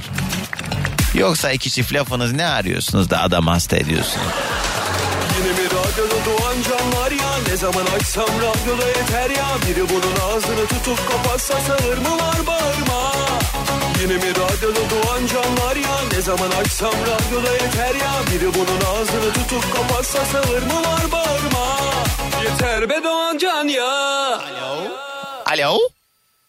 Yoksa 1.13 1.51
iki 1.51 1.71
çift 1.71 1.93
lafınız 1.93 2.33
ne 2.33 2.47
arıyorsunuz 2.47 3.09
da 3.09 3.21
adam 3.21 3.47
hasta 3.47 3.77
ediyorsunuz? 3.77 4.27
Yine 5.37 5.51
mi 5.51 5.65
radyoda 5.65 6.25
Doğan 6.25 6.55
Can 6.69 7.01
var 7.01 7.11
ya 7.11 7.32
Ne 7.53 7.57
zaman 7.57 7.85
açsam 7.85 8.27
radyoda 8.27 8.87
yeter 8.87 9.29
ya 9.29 9.45
Biri 9.67 9.89
bunun 9.89 10.15
ağzını 10.29 10.67
tutup 10.67 11.09
kapatsa 11.11 11.59
sağır 11.59 11.97
mı 11.97 12.17
var 12.17 12.47
bağırma 12.47 13.11
Yine 14.01 14.13
mi 14.13 14.29
radyoda 14.29 14.79
Doğan 14.89 15.25
Can 15.27 15.57
var 15.67 15.75
ya 15.75 15.97
Ne 16.13 16.21
zaman 16.21 16.51
açsam 16.51 16.93
radyoda 16.93 17.51
yeter 17.51 17.95
ya 17.95 18.11
Biri 18.31 18.53
bunun 18.53 18.81
ağzını 18.81 19.33
tutup 19.33 19.75
kapatsa 19.75 20.25
sağır 20.25 20.61
mı 20.61 20.81
var 20.83 21.11
bağırma 21.11 21.79
Yeter 22.43 22.89
be 22.89 23.03
Doğan 23.03 23.37
Can 23.37 23.67
ya 23.67 23.91
Alo. 25.45 25.79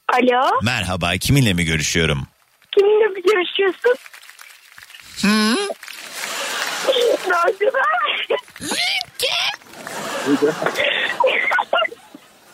Alo, 0.09 0.51
Merhaba 0.62 1.12
kiminle 1.17 1.53
mi 1.53 1.64
görüşüyorum? 1.64 2.27
kiminle 2.73 3.17
bir 3.17 3.23
görüşüyorsun? 3.23 3.95
Hı? 5.23 5.57
Radyoda. 7.31 7.83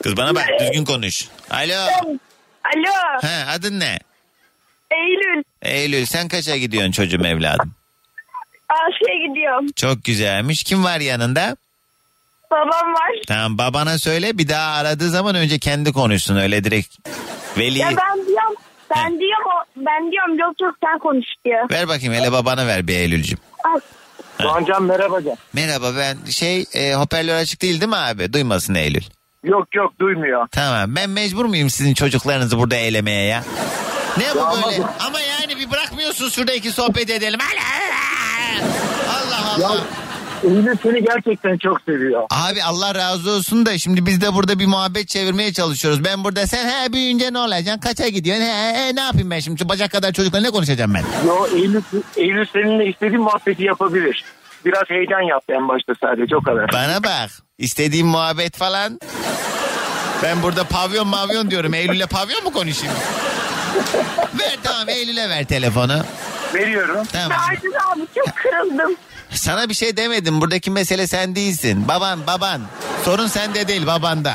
Kız 0.02 0.16
bana 0.16 0.34
bak 0.34 0.44
düzgün 0.60 0.84
konuş. 0.84 1.28
Alo. 1.50 1.74
Alo, 2.64 3.20
He, 3.22 3.44
adın 3.50 3.80
ne? 3.80 3.98
Eylül. 4.90 5.42
Eylül 5.62 6.06
sen 6.06 6.28
kaça 6.28 6.56
gidiyorsun 6.56 6.92
çocuğum 6.92 7.26
evladım? 7.26 7.72
Aşı'ya 8.68 9.28
gidiyorum. 9.28 9.66
Çok 9.76 10.04
güzelmiş. 10.04 10.62
Kim 10.64 10.84
var 10.84 11.00
yanında? 11.00 11.56
Babam 12.50 12.94
var. 12.94 13.10
Tamam 13.26 13.58
babana 13.58 13.98
söyle 13.98 14.38
bir 14.38 14.48
daha 14.48 14.76
aradığı 14.76 15.10
zaman 15.10 15.34
önce 15.34 15.58
kendi 15.58 15.92
konuşsun 15.92 16.36
öyle 16.36 16.64
direkt. 16.64 17.08
Veli 17.58 17.78
Ya 17.78 17.88
ben 17.88 18.26
diyorum 18.26 18.54
ben 18.96 19.20
diyorum 19.20 19.46
o, 19.46 19.64
ben 19.76 20.12
diyorum 20.12 20.38
yok 20.38 20.54
yok 20.60 20.74
sen 20.84 20.98
konuş 20.98 21.26
diyor. 21.44 21.70
ver 21.70 21.88
bakayım 21.88 22.14
hele 22.14 22.32
babana 22.32 22.66
ver 22.66 22.86
bir 22.88 22.94
Eylül'cüm. 22.94 23.38
Al. 23.64 23.80
Doğancan 24.42 24.82
merhaba 24.82 25.22
can. 25.22 25.36
Merhaba 25.52 25.86
ben 25.96 26.30
şey 26.30 26.64
e, 26.74 26.94
hoparlör 26.94 27.34
açık 27.34 27.62
değil 27.62 27.80
değil 27.80 27.90
mi 27.90 27.96
abi? 27.96 28.32
Duymasın 28.32 28.74
Eylül. 28.74 29.02
Yok 29.44 29.74
yok 29.74 29.92
duymuyor. 30.00 30.46
Tamam 30.52 30.96
ben 30.96 31.10
mecbur 31.10 31.44
muyum 31.44 31.70
sizin 31.70 31.94
çocuklarınızı 31.94 32.58
burada 32.58 32.76
eylemeye 32.76 33.26
ya? 33.26 33.44
Ne 34.18 34.34
bu 34.34 34.40
ama- 34.42 34.66
böyle? 34.66 34.82
Ama 35.06 35.20
yani 35.20 35.56
bir 35.56 35.70
bırakmıyorsunuz 35.70 36.34
şurada 36.34 36.52
iki 36.52 36.72
sohbet 36.72 37.10
edelim. 37.10 37.40
Allah 39.08 39.54
Allah. 39.56 39.74
Ya 39.74 39.80
Eylül 40.44 40.76
seni 40.82 41.04
gerçekten 41.04 41.58
çok 41.58 41.80
seviyor. 41.80 42.22
Abi 42.30 42.62
Allah 42.62 42.94
razı 42.94 43.30
olsun 43.30 43.66
da 43.66 43.78
şimdi 43.78 44.06
biz 44.06 44.20
de 44.20 44.34
burada 44.34 44.58
bir 44.58 44.66
muhabbet 44.66 45.08
çevirmeye 45.08 45.52
çalışıyoruz. 45.52 46.04
Ben 46.04 46.24
burada 46.24 46.46
sen 46.46 46.68
he 46.68 46.92
büyüyünce 46.92 47.32
ne 47.32 47.38
olacaksın? 47.38 47.80
Kaça 47.80 48.08
gidiyorsun? 48.08 48.44
He, 48.44 48.72
he, 48.74 48.96
ne 48.96 49.00
yapayım 49.00 49.30
ben 49.30 49.40
şimdi? 49.40 49.58
Şu 49.58 49.68
bacak 49.68 49.90
kadar 49.92 50.12
çocukla 50.12 50.40
ne 50.40 50.50
konuşacağım 50.50 50.94
ben? 50.94 51.04
Yo 51.26 51.46
Eylül, 51.54 51.82
Eylül 52.16 52.46
seninle 52.52 52.86
istediğin 52.86 53.20
muhabbeti 53.22 53.64
yapabilir. 53.64 54.24
Biraz 54.64 54.82
heyecan 54.88 55.20
yaptı 55.20 55.52
en 55.56 55.68
başta 55.68 55.92
sadece 56.00 56.36
o 56.36 56.42
kadar. 56.42 56.72
Bana 56.72 57.02
bak. 57.02 57.30
İstediğim 57.58 58.06
muhabbet 58.06 58.56
falan. 58.56 59.00
Ben 60.22 60.42
burada 60.42 60.64
pavyon 60.64 61.06
mavyon 61.08 61.50
diyorum. 61.50 61.74
Eylül'le 61.74 62.06
pavyon 62.06 62.44
mu 62.44 62.52
konuşayım? 62.52 62.94
ver 64.40 64.56
tamam 64.62 64.88
Eylül'e 64.88 65.28
ver 65.28 65.44
telefonu. 65.44 66.02
Veriyorum. 66.54 67.06
Tamam. 67.12 67.38
Serdar 67.48 67.92
abi 67.92 68.00
çok 68.14 68.36
kırıldım. 68.36 68.96
Sana 69.32 69.68
bir 69.68 69.74
şey 69.74 69.96
demedim. 69.96 70.40
Buradaki 70.40 70.70
mesele 70.70 71.06
sen 71.06 71.34
değilsin. 71.36 71.88
Baban 71.88 72.26
baban. 72.26 72.60
Sorun 73.04 73.26
sende 73.26 73.68
değil 73.68 73.86
babanda. 73.86 74.34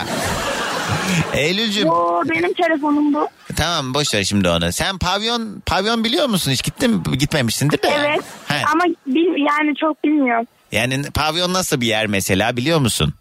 Eylül'cüm 1.33 1.89
Oo, 1.89 2.21
benim 2.29 2.53
telefonum 2.53 3.13
bu. 3.13 3.27
tamam 3.55 3.93
boş 3.93 4.13
ver 4.13 4.23
şimdi 4.23 4.49
onu. 4.49 4.71
Sen 4.71 4.97
pavyon 4.97 5.61
pavyon 5.65 6.03
biliyor 6.03 6.27
musun? 6.29 6.51
Hiç 6.51 6.63
gittin 6.63 6.91
mi? 6.91 7.17
Gitmemişsindir 7.17 7.81
de. 7.83 7.87
Evet. 7.99 8.21
He. 8.47 8.63
Ama 8.73 8.83
bil, 9.07 9.45
yani 9.45 9.75
çok 9.81 10.03
bilmiyorum. 10.03 10.45
Yani 10.71 11.03
pavyon 11.11 11.53
nasıl 11.53 11.81
bir 11.81 11.87
yer 11.87 12.07
mesela 12.07 12.57
biliyor 12.57 12.79
musun? 12.79 13.13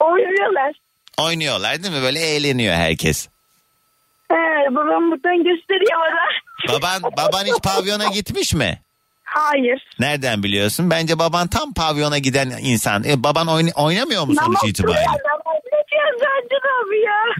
Oynuyorlar. 0.00 0.72
Oynuyorlar 1.18 1.82
değil 1.82 1.94
mi? 1.94 2.02
Böyle 2.02 2.20
eğleniyor 2.20 2.74
herkes. 2.74 3.28
He, 4.28 4.34
babam 4.70 5.10
buradan 5.10 5.36
gösteriyor 5.44 5.98
bana. 6.00 6.74
Baban 6.80 7.02
baban 7.16 7.44
hiç 7.44 7.62
pavyona 7.62 8.06
gitmiş 8.06 8.54
mi? 8.54 8.80
Hayır. 9.34 9.86
Nereden 9.98 10.42
biliyorsun? 10.42 10.90
Bence 10.90 11.18
baban 11.18 11.48
tam 11.48 11.74
pavyona 11.74 12.18
giden 12.18 12.50
insan. 12.60 13.04
E, 13.04 13.22
baban 13.24 13.46
oyna- 13.46 13.72
oynamıyor 13.74 14.26
mu 14.26 14.34
sonuç 14.34 14.58
itibariyle? 14.64 15.06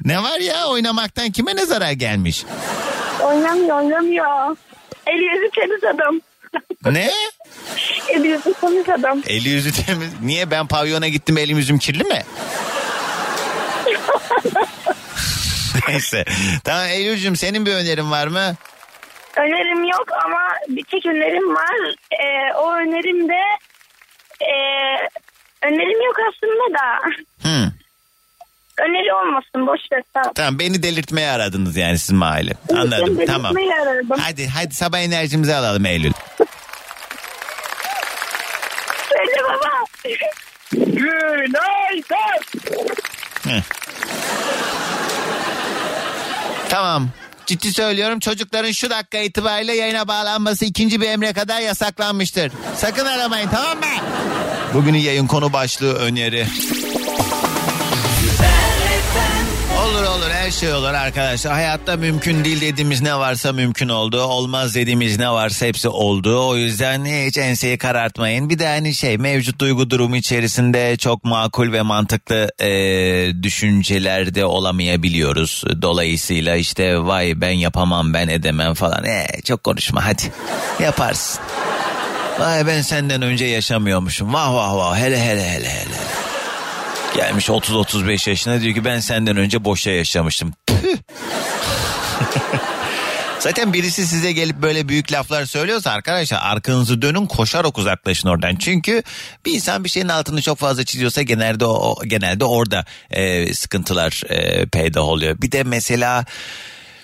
Ne 0.05 0.23
var 0.23 0.39
ya 0.41 0.67
oynamaktan 0.67 1.31
kime 1.31 1.57
ne 1.57 1.67
zarar 1.67 1.91
gelmiş? 1.93 2.45
Oynamıyor 3.23 3.77
oynamıyor. 3.83 4.57
El 5.07 5.19
yüzü 5.21 5.51
temiz 5.55 5.85
adam. 5.85 6.21
Ne? 6.95 7.11
El 8.09 8.25
yüzü 8.25 8.55
temiz 8.61 8.89
adam. 8.89 9.23
Eli 9.27 9.49
yüzü 9.49 9.73
temiz. 9.87 10.09
Niye 10.23 10.51
ben 10.51 10.67
pavyona 10.67 11.09
gittim 11.09 11.39
elim 11.39 11.57
yüzüm 11.59 11.79
kirli 11.79 12.05
mi? 12.05 12.23
Neyse. 15.89 16.25
Tamam 16.65 16.87
Eylül'cüm 16.87 17.37
senin 17.37 17.67
bir 17.67 17.73
önerin 17.73 18.11
var 18.11 18.27
mı? 18.27 18.55
Önerim 19.41 19.85
yok 19.85 20.07
ama 20.25 20.41
bir 20.69 20.85
tek 20.85 21.07
önerim 21.07 21.55
var. 21.55 21.95
Ee, 22.11 22.55
o 22.55 22.75
önerim 22.75 23.29
de 23.29 23.41
ee, 24.41 25.09
önerim 25.63 26.03
yok 26.07 26.17
aslında 26.29 26.79
da. 26.79 26.99
Hı. 27.43 27.73
Öneri 28.79 29.15
olmasın 29.15 29.67
boş 29.67 29.81
ver 29.93 30.03
tamam. 30.15 30.33
Tamam 30.35 30.59
beni 30.59 30.83
delirtmeye 30.83 31.31
aradınız 31.31 31.77
yani 31.77 31.99
sizin 31.99 32.17
mahalle. 32.17 32.53
Anladım 32.73 33.19
Ben 33.19 33.27
tamam. 33.27 33.57
aradım. 33.57 34.09
Hadi 34.21 34.47
hadi 34.47 34.75
sabah 34.75 34.99
enerjimizi 34.99 35.55
alalım 35.55 35.87
Eylül. 35.87 36.13
Söyle 39.09 39.43
baba. 39.45 39.71
Günaydın. 40.73 42.41
Hı. 43.45 43.63
Tamam. 46.69 47.09
Ciddi 47.51 47.73
söylüyorum 47.73 48.21
çocukların 48.21 48.73
şu 48.73 48.91
dakika 48.91 49.19
itibariyle 49.19 49.75
yayına 49.75 50.09
bağlanması 50.09 50.65
ikinci 50.65 51.01
bir 51.01 51.09
emre 51.09 51.33
kadar 51.33 51.61
yasaklanmıştır. 51.61 52.53
Sakın 52.77 53.07
aramayın 53.07 53.49
tamam 53.49 53.79
mı? 53.79 53.85
Bugünün 54.75 54.99
yayın 54.99 55.27
konu 55.27 55.53
başlığı 55.53 55.95
öneri. 55.95 56.47
Olur 59.91 60.03
olur 60.03 60.31
her 60.31 60.51
şey 60.51 60.73
olur 60.73 60.95
arkadaşlar. 60.95 61.53
Hayatta 61.53 61.97
mümkün 61.97 62.45
değil 62.45 62.61
dediğimiz 62.61 63.01
ne 63.03 63.19
varsa 63.19 63.53
mümkün 63.53 63.89
oldu. 63.89 64.23
Olmaz 64.23 64.75
dediğimiz 64.75 65.19
ne 65.19 65.31
varsa 65.31 65.67
hepsi 65.67 65.89
oldu. 65.89 66.49
O 66.49 66.57
yüzden 66.57 67.05
hiç 67.05 67.39
enseyi 67.39 67.79
karartmayın. 67.79 68.51
Bir 68.51 68.59
de 68.59 68.67
hani 68.67 68.95
şey 68.95 69.19
mevcut 69.19 69.61
duygu 69.61 69.91
durumu 69.91 70.17
içerisinde 70.17 70.97
çok 70.97 71.25
makul 71.25 71.73
ve 71.73 71.83
mantıklı 71.83 72.49
e, 72.61 72.71
düşüncelerde 73.43 74.45
olamayabiliyoruz. 74.45 75.65
Dolayısıyla 75.83 76.57
işte 76.57 76.99
vay 76.99 77.41
ben 77.41 77.53
yapamam 77.53 78.15
ben 78.15 78.29
edemem 78.29 78.75
falan. 78.75 79.05
E, 79.05 79.27
çok 79.45 79.65
konuşma 79.65 80.07
hadi 80.07 80.23
yaparsın. 80.83 81.41
Vay 82.41 82.67
ben 82.67 82.83
senden 82.83 83.23
önce 83.23 83.45
yaşamıyormuşum. 83.45 84.35
Vah 84.35 84.55
vah 84.55 84.77
vah 84.77 84.99
hele 84.99 85.21
hele 85.21 85.51
hele 85.51 85.69
hele. 85.69 86.30
Gelmiş 87.15 87.49
30-35 87.49 88.31
yaşına 88.31 88.61
diyor 88.61 88.75
ki 88.75 88.85
ben 88.85 89.01
senden 89.01 89.37
önce 89.37 89.65
boşa 89.65 89.91
yaşamıştım. 89.91 90.53
Zaten 93.39 93.73
birisi 93.73 94.07
size 94.07 94.33
gelip 94.33 94.57
böyle 94.57 94.89
büyük 94.89 95.13
laflar 95.13 95.45
söylüyorsa 95.45 95.91
arkadaşlar 95.91 96.39
arkanızı 96.43 97.03
dönün 97.03 97.27
koşarak 97.27 97.79
uzaklaşın 97.79 98.29
oradan. 98.29 98.57
Çünkü 98.57 99.03
bir 99.47 99.53
insan 99.53 99.85
bir 99.85 99.89
şeyin 99.89 100.09
altını 100.09 100.43
çok 100.43 100.59
fazla 100.59 100.85
çiziyorsa 100.85 101.23
genelde 101.23 101.65
o 101.67 101.97
genelde 102.07 102.45
orada 102.45 102.85
e, 103.11 103.55
sıkıntılar 103.55 104.23
e, 104.29 104.67
peydah 104.67 105.03
oluyor. 105.03 105.43
Bir 105.43 105.53
de 105.53 105.63
mesela 105.63 106.25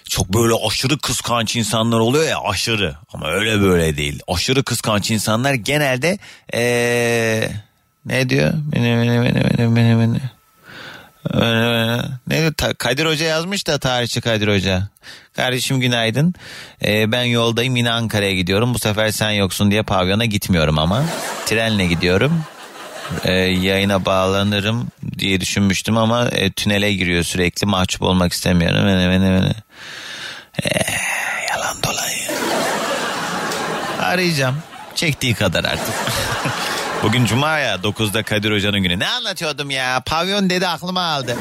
çok 0.08 0.28
böyle 0.34 0.54
aşırı 0.66 0.98
kıskanç 0.98 1.56
insanlar 1.56 1.98
oluyor 1.98 2.28
ya 2.28 2.40
aşırı 2.40 2.96
ama 3.12 3.30
öyle 3.30 3.60
böyle 3.60 3.96
değil. 3.96 4.20
Aşırı 4.28 4.64
kıskanç 4.64 5.10
insanlar 5.10 5.54
genelde 5.54 6.18
eee 6.52 7.65
ne 8.06 8.28
diyor? 8.28 8.52
Beni 8.54 8.84
beni 8.84 9.24
beni 9.24 9.76
beni 9.76 9.98
beni. 10.00 10.20
Ee, 11.34 11.98
Ne 12.26 12.40
diyor? 12.40 12.74
Kadir 12.78 13.06
Hoca 13.06 13.26
yazmış 13.26 13.66
da 13.66 13.78
tarihçi 13.78 14.20
Kadir 14.20 14.48
Hoca. 14.48 14.88
Kardeşim 15.36 15.80
günaydın. 15.80 16.34
Ee, 16.84 17.12
ben 17.12 17.22
yoldayım 17.22 17.76
yine 17.76 17.90
Ankara'ya 17.90 18.34
gidiyorum. 18.34 18.74
Bu 18.74 18.78
sefer 18.78 19.10
sen 19.10 19.30
yoksun 19.30 19.70
diye 19.70 19.82
pavyona 19.82 20.24
gitmiyorum 20.24 20.78
ama. 20.78 21.02
Trenle 21.46 21.86
gidiyorum. 21.86 22.42
Ee, 23.24 23.32
yayına 23.32 24.04
bağlanırım 24.04 24.88
diye 25.18 25.40
düşünmüştüm 25.40 25.96
ama 25.96 26.28
e, 26.28 26.50
tünele 26.52 26.92
giriyor 26.92 27.22
sürekli. 27.24 27.66
Mahcup 27.66 28.02
olmak 28.02 28.32
istemiyorum. 28.32 28.86
Beni, 28.86 29.10
beni, 29.10 29.40
beni. 29.40 29.52
Ee, 30.62 30.84
yalan 31.50 31.76
dolan 31.82 32.08
ya. 32.08 32.32
Arayacağım. 34.06 34.56
Çektiği 34.94 35.34
kadar 35.34 35.64
artık. 35.64 35.94
Bugün 37.06 37.24
cuma 37.24 37.58
ya 37.58 37.74
9'da 37.74 38.22
Kadir 38.22 38.52
Hoca'nın 38.52 38.80
günü. 38.80 38.98
Ne 38.98 39.08
anlatıyordum 39.08 39.70
ya? 39.70 40.02
Pavyon 40.06 40.50
dedi 40.50 40.68
aklıma 40.68 41.00
aldı. 41.00 41.36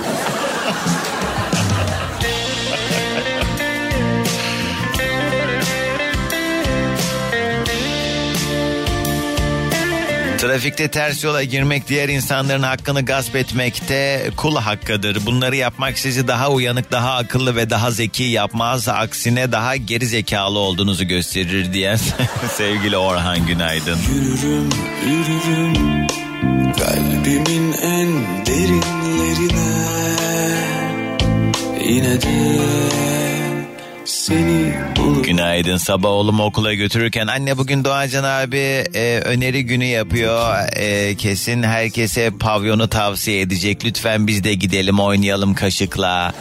Trafikte 10.38 10.88
ters 10.88 11.24
yola 11.24 11.44
girmek 11.44 11.88
diğer 11.88 12.10
insanların 12.10 12.64
hakkını 12.64 13.06
gasp 13.06 13.36
etmekte 13.36 14.30
kul 14.38 14.56
hakkıdır. 14.56 15.26
Bunları 15.26 15.56
yapmak 15.56 16.00
sizi 16.00 16.28
daha 16.28 16.52
uyanık, 16.52 16.92
daha 16.92 17.16
akıllı 17.16 17.56
ve 17.56 17.70
daha 17.70 17.92
zeki 17.92 18.24
yapmaz. 18.24 18.88
Aksine 18.88 19.52
daha 19.52 19.76
geri 19.76 20.06
zekalı 20.06 20.60
olduğunuzu 20.60 21.04
gösterir 21.04 21.74
diyen 21.74 22.00
sevgili 22.58 22.98
Orhan 22.98 23.46
Günaydın. 23.46 24.00
Yürürüm, 24.14 24.70
yürürüm 25.08 26.08
kalbimin 26.78 27.74
en 27.82 28.46
derinlerine 28.46 29.86
Yine 31.86 32.22
de 32.22 32.75
seni 34.26 34.74
bulurum 34.98 35.24
Günaydın 35.24 35.78
sabah 35.78 36.10
oğlumu 36.10 36.44
okula 36.44 36.74
götürürken 36.74 37.28
anne 37.28 37.58
bugün 37.58 37.84
Doğancan 37.84 38.24
abi 38.24 38.58
e, 38.94 39.22
öneri 39.26 39.66
günü 39.66 39.86
yapıyor 39.86 40.56
E, 40.76 41.16
kesin 41.16 41.64
herkese 41.64 42.32
pavyonu 42.40 42.88
tavsiye 42.88 43.42
edecek 43.42 43.86
lütfen 43.86 44.28
biz 44.28 44.44
de 44.44 44.54
gidelim 44.54 45.00
oynayalım 45.00 45.54
kaşıkla 45.54 46.34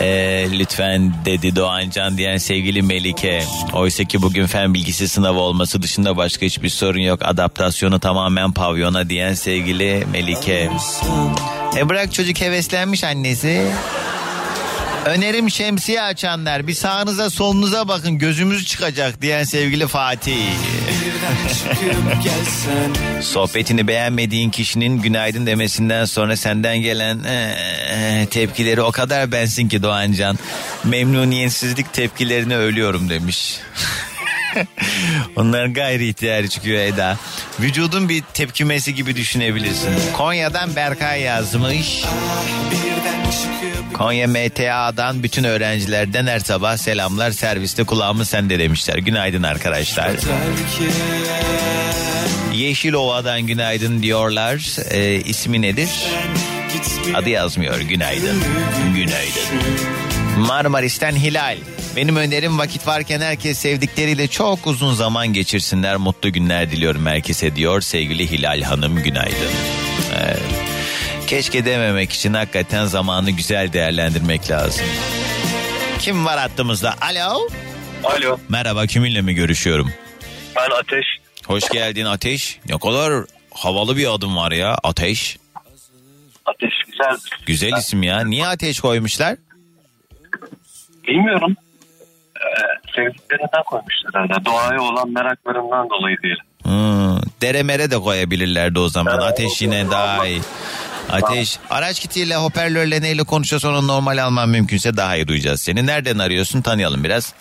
Ee, 0.00 0.46
lütfen 0.52 1.12
dedi 1.24 1.56
Doğancan 1.56 2.18
diyen 2.18 2.36
sevgili 2.36 2.82
Melike. 2.82 3.44
Oysa 3.72 4.04
ki 4.04 4.22
bugün 4.22 4.46
fen 4.46 4.74
bilgisi 4.74 5.08
sınavı 5.08 5.38
olması 5.38 5.82
dışında 5.82 6.16
başka 6.16 6.46
hiçbir 6.46 6.68
sorun 6.68 7.00
yok. 7.00 7.20
Adaptasyonu 7.24 8.00
tamamen 8.00 8.52
pavyona 8.52 9.08
diyen 9.08 9.34
sevgili 9.34 10.04
Melike. 10.12 10.70
E 11.76 11.88
bırak 11.88 12.12
çocuk 12.12 12.40
heveslenmiş 12.40 13.04
annesi. 13.04 13.66
Önerim 15.04 15.50
şemsiye 15.50 16.02
açanlar 16.02 16.66
bir 16.66 16.74
sağınıza 16.74 17.30
solunuza 17.30 17.88
bakın 17.88 18.18
gözümüz 18.18 18.66
çıkacak 18.66 19.22
diyen 19.22 19.44
sevgili 19.44 19.86
Fatih. 19.86 20.36
Sohbetini 23.20 23.88
beğenmediğin 23.88 24.50
kişinin 24.50 25.02
günaydın 25.02 25.46
demesinden 25.46 26.04
sonra 26.04 26.36
senden 26.36 26.78
gelen 26.78 27.18
eee, 27.24 28.26
tepkileri 28.26 28.82
o 28.82 28.92
kadar 28.92 29.32
bensin 29.32 29.68
ki 29.68 29.82
Doğancan. 29.82 30.38
Memnuniyetsizlik 30.84 31.92
tepkilerini 31.92 32.56
ölüyorum 32.56 33.10
demiş. 33.10 33.58
Onların 35.36 35.74
gayri 35.74 36.08
ihtiyarı 36.08 36.48
çıkıyor 36.48 36.80
Eda. 36.80 37.16
Vücudun 37.60 38.08
bir 38.08 38.22
tepkimesi 38.34 38.94
gibi 38.94 39.16
düşünebilirsin. 39.16 39.90
Konya'dan 40.16 40.76
Berkay 40.76 41.20
yazmış. 41.20 42.02
Konya 43.94 44.28
MTA'dan 44.28 45.22
bütün 45.22 45.44
öğrencilerden 45.44 46.26
her 46.26 46.38
sabah 46.40 46.76
selamlar 46.76 47.30
serviste 47.30 47.84
kulağımı 47.84 48.24
sende 48.24 48.58
demişler. 48.58 48.98
Günaydın 48.98 49.42
arkadaşlar. 49.42 50.10
Yeşilova'dan 52.54 53.40
günaydın 53.40 54.02
diyorlar. 54.02 54.76
Ee, 54.90 55.14
ismi 55.14 55.62
nedir? 55.62 55.88
Adı 57.14 57.28
yazmıyor. 57.28 57.80
Günaydın. 57.80 58.42
Günaydın. 58.94 59.42
Marmaris'ten 60.38 61.16
Hilal. 61.16 61.56
Benim 61.96 62.16
önerim 62.16 62.58
vakit 62.58 62.86
varken 62.86 63.20
herkes 63.20 63.58
sevdikleriyle 63.58 64.28
çok 64.28 64.66
uzun 64.66 64.94
zaman 64.94 65.32
geçirsinler. 65.32 65.96
Mutlu 65.96 66.32
günler 66.32 66.70
diliyorum 66.70 67.06
herkese 67.06 67.56
diyor 67.56 67.80
sevgili 67.80 68.30
Hilal 68.30 68.62
Hanım. 68.62 69.02
Günaydın. 69.02 69.50
Evet. 70.22 70.40
Keşke 71.30 71.64
dememek 71.64 72.12
için 72.12 72.34
hakikaten 72.34 72.84
zamanı 72.84 73.30
güzel 73.30 73.72
değerlendirmek 73.72 74.50
lazım. 74.50 74.86
Kim 75.98 76.24
var 76.26 76.38
hattımızda? 76.38 76.94
Alo. 77.00 77.48
Alo. 78.04 78.38
Merhaba 78.48 78.86
kiminle 78.86 79.20
mi 79.22 79.34
görüşüyorum? 79.34 79.92
Ben 80.56 80.70
Ateş. 80.70 81.06
Hoş 81.46 81.68
geldin 81.68 82.04
Ateş. 82.04 82.58
Ne 82.68 82.78
kadar 82.78 83.24
havalı 83.54 83.96
bir 83.96 84.14
adım 84.14 84.36
var 84.36 84.52
ya 84.52 84.78
Ateş. 84.82 85.38
Ateş 86.46 86.72
güzel. 86.86 87.16
Güzel 87.46 87.78
isim 87.78 88.02
ya. 88.02 88.24
Niye 88.24 88.46
Ateş 88.46 88.80
koymuşlar? 88.80 89.36
Bilmiyorum. 91.08 91.56
Ee, 92.36 92.92
sevdiklerinden 92.96 93.62
koymuşlar 93.66 94.14
herhalde. 94.14 94.44
Doğaya 94.44 94.82
olan 94.82 95.10
meraklarından 95.10 95.90
dolayı 95.90 96.16
diyelim. 96.22 96.44
Hmm, 96.62 97.20
dere 97.40 97.62
mere 97.62 97.90
de 97.90 97.98
koyabilirlerdi 97.98 98.78
o 98.78 98.88
zaman. 98.88 99.14
Evet. 99.14 99.32
Ateş 99.32 99.62
yine 99.62 99.90
daha 99.90 100.26
iyi. 100.26 100.40
Ateş. 101.12 101.58
Araç 101.70 102.00
kitiyle 102.00 102.36
hoparlörle 102.36 103.02
neyle 103.02 103.22
konuşuyorsa 103.22 103.68
onu 103.68 103.86
normal 103.86 104.18
alman 104.18 104.48
mümkünse 104.48 104.96
daha 104.96 105.16
iyi 105.16 105.28
duyacağız 105.28 105.60
seni. 105.62 105.86
Nereden 105.86 106.18
arıyorsun 106.18 106.62
tanıyalım 106.62 107.04
biraz. 107.04 107.34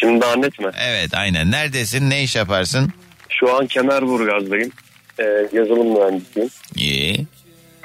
Şimdi 0.00 0.20
daha 0.20 0.36
net 0.36 0.58
mi? 0.58 0.66
Evet 0.88 1.14
aynen. 1.14 1.50
Neredesin 1.50 2.10
ne 2.10 2.22
iş 2.22 2.36
yaparsın? 2.36 2.92
Şu 3.28 3.56
an 3.56 3.66
Kemerburgaz'dayım. 3.66 4.70
Ee, 5.18 5.24
yazılım 5.52 5.86
mühendisiyim. 5.98 6.48
İyi. 6.76 7.26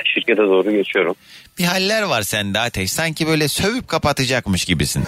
Şirkete 0.05 0.41
doğru 0.41 0.71
geçiyorum. 0.71 1.15
Bir 1.59 1.63
haller 1.63 2.01
var 2.03 2.21
sende 2.21 2.59
Ateş. 2.59 2.91
Sanki 2.91 3.27
böyle 3.27 3.47
sövüp 3.47 3.87
kapatacakmış 3.87 4.65
gibisin. 4.65 5.03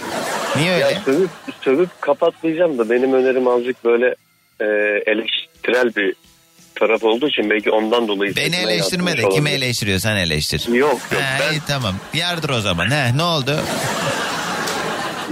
Niye 0.56 0.72
öyle? 0.74 0.86
Ya 0.86 1.02
sövüp, 1.06 1.30
sövüp 1.62 2.02
kapatmayacağım 2.02 2.78
da 2.78 2.90
benim 2.90 3.14
önerim 3.14 3.48
azıcık 3.48 3.86
böyle 3.86 4.16
e, 4.62 4.66
eleştirel 5.12 5.96
bir 5.96 6.16
taraf 6.76 7.04
olduğu 7.04 7.28
için 7.28 7.50
belki 7.50 7.72
ondan 7.72 8.08
dolayı... 8.08 8.36
Beni 8.36 8.56
eleştirme 8.56 9.12
de 9.12 9.16
kimi 9.16 9.32
olabilir. 9.32 9.52
eleştiriyorsan 9.58 10.18
eleştir. 10.18 10.68
Yok 10.68 11.00
yok 11.12 11.22
Ha, 11.22 11.38
ben 11.40 11.54
iyi, 11.54 11.62
tamam. 11.68 11.96
Yardır 12.14 12.50
o 12.50 12.62
zaman. 12.62 12.92
He, 12.92 13.18
ne 13.18 13.24
oldu? 13.24 13.60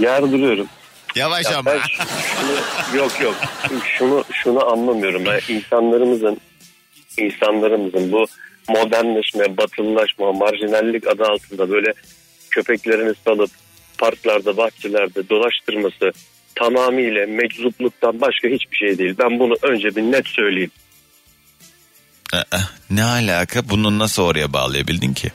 yardırıyorum. 0.00 0.66
Yavaş 1.14 1.46
Ya 1.50 1.58
ama. 1.58 1.70
şunu, 1.88 2.98
yok 2.98 3.20
yok 3.20 3.34
şunu 3.98 4.24
şunu 4.32 4.72
anlamıyorum. 4.72 5.24
Ben 5.24 5.54
insanlarımızın 5.54 6.40
insanlarımızın 7.18 8.12
bu 8.12 8.24
modernleşme, 8.68 9.56
batılılaşma, 9.56 10.32
marjinallik 10.32 11.06
adı 11.06 11.24
altında 11.24 11.70
böyle 11.70 11.92
köpeklerini 12.50 13.14
salıp 13.24 13.50
parklarda, 13.98 14.56
bahçelerde 14.56 15.28
dolaştırması 15.28 16.12
tamamıyla 16.54 17.26
meczupluktan 17.26 18.20
başka 18.20 18.48
hiçbir 18.48 18.76
şey 18.76 18.98
değil. 18.98 19.14
Ben 19.18 19.38
bunu 19.38 19.54
önce 19.62 19.96
bir 19.96 20.02
net 20.02 20.26
söyleyeyim. 20.26 20.70
Aa, 22.32 22.58
ne 22.90 23.04
alaka? 23.04 23.68
Bunu 23.70 23.98
nasıl 23.98 24.22
oraya 24.22 24.52
bağlayabildin 24.52 25.14
ki? 25.14 25.28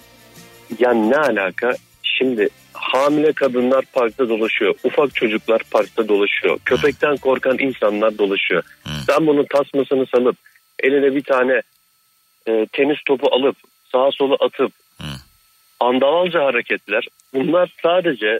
Yani 0.80 1.10
ne 1.10 1.18
alaka? 1.18 1.76
Şimdi 2.04 2.50
hamile 2.74 3.34
kadınlar 3.34 3.86
parkta 3.94 4.30
dolaşıyor. 4.30 4.76
Ufak 4.84 5.16
çocuklar 5.16 5.62
parkta 5.72 6.08
dolaşıyor. 6.08 6.60
Köpekten 6.66 7.18
korkan 7.18 7.60
insanlar 7.60 8.18
dolaşıyor. 8.18 8.64
Sen 9.08 9.28
bunun 9.28 9.46
tasmasını 9.46 10.06
salıp 10.06 10.38
eline 10.80 11.16
bir 11.16 11.24
tane 11.24 11.62
e, 12.48 12.68
tenis 12.72 12.98
topu 13.08 13.28
alıp 13.36 13.56
sağa 13.92 14.10
sola 14.12 14.36
atıp 14.36 14.74
andavalca 15.80 16.46
hareketler. 16.46 17.08
Bunlar 17.34 17.74
sadece 17.84 18.40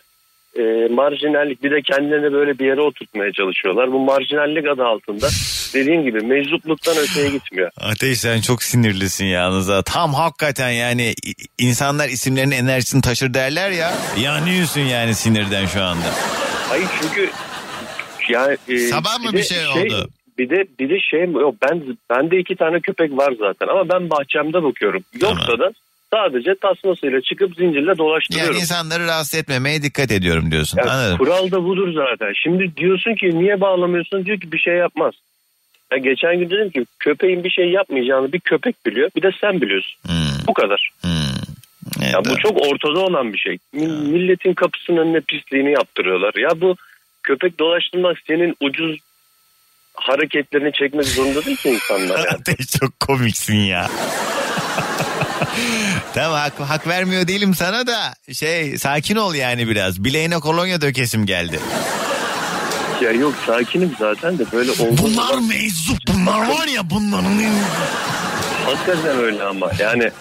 e, 0.56 0.88
marjinallik 0.94 1.64
bir 1.64 1.72
de 1.72 1.82
kendilerini 1.82 2.34
böyle 2.34 2.60
bir 2.60 2.66
yere 2.66 2.82
oturtmaya 2.82 3.32
çalışıyorlar. 3.32 3.92
Bu 3.92 4.00
marjinallik 4.00 4.68
adı 4.68 4.84
altında 4.84 5.28
dediğim 5.74 6.04
gibi 6.04 6.20
meczupluktan 6.20 6.98
öteye 6.98 7.30
gitmiyor. 7.30 7.72
Ateş 7.78 8.20
sen 8.20 8.42
çok 8.42 8.64
sinirlisin 8.64 9.26
yalnız 9.26 9.70
ha. 9.70 9.82
Tam 9.82 10.14
hakikaten 10.14 10.70
yani 10.70 11.14
insanlar 11.58 12.10
isimlerinin 12.10 12.56
enerjisini 12.56 13.02
taşır 13.02 13.34
derler 13.34 13.72
ya. 13.72 13.94
Yanıyorsun 14.22 14.82
yani 14.82 15.16
sinirden 15.16 15.66
şu 15.66 15.84
anda. 15.84 16.08
Hayır 16.70 16.88
çünkü 17.02 17.30
yani 18.30 18.58
e, 18.70 18.78
Sabah 18.78 19.20
mı 19.20 19.34
de 19.34 19.38
bir 19.38 19.44
şey 19.44 19.68
oldu? 19.68 20.10
Bir 20.38 20.50
de 20.50 20.66
bir 20.80 20.90
de 20.90 21.00
şey 21.00 21.32
yok 21.32 21.56
ben 21.70 21.98
bende 22.10 22.40
iki 22.40 22.56
tane 22.56 22.80
köpek 22.80 23.12
var 23.18 23.34
zaten 23.40 23.68
ama 23.68 23.90
ben 23.90 24.10
bahçemde 24.10 24.64
bakıyorum. 24.64 25.04
Yoksa 25.22 25.60
da 25.60 25.72
sadece 26.14 26.56
tasmasıyla 26.62 27.22
çıkıp 27.22 27.56
zincirle 27.56 27.98
dolaştırıyorum. 27.98 28.54
Yani 28.54 28.62
insanları 28.62 29.08
rahatsız 29.08 29.40
etmemeye 29.40 29.82
dikkat 29.82 30.12
ediyorum 30.12 30.52
diyorsun. 30.52 30.78
Yani 30.78 30.90
Anladım. 30.92 31.18
kural 31.18 31.52
da 31.52 31.64
budur 31.64 31.94
zaten. 31.94 32.34
Şimdi 32.44 32.78
diyorsun 32.78 33.16
ki 33.16 33.40
niye 33.40 33.62
bağlamıyorsun? 33.62 34.26
Diyor 34.26 34.40
ki 34.40 34.52
bir 34.52 34.58
şey 34.60 34.74
yapmaz. 34.76 35.14
Ya 35.92 35.98
geçen 35.98 36.40
gün 36.40 36.50
dedim 36.50 36.70
ki 36.70 36.86
köpeğin 37.00 37.44
bir 37.44 37.50
şey 37.50 37.70
yapmayacağını 37.70 38.34
bir 38.34 38.40
köpek 38.40 38.86
biliyor 38.86 39.10
bir 39.16 39.22
de 39.22 39.30
sen 39.42 39.62
biliyorsun. 39.62 39.94
Hmm, 40.06 40.48
Bu 40.48 40.54
kadar. 40.54 40.90
Evet, 42.02 42.14
Ya 42.14 42.26
bu 42.26 42.38
çok 42.38 42.62
ortada 42.68 43.00
olan 43.00 43.34
bir 43.34 43.38
şey. 43.38 43.58
Mi- 43.74 43.88
Milletin 43.88 44.54
kapısının 44.54 44.98
önüne 44.98 45.22
pisliğini 45.22 45.72
yaptırıyorlar. 45.72 46.34
Ya 46.38 46.62
bu 46.62 46.76
köpek 47.24 47.60
dolaştırmak 47.60 48.18
senin 48.28 48.56
ucuz 48.62 48.98
hareketlerini 49.94 50.72
çekmek 50.74 51.06
zorunda 51.06 51.46
değil 51.46 51.58
ki 51.58 51.70
insanlar 51.70 52.18
yani. 52.18 52.28
Ateş 52.28 52.68
çok 52.80 53.00
komiksin 53.00 53.58
ya. 53.58 53.88
tamam 56.14 56.40
hak, 56.40 56.60
hak 56.60 56.88
vermiyor 56.88 57.28
değilim 57.28 57.56
sana 57.56 57.88
da 57.88 58.14
şey 58.34 58.78
sakin 58.78 59.16
ol 59.16 59.34
yani 59.36 59.68
biraz. 59.68 60.04
Bileğine 60.04 60.40
kolonya 60.40 60.82
dökesim 60.82 61.26
geldi. 61.26 61.60
ya 63.02 63.12
yok 63.12 63.34
sakinim 63.48 63.92
zaten 64.00 64.38
de 64.40 64.44
böyle 64.54 64.72
olduğu 64.72 64.98
Bunlar 65.04 65.28
zaman 65.28 65.48
meczup 65.48 65.98
bunlar 66.08 66.40
var 66.50 66.68
ya 66.68 66.90
bunların. 66.90 67.40
hakikaten 68.66 69.18
öyle 69.18 69.44
ama 69.44 69.72
yani 69.80 70.12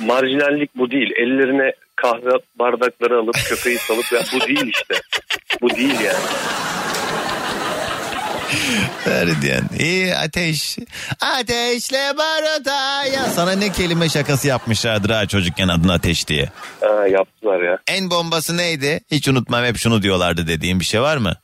marjinallik 0.00 0.76
bu 0.76 0.90
değil. 0.90 1.10
Ellerine 1.16 1.72
kahve 1.96 2.30
bardakları 2.58 3.18
alıp 3.18 3.34
köpeği 3.48 3.78
salıp 3.78 4.12
ya 4.12 4.20
bu 4.32 4.40
değil 4.40 4.66
işte. 4.76 4.94
Bu 5.62 5.70
değil 5.70 6.00
yani. 6.00 6.18
Öyle 9.06 9.42
diyen. 9.42 9.62
İyi 9.78 10.16
ateş. 10.16 10.78
Ateşle 11.20 12.12
barata 12.18 13.04
ya. 13.06 13.24
Sana 13.24 13.52
ne 13.52 13.72
kelime 13.72 14.08
şakası 14.08 14.48
yapmışlardır 14.48 15.10
ha 15.10 15.26
çocukken 15.26 15.68
adını 15.68 15.92
ateş 15.92 16.28
diye. 16.28 16.48
Ha, 16.80 17.06
yaptılar 17.08 17.62
ya. 17.62 17.78
En 17.86 18.10
bombası 18.10 18.56
neydi? 18.56 19.00
Hiç 19.10 19.28
unutmam 19.28 19.64
hep 19.64 19.76
şunu 19.76 20.02
diyorlardı 20.02 20.46
dediğim 20.48 20.80
bir 20.80 20.84
şey 20.84 21.00
var 21.02 21.16
mı? 21.16 21.36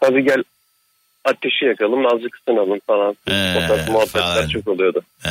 Hadi 0.00 0.24
gel 0.24 0.42
ateşi 1.24 1.64
yakalım 1.64 2.06
azıcık 2.06 2.36
ısınalım 2.36 2.78
falan. 2.86 3.16
Ee, 3.28 3.54
o 3.56 3.68
tarz 3.68 3.88
muhabbetler 3.88 4.22
falan. 4.22 4.48
çok 4.48 4.68
oluyordu. 4.68 5.02
Ee, 5.26 5.30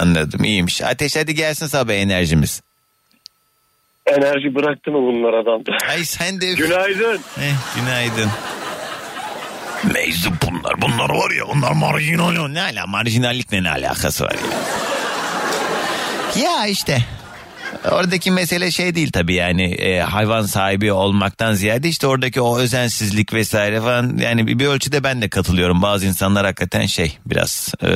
anladım 0.00 0.44
iyiymiş. 0.44 0.82
Ateş 0.82 1.16
hadi 1.16 1.34
gelsin 1.34 1.66
sabah 1.66 1.92
enerjimiz. 1.92 2.62
Enerji 4.06 4.54
bıraktı 4.54 4.90
mı 4.90 4.98
bunlar 4.98 5.34
adamda? 5.34 5.70
Ay 5.90 6.04
sen 6.04 6.40
de... 6.40 6.52
Günaydın. 6.52 7.20
Eh, 7.40 7.54
günaydın. 7.76 8.30
Meczup 9.84 10.34
bunlar. 10.46 10.80
Bunlar 10.82 11.10
var 11.10 11.30
ya 11.30 11.44
onlar 11.44 11.72
marjinal. 11.72 12.48
Ne 12.48 12.62
ala 12.62 12.86
marjinallikle 12.86 13.62
ne 13.62 13.70
alakası 13.70 14.24
var 14.24 14.34
ya? 14.34 14.38
Ya 16.42 16.66
işte. 16.66 17.04
Oradaki 17.90 18.30
mesele 18.30 18.70
şey 18.70 18.94
değil 18.94 19.10
tabii 19.12 19.34
yani 19.34 19.62
e, 19.62 20.00
hayvan 20.00 20.42
sahibi 20.42 20.92
olmaktan 20.92 21.54
ziyade 21.54 21.88
işte 21.88 22.06
oradaki 22.06 22.40
o 22.40 22.58
özensizlik 22.58 23.32
vesaire 23.32 23.80
falan 23.80 24.16
yani 24.18 24.46
bir, 24.46 24.58
bir 24.58 24.66
ölçüde 24.66 25.04
ben 25.04 25.22
de 25.22 25.28
katılıyorum. 25.28 25.82
Bazı 25.82 26.06
insanlar 26.06 26.44
hakikaten 26.46 26.86
şey 26.86 27.18
biraz 27.26 27.74
e, 27.82 27.88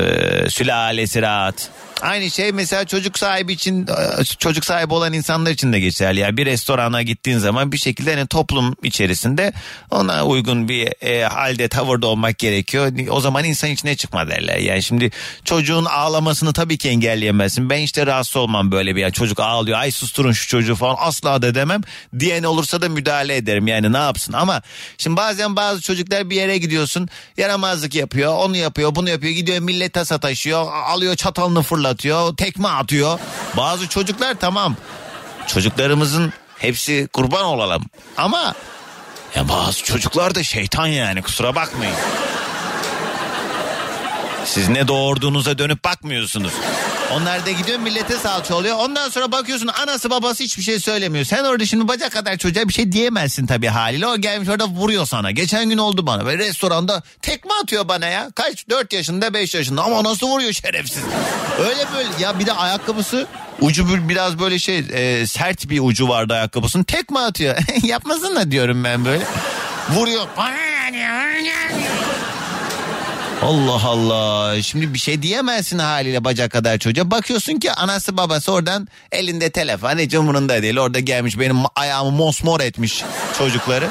sülalesi 0.50 1.22
rahat. 1.22 1.70
Aynı 2.02 2.30
şey 2.30 2.52
mesela 2.52 2.84
çocuk 2.84 3.18
sahibi 3.18 3.52
için 3.52 3.86
e, 3.86 4.24
çocuk 4.24 4.64
sahibi 4.64 4.94
olan 4.94 5.12
insanlar 5.12 5.50
için 5.50 5.72
de 5.72 5.80
geçerli. 5.80 6.20
Yani 6.20 6.36
bir 6.36 6.46
restorana 6.46 7.02
gittiğin 7.02 7.38
zaman 7.38 7.72
bir 7.72 7.78
şekilde 7.78 8.14
hani 8.14 8.26
toplum 8.26 8.76
içerisinde 8.82 9.52
ona 9.90 10.26
uygun 10.26 10.68
bir 10.68 11.06
e, 11.06 11.24
halde 11.24 11.68
tavırda 11.68 12.06
olmak 12.06 12.38
gerekiyor. 12.38 12.92
O 13.10 13.20
zaman 13.20 13.44
insan 13.44 13.70
içine 13.70 13.96
çıkma 13.96 14.28
derler. 14.28 14.58
Yani 14.58 14.82
şimdi 14.82 15.10
çocuğun 15.44 15.84
ağlamasını 15.84 16.52
tabii 16.52 16.78
ki 16.78 16.88
engelleyemezsin. 16.88 17.70
Ben 17.70 17.80
işte 17.80 18.06
rahatsız 18.06 18.36
olmam 18.36 18.72
böyle 18.72 18.96
bir 18.96 19.00
yani 19.00 19.12
çocuk 19.12 19.40
ağlıyor. 19.40 19.78
Ay 19.78 19.90
susturun 19.90 20.32
şu 20.32 20.48
çocuğu 20.48 20.74
falan 20.74 20.96
asla 20.98 21.42
da 21.42 21.54
demem. 21.54 21.80
Diyen 22.18 22.42
olursa 22.42 22.82
da 22.82 22.88
müdahale 22.88 23.36
ederim. 23.36 23.66
Yani 23.66 23.92
ne 23.92 23.98
yapsın 23.98 24.32
ama 24.32 24.62
şimdi 24.98 25.16
bazen 25.16 25.56
bazı 25.56 25.82
çocuklar 25.82 26.30
bir 26.30 26.36
yere 26.36 26.58
gidiyorsun 26.58 27.08
yaramazlık 27.36 27.94
yapıyor. 27.94 28.34
Onu 28.36 28.56
yapıyor 28.56 28.94
bunu 28.94 29.10
yapıyor 29.10 29.32
gidiyor 29.32 29.58
millete 29.58 30.04
sataşıyor. 30.04 30.72
Alıyor 30.72 31.16
çatalını 31.16 31.62
fırlatıyor. 31.62 31.91
Tekme 32.36 32.68
atıyor. 32.68 33.18
Bazı 33.56 33.88
çocuklar 33.88 34.34
tamam 34.40 34.76
çocuklarımızın 35.46 36.32
hepsi 36.58 37.08
kurban 37.12 37.44
olalım. 37.44 37.84
Ama 38.16 38.54
ya 39.36 39.48
bazı 39.48 39.84
çocuklar 39.84 40.34
da 40.34 40.42
şeytan 40.42 40.86
yani 40.86 41.22
kusura 41.22 41.54
bakmayın. 41.54 41.96
Siz 44.44 44.68
ne 44.68 44.88
doğurduğunuza 44.88 45.58
dönüp 45.58 45.84
bakmıyorsunuz. 45.84 46.52
Onlar 47.16 47.46
da 47.46 47.50
gidiyor 47.50 47.78
millete 47.78 48.16
salça 48.18 48.54
oluyor. 48.54 48.76
Ondan 48.78 49.08
sonra 49.08 49.32
bakıyorsun 49.32 49.70
anası 49.82 50.10
babası 50.10 50.42
hiçbir 50.44 50.62
şey 50.62 50.80
söylemiyor. 50.80 51.24
Sen 51.24 51.44
orada 51.44 51.66
şimdi 51.66 51.88
bacak 51.88 52.12
kadar 52.12 52.36
çocuğa 52.36 52.68
bir 52.68 52.72
şey 52.72 52.92
diyemezsin 52.92 53.46
tabii 53.46 53.66
haliyle. 53.66 54.06
O 54.06 54.16
gelmiş 54.16 54.48
orada 54.48 54.66
vuruyor 54.66 55.06
sana. 55.06 55.30
Geçen 55.30 55.70
gün 55.70 55.78
oldu 55.78 56.06
bana. 56.06 56.26
Ve 56.26 56.38
restoranda 56.38 57.02
tekme 57.22 57.50
atıyor 57.62 57.88
bana 57.88 58.06
ya. 58.06 58.30
Kaç? 58.34 58.68
4 58.70 58.92
yaşında 58.92 59.34
5 59.34 59.54
yaşında 59.54 59.82
ama 59.82 60.04
nasıl 60.04 60.26
vuruyor 60.26 60.52
şerefsiz. 60.52 61.02
Öyle 61.60 61.86
böyle 61.96 62.08
ya 62.20 62.38
bir 62.38 62.46
de 62.46 62.52
ayakkabısı 62.52 63.26
ucu 63.60 63.88
bir- 63.94 64.08
biraz 64.08 64.38
böyle 64.38 64.58
şey 64.58 64.78
e, 64.92 65.26
sert 65.26 65.68
bir 65.70 65.80
ucu 65.80 66.08
vardı 66.08 66.34
ayakkabısının. 66.34 66.84
Tekme 66.84 67.18
atıyor. 67.20 67.56
Yapmasın 67.82 68.36
da 68.36 68.50
diyorum 68.50 68.84
ben 68.84 69.04
böyle. 69.04 69.24
Vuruyor. 69.90 70.26
Allah 73.42 73.84
Allah. 73.84 74.62
Şimdi 74.62 74.94
bir 74.94 74.98
şey 74.98 75.22
diyemezsin 75.22 75.78
haliyle 75.78 76.24
bacak 76.24 76.52
kadar 76.52 76.78
çocuğa. 76.78 77.10
Bakıyorsun 77.10 77.58
ki 77.58 77.72
anası 77.72 78.16
babası 78.16 78.52
oradan 78.52 78.88
elinde 79.12 79.50
telefon 79.50 79.98
hiç 79.98 80.14
umurunda 80.14 80.62
değil. 80.62 80.78
Orada 80.78 81.00
gelmiş 81.00 81.38
benim 81.38 81.56
ayağımı 81.76 82.10
mosmor 82.10 82.60
etmiş 82.60 83.04
çocukları. 83.38 83.88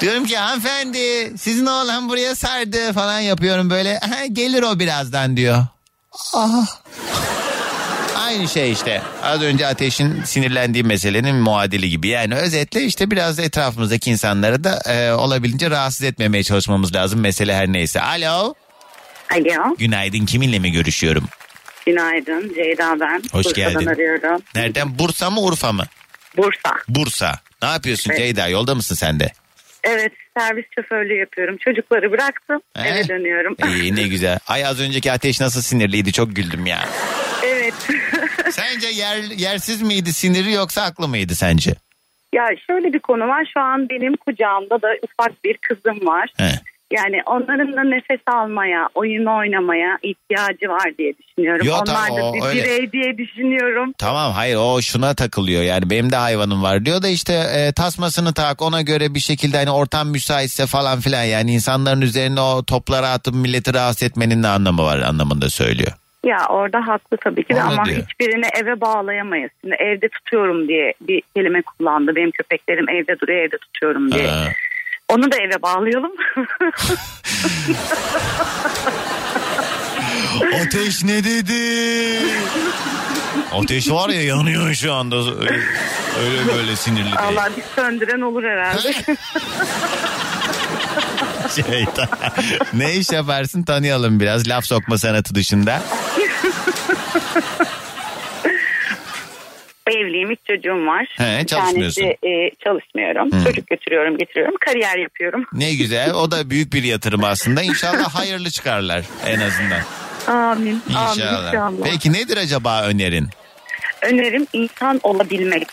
Diyorum 0.00 0.24
ki 0.26 0.36
hanımefendi 0.36 1.32
sizin 1.38 1.66
oğlan 1.66 2.08
buraya 2.08 2.34
sardı 2.34 2.92
falan 2.92 3.20
yapıyorum 3.20 3.70
böyle. 3.70 4.00
"Aha, 4.00 4.26
Gelir 4.26 4.62
o 4.62 4.78
birazdan 4.78 5.36
diyor. 5.36 5.66
Aha. 6.34 6.64
Aynı 8.22 8.48
şey 8.48 8.72
işte. 8.72 9.02
Az 9.22 9.42
önce 9.42 9.66
ateşin 9.66 10.22
sinirlendiği 10.22 10.84
meselenin 10.84 11.36
muadili 11.36 11.90
gibi. 11.90 12.08
Yani 12.08 12.34
özetle 12.34 12.82
işte 12.82 13.10
biraz 13.10 13.38
da 13.38 13.42
etrafımızdaki 13.42 14.10
insanları 14.10 14.64
da 14.64 14.78
e, 14.92 15.12
olabildiğince 15.12 15.70
rahatsız 15.70 16.02
etmemeye 16.02 16.42
çalışmamız 16.44 16.94
lazım. 16.94 17.20
Mesele 17.20 17.54
her 17.54 17.66
neyse. 17.68 18.00
Alo. 18.00 18.54
Alo, 19.34 19.76
Günaydın. 19.78 20.26
Kiminle 20.26 20.58
mi 20.58 20.72
görüşüyorum? 20.72 21.28
günaydın. 21.86 22.52
Ceyda 22.54 23.00
ben. 23.00 23.22
Hoş 23.32 23.44
Bursa'dan 23.46 23.72
geldin. 23.72 23.86
arıyorum. 23.86 24.42
Nereden? 24.54 24.98
Bursa 24.98 25.30
mı 25.30 25.40
Urfa 25.40 25.72
mı? 25.72 25.84
Bursa. 26.36 26.74
Bursa. 26.88 27.38
Ne 27.62 27.68
yapıyorsun 27.68 28.10
Evet. 28.10 28.20
Ceyda? 28.20 28.48
Yolda 28.48 28.74
mısın 28.74 28.94
sen 28.94 29.20
de? 29.20 29.32
Evet, 29.84 30.12
servis 30.38 30.64
şoförlüğü 30.74 31.18
yapıyorum. 31.20 31.56
Çocukları 31.64 32.12
bıraktım, 32.12 32.60
He? 32.76 32.88
eve 32.88 33.08
dönüyorum. 33.08 33.56
İyi 33.68 33.96
ne 33.96 34.02
güzel. 34.02 34.38
Ay 34.48 34.66
az 34.66 34.80
önceki 34.80 35.12
ateş 35.12 35.40
nasıl 35.40 35.62
sinirliydi 35.62 36.12
çok 36.12 36.36
güldüm 36.36 36.66
ya. 36.66 36.88
Sence 38.52 38.88
yer, 38.88 39.16
yersiz 39.22 39.82
miydi 39.82 40.12
siniri 40.12 40.52
yoksa 40.52 40.82
haklı 40.84 41.08
mıydı 41.08 41.34
sence? 41.34 41.74
ya 42.34 42.46
şöyle 42.66 42.92
bir 42.92 42.98
konu 42.98 43.28
var. 43.28 43.50
Şu 43.54 43.60
an 43.60 43.88
benim 43.90 44.16
kucağımda 44.16 44.82
da 44.82 44.88
ufak 45.02 45.44
bir 45.44 45.56
kızım 45.56 46.06
var. 46.06 46.32
He. 46.36 46.50
Yani 46.92 47.16
onların 47.26 47.72
da 47.76 47.82
nefes 47.84 48.20
almaya, 48.26 48.88
oyun 48.94 49.26
oynamaya 49.26 49.98
ihtiyacı 50.02 50.68
var 50.68 50.92
diye 50.98 51.12
düşünüyorum. 51.18 51.66
Yo, 51.66 51.74
Onlar 51.74 51.86
tamam, 51.86 52.16
da 52.16 52.24
o 52.24 52.34
bir 52.34 52.42
öyle. 52.42 52.64
birey 52.64 52.92
diye 52.92 53.18
düşünüyorum. 53.18 53.92
Tamam 53.98 54.32
hayır 54.32 54.56
o 54.56 54.82
şuna 54.82 55.14
takılıyor 55.14 55.62
yani 55.62 55.90
benim 55.90 56.12
de 56.12 56.16
hayvanım 56.16 56.62
var 56.62 56.84
diyor 56.84 57.02
da 57.02 57.08
işte 57.08 57.32
e, 57.32 57.72
tasmasını 57.72 58.34
tak 58.34 58.62
ona 58.62 58.82
göre 58.82 59.14
bir 59.14 59.20
şekilde 59.20 59.56
hani 59.56 59.70
ortam 59.70 60.08
müsaitse 60.08 60.66
falan 60.66 61.00
filan 61.00 61.24
yani 61.24 61.52
insanların 61.52 62.00
üzerine 62.00 62.40
o 62.40 62.62
topları 62.62 63.06
atıp 63.06 63.34
milleti 63.34 63.74
rahatsız 63.74 64.02
etmenin 64.02 64.42
ne 64.42 64.48
anlamı 64.48 64.82
var 64.82 64.98
anlamında 64.98 65.50
söylüyor. 65.50 65.92
Ya 66.24 66.46
orada 66.48 66.86
haklı 66.86 67.16
tabii 67.16 67.44
ki 67.44 67.54
de 67.54 67.62
Onu 67.62 67.70
ama 67.72 67.84
diyor. 67.84 67.96
hiçbirini 68.02 68.46
eve 68.62 68.80
bağlayamayız. 68.80 69.50
Şimdi 69.60 69.74
evde 69.74 70.08
tutuyorum 70.08 70.68
diye 70.68 70.94
bir 71.00 71.22
kelime 71.36 71.62
kullandı. 71.62 72.16
Benim 72.16 72.30
köpeklerim 72.30 72.88
evde 72.88 73.20
duruyor 73.20 73.40
evde 73.40 73.58
tutuyorum 73.58 74.12
diye. 74.12 74.26
Ha. 74.28 74.44
Onu 75.08 75.32
da 75.32 75.36
eve 75.36 75.62
bağlayalım. 75.62 76.12
Ateş 80.62 81.04
ne 81.04 81.24
dedi? 81.24 81.58
Ateş 83.52 83.90
var 83.90 84.08
ya 84.08 84.22
yanıyor 84.22 84.74
şu 84.74 84.92
anda 84.92 85.16
öyle, 85.16 85.60
öyle 86.20 86.56
böyle 86.56 86.76
sinirli 86.76 87.04
değil. 87.04 87.16
Allah 87.28 87.48
bir 87.56 87.62
söndüren 87.76 88.20
olur 88.20 88.44
herhalde. 88.44 88.92
Şeytan. 91.54 92.08
ne 92.72 92.94
iş 92.94 93.10
yaparsın 93.12 93.62
tanıyalım 93.62 94.20
biraz 94.20 94.48
laf 94.48 94.64
sokma 94.66 94.98
sanatı 94.98 95.34
dışında. 95.34 95.82
Evliyim, 99.86 100.30
üç 100.30 100.38
çocuğum 100.46 100.86
var. 100.86 101.06
He, 101.18 101.40
Bir 101.42 101.46
çalışmıyorsun. 101.46 102.02
tanesi, 102.02 102.16
e, 102.26 102.50
çalışmıyorum. 102.64 103.32
Hı. 103.32 103.44
Çocuk 103.44 103.66
götürüyorum, 103.66 104.18
getiriyorum. 104.18 104.54
Kariyer 104.66 104.98
yapıyorum. 104.98 105.44
Ne 105.52 105.74
güzel 105.74 106.12
o 106.12 106.30
da 106.30 106.50
büyük 106.50 106.72
bir 106.72 106.82
yatırım 106.82 107.24
aslında 107.24 107.62
İnşallah 107.62 108.10
hayırlı 108.14 108.50
çıkarlar 108.50 109.04
en 109.26 109.40
azından. 109.40 109.80
Amin. 110.26 110.82
Amin 110.94 111.10
İnşallah. 111.10 111.46
inşallah. 111.48 111.84
Peki 111.84 112.12
nedir 112.12 112.36
acaba 112.36 112.82
önerin? 112.82 113.28
Önerim 114.02 114.46
insan 114.52 115.00
olabilmek. 115.02 115.66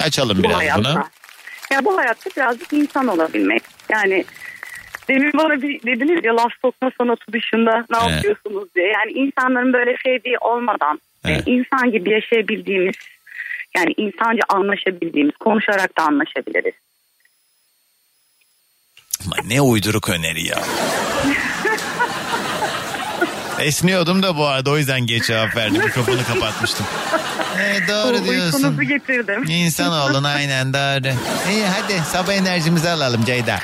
Açalım 0.00 0.38
bu 0.38 0.42
biraz 0.42 0.56
hayatta. 0.56 0.78
bunu. 0.94 1.04
Ya 1.72 1.84
bu 1.84 1.98
hayatta 1.98 2.30
birazcık 2.36 2.72
insan 2.72 3.06
olabilmek. 3.08 3.62
Yani 3.90 4.24
demin 5.08 5.32
bana 5.38 5.62
bir 5.62 5.82
dediniz 5.82 6.24
ya 6.24 6.36
laf 6.36 6.52
sokma 6.62 6.90
sanatı 6.98 7.32
dışında 7.32 7.84
ne 7.90 7.96
Evet. 8.02 8.10
yapıyorsunuz 8.14 8.74
diye. 8.74 8.86
Yani 8.86 9.12
insanların 9.12 9.72
böyle 9.72 9.96
sevdiği 10.06 10.38
olmadan 10.38 11.00
Evet. 11.24 11.42
insan 11.46 11.92
gibi 11.92 12.10
yaşayabildiğimiz 12.10 12.94
yani 13.76 13.92
insanca 13.96 14.42
anlaşabildiğimiz 14.48 15.36
konuşarak 15.36 15.98
da 15.98 16.02
anlaşabiliriz. 16.02 16.74
Ama 19.26 19.36
ne 19.48 19.60
uyduruk 19.60 20.08
öneri 20.08 20.46
ya. 20.46 20.62
Esniyordum 23.60 24.22
da 24.22 24.36
bu 24.36 24.46
arada 24.46 24.70
o 24.70 24.76
yüzden 24.78 25.00
geç 25.06 25.26
cevap 25.26 25.56
verdim. 25.56 25.82
Mikrofonu 25.82 26.24
kapatmıştım. 26.34 26.86
Evet, 27.60 27.82
doğru 27.88 28.06
Uykunuzu 28.12 28.30
diyorsun. 28.32 28.80
getirdim. 28.88 29.44
İnsan 29.48 29.92
olun 30.10 30.24
aynen 30.24 30.72
doğru. 30.72 31.14
İyi 31.52 31.64
hadi 31.66 31.92
sabah 32.06 32.32
enerjimizi 32.32 32.88
alalım 32.88 33.24
Ceyda. 33.24 33.58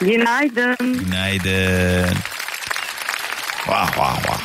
Günaydın. 0.00 0.76
Günaydın. 1.04 2.16
Vah 3.68 3.98
vah 3.98 4.18
vah. 4.28 4.40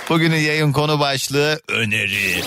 Bugünün 0.08 0.36
yayın 0.36 0.72
konu 0.72 1.00
başlığı 1.00 1.60
öneri. 1.68 2.42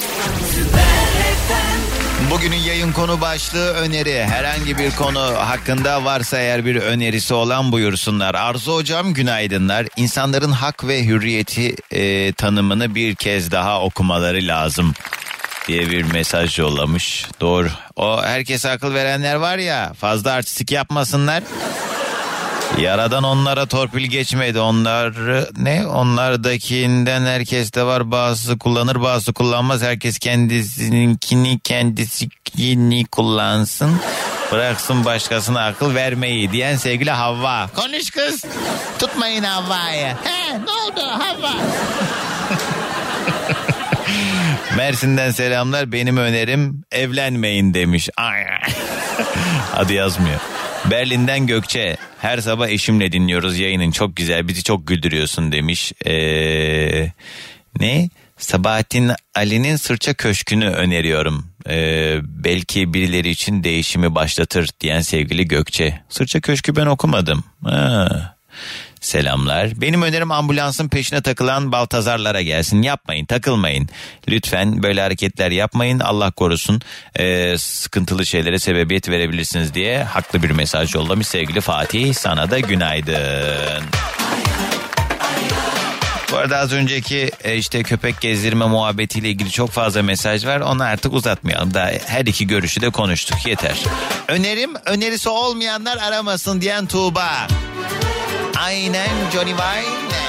Bugünün 2.31 2.57
yayın 2.57 2.91
konu 2.91 3.21
başlığı 3.21 3.73
öneri. 3.73 4.23
Herhangi 4.23 4.77
bir 4.77 4.91
konu 4.91 5.21
hakkında 5.21 6.05
varsa 6.05 6.37
eğer 6.37 6.65
bir 6.65 6.75
önerisi 6.75 7.33
olan 7.33 7.71
buyursunlar. 7.71 8.35
Arzu 8.35 8.73
hocam 8.73 9.13
günaydınlar. 9.13 9.87
İnsanların 9.97 10.51
hak 10.51 10.87
ve 10.87 11.05
hürriyeti 11.05 11.75
e, 11.91 12.33
tanımını 12.33 12.95
bir 12.95 13.15
kez 13.15 13.51
daha 13.51 13.81
okumaları 13.81 14.47
lazım 14.47 14.93
diye 15.67 15.89
bir 15.89 16.03
mesaj 16.03 16.59
yollamış. 16.59 17.25
Doğru. 17.41 17.69
O 17.95 18.23
herkese 18.23 18.69
akıl 18.69 18.93
verenler 18.93 19.35
var 19.35 19.57
ya 19.57 19.93
fazla 19.93 20.31
artistik 20.31 20.71
yapmasınlar. 20.71 21.43
Yaradan 22.77 23.23
onlara 23.23 23.65
torpil 23.65 24.05
geçmedi. 24.05 24.59
Onları 24.59 25.49
ne? 25.57 25.87
Onlardakinden 25.87 27.25
herkes 27.25 27.73
de 27.73 27.83
var. 27.83 28.11
Bazısı 28.11 28.57
kullanır 28.57 29.01
bazısı 29.01 29.33
kullanmaz. 29.33 29.81
Herkes 29.81 30.19
kendisininkini 30.19 31.59
kendisini 31.59 33.05
kullansın. 33.05 33.99
Bıraksın 34.51 35.05
başkasına 35.05 35.65
akıl 35.65 35.95
vermeyi 35.95 36.51
diyen 36.51 36.75
sevgili 36.75 37.11
Havva. 37.11 37.69
Konuş 37.75 38.09
kız. 38.09 38.45
Tutmayın 38.99 39.43
Havva'yı. 39.43 40.07
He 40.23 40.59
ne 40.65 40.71
oldu 40.71 41.01
Havva? 41.01 41.53
Mersin'den 44.77 45.31
selamlar. 45.31 45.91
Benim 45.91 46.17
önerim 46.17 46.83
evlenmeyin 46.91 47.73
demiş. 47.73 48.09
Adı 49.73 49.93
yazmıyor. 49.93 50.39
Berlin'den 50.91 51.47
Gökçe. 51.47 51.97
Her 52.19 52.37
sabah 52.37 52.67
eşimle 52.67 53.11
dinliyoruz 53.11 53.59
yayının. 53.59 53.91
Çok 53.91 54.15
güzel. 54.15 54.47
Bizi 54.47 54.63
çok 54.63 54.87
güldürüyorsun 54.87 55.51
demiş. 55.51 55.93
Ee, 56.05 57.11
ne? 57.79 58.09
Sabahattin 58.37 59.11
Ali'nin 59.35 59.75
Sırça 59.75 60.13
Köşkü'nü 60.13 60.65
öneriyorum. 60.69 61.47
Ee, 61.69 62.19
belki 62.23 62.93
birileri 62.93 63.29
için 63.29 63.63
değişimi 63.63 64.15
başlatır 64.15 64.69
diyen 64.79 65.01
sevgili 65.01 65.47
Gökçe. 65.47 66.01
Sırça 66.09 66.41
Köşkü 66.41 66.75
ben 66.75 66.85
okumadım. 66.85 67.43
Ha. 67.63 68.35
Selamlar. 69.05 69.81
Benim 69.81 70.01
önerim 70.01 70.31
ambulansın 70.31 70.87
peşine 70.87 71.21
takılan 71.21 71.71
baltazarlara 71.71 72.41
gelsin. 72.41 72.81
Yapmayın, 72.81 73.25
takılmayın. 73.25 73.89
Lütfen 74.29 74.83
böyle 74.83 75.01
hareketler 75.01 75.51
yapmayın. 75.51 75.99
Allah 75.99 76.31
korusun 76.31 76.81
ee, 77.19 77.55
sıkıntılı 77.57 78.25
şeylere 78.25 78.59
sebebiyet 78.59 79.09
verebilirsiniz 79.09 79.73
diye 79.73 80.03
haklı 80.03 80.43
bir 80.43 80.51
mesaj 80.51 80.95
yollamış 80.95 81.27
sevgili 81.27 81.61
Fatih. 81.61 82.13
Sana 82.13 82.51
da 82.51 82.59
günaydın. 82.59 83.83
Bu 86.31 86.37
arada 86.37 86.57
az 86.57 86.73
önceki 86.73 87.31
e, 87.43 87.55
işte 87.55 87.83
köpek 87.83 88.21
gezdirme 88.21 88.65
muhabbetiyle 88.65 89.29
ilgili 89.29 89.51
çok 89.51 89.71
fazla 89.71 90.03
mesaj 90.03 90.45
var. 90.45 90.59
Onu 90.59 90.83
artık 90.83 91.13
uzatmayalım. 91.13 91.73
Daha 91.73 91.91
her 92.05 92.25
iki 92.25 92.47
görüşü 92.47 92.81
de 92.81 92.89
konuştuk. 92.89 93.45
Yeter. 93.45 93.75
Önerim 94.27 94.73
önerisi 94.85 95.29
olmayanlar 95.29 95.97
aramasın 95.97 96.61
diyen 96.61 96.85
Tuğba. 96.85 97.47
Aynen 98.63 99.29
Johnny 99.29 99.51
Wayne. 99.51 100.23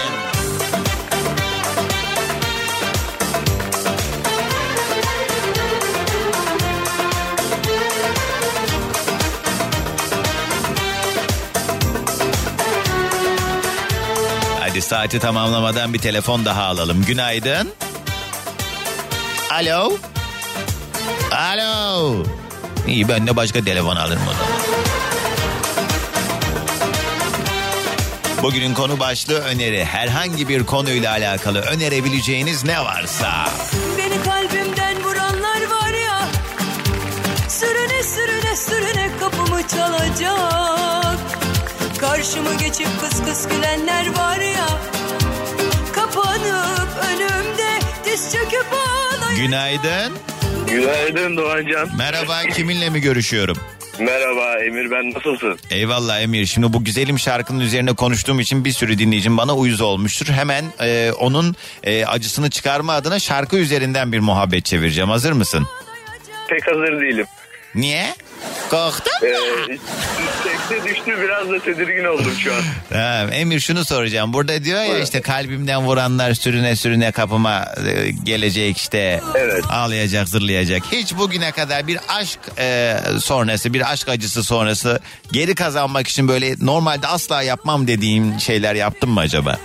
Hadi 14.61 14.82
saati 14.82 15.18
tamamlamadan 15.18 15.95
bir 15.95 15.99
telefon 15.99 16.45
daha 16.45 16.62
alalım. 16.62 17.05
Günaydın. 17.05 17.72
Alo. 19.51 19.93
Alo. 21.32 22.24
İyi 22.89 23.09
ben 23.09 23.26
de 23.26 23.37
başka 23.37 23.64
telefon 23.64 23.97
alırım 23.97 24.22
o 24.30 24.32
zaman. 24.32 24.53
Bugünün 28.45 28.74
konu 28.74 29.01
başlığı 29.01 29.38
öneri. 29.38 29.84
Herhangi 29.84 30.49
bir 30.49 30.64
konuyla 30.64 31.11
alakalı 31.11 31.61
önerebileceğiniz 31.61 32.64
ne 32.64 32.80
varsa. 32.80 33.49
Beni 33.99 34.22
kalbimden 34.22 35.05
vuranlar 35.05 35.62
var 35.70 35.92
ya 36.07 36.28
Sürüne 37.49 38.03
sürüne 38.03 38.57
sürüne 38.57 39.11
kapımı 39.20 39.68
çalacak 39.68 41.18
Karşımı 41.99 42.59
geçip 42.59 42.88
kıs 43.01 43.24
kıs 43.24 43.49
gülenler 43.49 44.16
var 44.16 44.38
ya 44.38 44.68
Kapanıp 45.95 46.88
önümde 47.09 47.78
diz 48.05 48.32
çöküp 48.32 48.66
ağlayacak 48.72 49.36
Günaydın. 49.36 50.12
Günaydın 50.68 51.36
Doğancan. 51.36 51.88
Merhaba 51.99 52.42
kiminle 52.42 52.90
mi 52.90 53.01
görüşüyorum? 53.01 53.57
Merhaba 53.99 54.59
Emir 54.64 54.90
ben 54.90 55.12
nasılsın? 55.12 55.59
Eyvallah 55.70 56.20
Emir. 56.20 56.47
Şimdi 56.47 56.72
bu 56.72 56.84
güzelim 56.84 57.18
şarkının 57.18 57.61
üzerine 57.61 57.92
konuştuğum 57.92 58.40
için 58.40 58.64
bir 58.64 58.72
sürü 58.72 58.99
dinleyicim 58.99 59.36
bana 59.36 59.57
uyuz 59.57 59.80
olmuştur. 59.80 60.26
Hemen 60.26 60.64
e, 60.80 61.12
onun 61.12 61.57
e, 61.84 62.05
acısını 62.07 62.51
çıkarma 62.51 62.92
adına 62.92 63.18
şarkı 63.18 63.57
üzerinden 63.57 64.12
bir 64.12 64.18
muhabbet 64.18 64.64
çevireceğim. 64.64 65.11
Hazır 65.11 65.32
mısın? 65.32 65.66
Pek 66.49 66.66
hazır 66.66 67.01
değilim. 67.01 67.26
Niye? 67.74 68.14
Korktun 68.70 69.12
Ee, 69.22 69.78
tekte 70.45 70.88
düştü 70.88 71.18
biraz 71.22 71.51
da 71.51 71.59
tedirgin 71.64 72.05
oldum 72.05 72.32
şu 72.38 72.55
an. 72.55 72.61
Tamam, 72.90 73.32
Emir 73.32 73.61
şunu 73.61 73.84
soracağım. 73.84 74.32
Burada 74.32 74.64
diyor 74.64 74.82
ya 74.84 74.99
işte 74.99 75.20
kalbimden 75.20 75.82
vuranlar 75.86 76.34
sürüne 76.34 76.76
sürüne 76.76 77.12
kapıma 77.12 77.64
e, 77.86 78.11
gelecek 78.11 78.76
işte 78.76 79.20
Evet. 79.34 79.64
ağlayacak 79.70 80.28
zırlayacak. 80.28 80.82
Hiç 80.92 81.16
bugüne 81.16 81.53
kadar 81.53 81.86
bir 81.86 81.99
aşk 82.09 82.38
e, 82.59 82.97
sonrası 83.20 83.74
bir 83.74 83.92
aşk 83.92 84.09
acısı 84.09 84.45
sonrası 84.45 85.01
geri 85.32 85.55
kazanmak 85.55 86.09
için 86.09 86.28
böyle 86.28 86.55
normalde 86.61 87.07
asla 87.07 87.42
yapmam 87.42 87.86
dediğim 87.86 88.40
şeyler 88.40 88.74
yaptın 88.74 89.11
mı 89.11 89.20
acaba? 89.20 89.59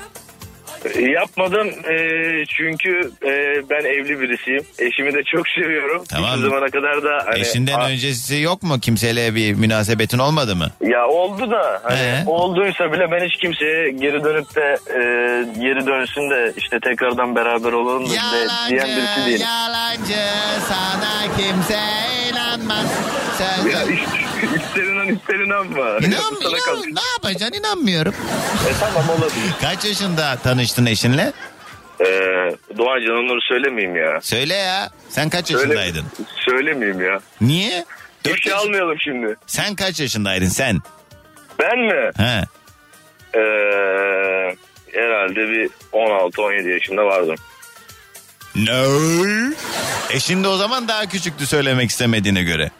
Yapmadım 1.13 1.67
ee, 1.67 2.45
çünkü 2.57 3.11
ee, 3.23 3.69
ben 3.69 3.85
evli 3.85 4.19
birisiyim. 4.21 4.63
Eşimi 4.79 5.13
de 5.13 5.23
çok 5.35 5.47
seviyorum. 5.47 6.03
Tamam. 6.09 6.29
Hiçbir 6.29 6.41
zamana 6.49 6.65
kadar 6.65 7.03
da 7.03 7.23
hani, 7.25 7.39
Eşinden 7.39 7.79
a- 7.79 7.87
öncesi 7.87 8.35
yok 8.41 8.63
mu? 8.63 8.79
Kimseyle 8.79 9.35
bir 9.35 9.53
münasebetin 9.53 10.17
olmadı 10.19 10.55
mı? 10.55 10.67
Ya 10.81 11.07
oldu 11.07 11.51
da 11.51 11.79
hani 11.83 11.99
Ee? 11.99 12.23
olduysa 12.25 12.91
bile 12.93 13.11
ben 13.11 13.25
hiç 13.27 13.37
kimseye 13.41 13.91
geri 13.91 14.23
dönüp 14.23 14.55
de 14.55 14.77
ee, 14.89 14.99
geri 15.59 15.85
dönsün 15.87 16.29
de 16.29 16.53
işte 16.57 16.77
tekrardan 16.79 17.35
beraber 17.35 17.71
olalım 17.71 18.05
da 18.05 18.09
de, 18.09 18.47
diyen 18.69 18.87
birisi 18.87 19.25
değilim. 19.25 19.41
yalancı 19.47 20.25
sana 20.69 21.35
kimse 21.37 21.79
inanmaz. 22.31 22.85
Sen... 23.37 23.67
Ya 23.69 23.81
ister 24.55 24.83
inan 24.83 25.07
ister 25.07 25.35
inanma. 25.35 25.89
İnan, 25.89 26.01
inan- 26.41 26.95
ne 26.95 27.01
yapacaksın 27.13 27.59
inanmıyorum. 27.59 28.13
E, 28.69 28.71
tamam 28.79 29.09
olabilir. 29.09 29.53
Kaç 29.61 29.85
yaşında 29.85 30.37
tanıştın 30.73 30.85
eşinle? 30.85 31.33
Ee, 32.01 32.05
Doğancan 32.77 33.15
onları 33.25 33.39
söylemeyeyim 33.41 33.95
ya. 33.95 34.19
Söyle 34.21 34.53
ya. 34.53 34.89
Sen 35.09 35.29
kaç 35.29 35.47
Söyle- 35.47 35.61
yaşındaydın? 35.61 36.05
Söylemeyeyim 36.35 37.01
ya. 37.01 37.19
Niye? 37.41 37.85
Bir 38.25 38.29
Dört 38.31 38.43
şey 38.43 38.51
yaş- 38.51 38.61
almayalım 38.61 38.97
şimdi. 38.99 39.35
Sen 39.47 39.75
kaç 39.75 39.99
yaşındaydın 39.99 40.45
sen? 40.47 40.77
Ben 41.59 41.79
mi? 41.79 42.11
He. 42.17 42.41
Ee, 43.39 44.55
herhalde 44.93 45.35
bir 45.49 45.69
16-17 45.91 46.69
yaşında 46.69 47.05
vardım. 47.05 47.35
No. 48.55 48.83
Eşin 50.09 50.43
de 50.43 50.47
o 50.47 50.57
zaman 50.57 50.87
daha 50.87 51.05
küçüktü 51.05 51.47
söylemek 51.47 51.89
istemediğine 51.89 52.43
göre. 52.43 52.71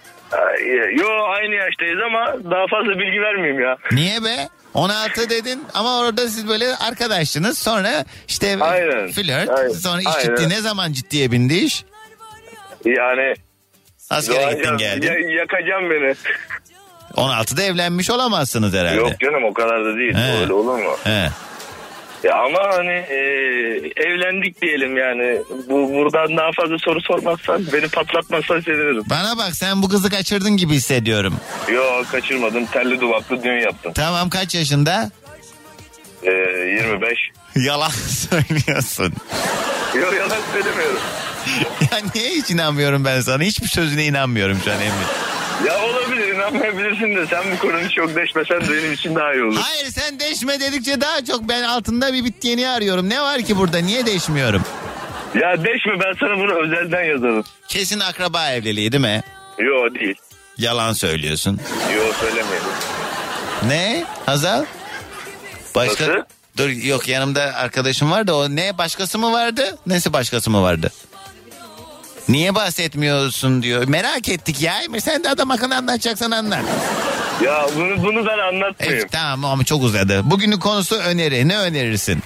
Yo 0.97 1.07
aynı 1.27 1.55
yaştayız 1.55 1.99
ama 2.05 2.25
daha 2.51 2.67
fazla 2.67 2.99
bilgi 2.99 3.21
vermeyeyim 3.21 3.61
ya. 3.61 3.77
Niye 3.91 4.23
be? 4.23 4.47
16 4.73 5.29
dedin 5.29 5.63
ama 5.73 5.99
orada 5.99 6.27
siz 6.27 6.47
böyle 6.47 6.75
arkadaşsınız 6.75 7.57
sonra 7.57 8.05
işte 8.27 8.57
Aynen. 8.61 9.07
flört 9.11 9.49
Aynen. 9.49 9.69
sonra 9.69 10.01
iş 10.01 10.07
Aynen. 10.07 10.35
ciddi 10.35 10.49
ne 10.49 10.61
zaman 10.61 10.91
ciddiye 10.93 11.31
bindi 11.31 11.53
iş? 11.55 11.85
Yani 12.85 13.33
Askere 14.09 14.53
gittin 14.53 14.77
geldin. 14.77 15.07
ya- 15.07 15.29
yakacağım 15.39 15.89
beni. 15.89 16.15
16'da 17.15 17.63
evlenmiş 17.63 18.09
olamazsınız 18.09 18.73
herhalde. 18.73 18.95
Yok 18.95 19.19
canım 19.19 19.43
o 19.43 19.53
kadar 19.53 19.85
da 19.85 19.95
değil. 19.97 20.13
He. 20.15 20.41
Öyle 20.41 20.53
olur 20.53 20.77
mu? 20.77 20.91
He. 21.03 21.29
Ya 22.23 22.35
ama 22.35 22.59
hani 22.77 22.91
e, 22.91 23.15
evlendik 23.95 24.61
diyelim 24.61 24.97
yani. 24.97 25.41
Bu 25.69 25.93
buradan 25.93 26.37
daha 26.37 26.51
fazla 26.51 26.77
soru 26.77 27.01
sormazsan 27.01 27.65
beni 27.73 27.87
patlatmazsan 27.87 28.59
sevinirim. 28.59 29.03
Bana 29.09 29.37
bak 29.37 29.55
sen 29.55 29.81
bu 29.81 29.89
kızı 29.89 30.09
kaçırdın 30.09 30.57
gibi 30.57 30.73
hissediyorum. 30.73 31.33
Yo 31.73 31.83
kaçırmadım. 32.11 32.65
Telli 32.65 33.01
duvaklı 33.01 33.43
düğün 33.43 33.59
yaptım. 33.61 33.93
Tamam 33.95 34.29
kaç 34.29 34.55
yaşında? 34.55 35.11
E, 36.23 36.31
25. 36.31 37.17
Yalan 37.55 37.89
söylüyorsun. 37.89 39.13
Yo 39.95 40.11
yalan 40.11 40.37
söylemiyorum. 40.53 40.99
ya 41.91 41.97
niye 42.15 42.29
hiç 42.29 42.49
inanmıyorum 42.51 43.05
ben 43.05 43.21
sana? 43.21 43.43
Hiçbir 43.43 43.67
sözüne 43.67 44.05
inanmıyorum 44.05 44.59
şu 44.65 44.71
an 44.71 44.77
Emre. 44.79 45.05
Ya 45.67 45.83
olabilir 45.85 46.18
inanmayabilirsin 46.39 47.15
de 47.15 47.27
sen 47.27 47.43
bu 47.51 47.59
konuyu 47.59 47.89
çok 47.89 48.15
deşmesen 48.15 48.61
de 48.61 48.73
benim 48.73 48.93
için 48.93 49.15
daha 49.15 49.33
iyi 49.33 49.43
olur. 49.43 49.59
Hayır 49.61 49.85
sen 49.85 50.19
deşme 50.19 50.59
dedikçe 50.59 51.01
daha 51.01 51.25
çok 51.25 51.49
ben 51.49 51.63
altında 51.63 52.13
bir 52.13 52.25
bittiğini 52.25 52.69
arıyorum. 52.69 53.09
Ne 53.09 53.21
var 53.21 53.41
ki 53.41 53.57
burada? 53.57 53.77
Niye 53.77 54.05
deşmiyorum? 54.05 54.63
Ya 55.35 55.57
deşme 55.57 55.93
ben 56.05 56.13
sana 56.19 56.37
bunu 56.37 56.53
özelden 56.63 57.03
yazarım. 57.03 57.43
Kesin 57.67 57.99
akraba 57.99 58.49
evliliği 58.49 58.91
değil 58.91 59.01
mi? 59.03 59.21
Yo 59.59 59.93
değil. 59.95 60.15
Yalan 60.57 60.93
söylüyorsun. 60.93 61.59
Yo 61.95 62.13
söylemeyelim. 62.19 62.67
Ne? 63.67 64.03
Hazal? 64.25 64.65
Başka? 65.75 66.07
Nasıl? 66.07 66.21
Dur 66.57 66.69
yok 66.69 67.07
yanımda 67.07 67.41
arkadaşım 67.55 68.11
var 68.11 68.27
da 68.27 68.35
o 68.35 68.49
ne 68.49 68.77
başkası 68.77 69.19
mı 69.19 69.31
vardı? 69.31 69.77
Nesi 69.87 70.13
başkası 70.13 70.49
mı 70.49 70.61
vardı? 70.61 70.91
Niye 72.29 72.55
bahsetmiyorsun 72.55 73.63
diyor. 73.63 73.87
Merak 73.87 74.29
ettik 74.29 74.61
ya. 74.61 74.73
Sen 74.99 75.23
de 75.23 75.29
adam 75.29 75.51
akıllı 75.51 75.75
anlatacaksan 75.75 76.31
anlat. 76.31 76.63
Ya 77.43 77.65
bunu 77.75 78.03
bunu 78.03 78.25
ben 78.25 78.37
anlatmayayım. 78.37 78.99
Evet, 78.99 79.11
tamam 79.11 79.51
ama 79.51 79.63
çok 79.63 79.83
uzadı. 79.83 80.21
Bugünün 80.23 80.59
konusu 80.59 80.95
öneri. 80.95 81.47
Ne 81.47 81.57
önerirsin? 81.57 82.19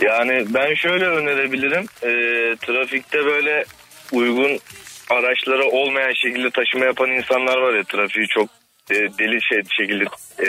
Yani 0.00 0.44
ben 0.48 0.74
şöyle 0.74 1.04
önerebilirim. 1.04 1.86
Ee, 2.02 2.56
trafikte 2.66 3.24
böyle 3.24 3.64
uygun 4.12 4.58
araçlara 5.10 5.64
olmayan 5.64 6.12
şekilde 6.12 6.50
taşıma 6.50 6.84
yapan 6.84 7.10
insanlar 7.10 7.56
var 7.56 7.74
ya 7.74 7.84
trafiği 7.84 8.26
çok 8.26 8.48
e, 8.90 8.94
deli 8.94 9.42
şey 9.42 9.62
şekilde 9.76 10.04
e, 10.38 10.48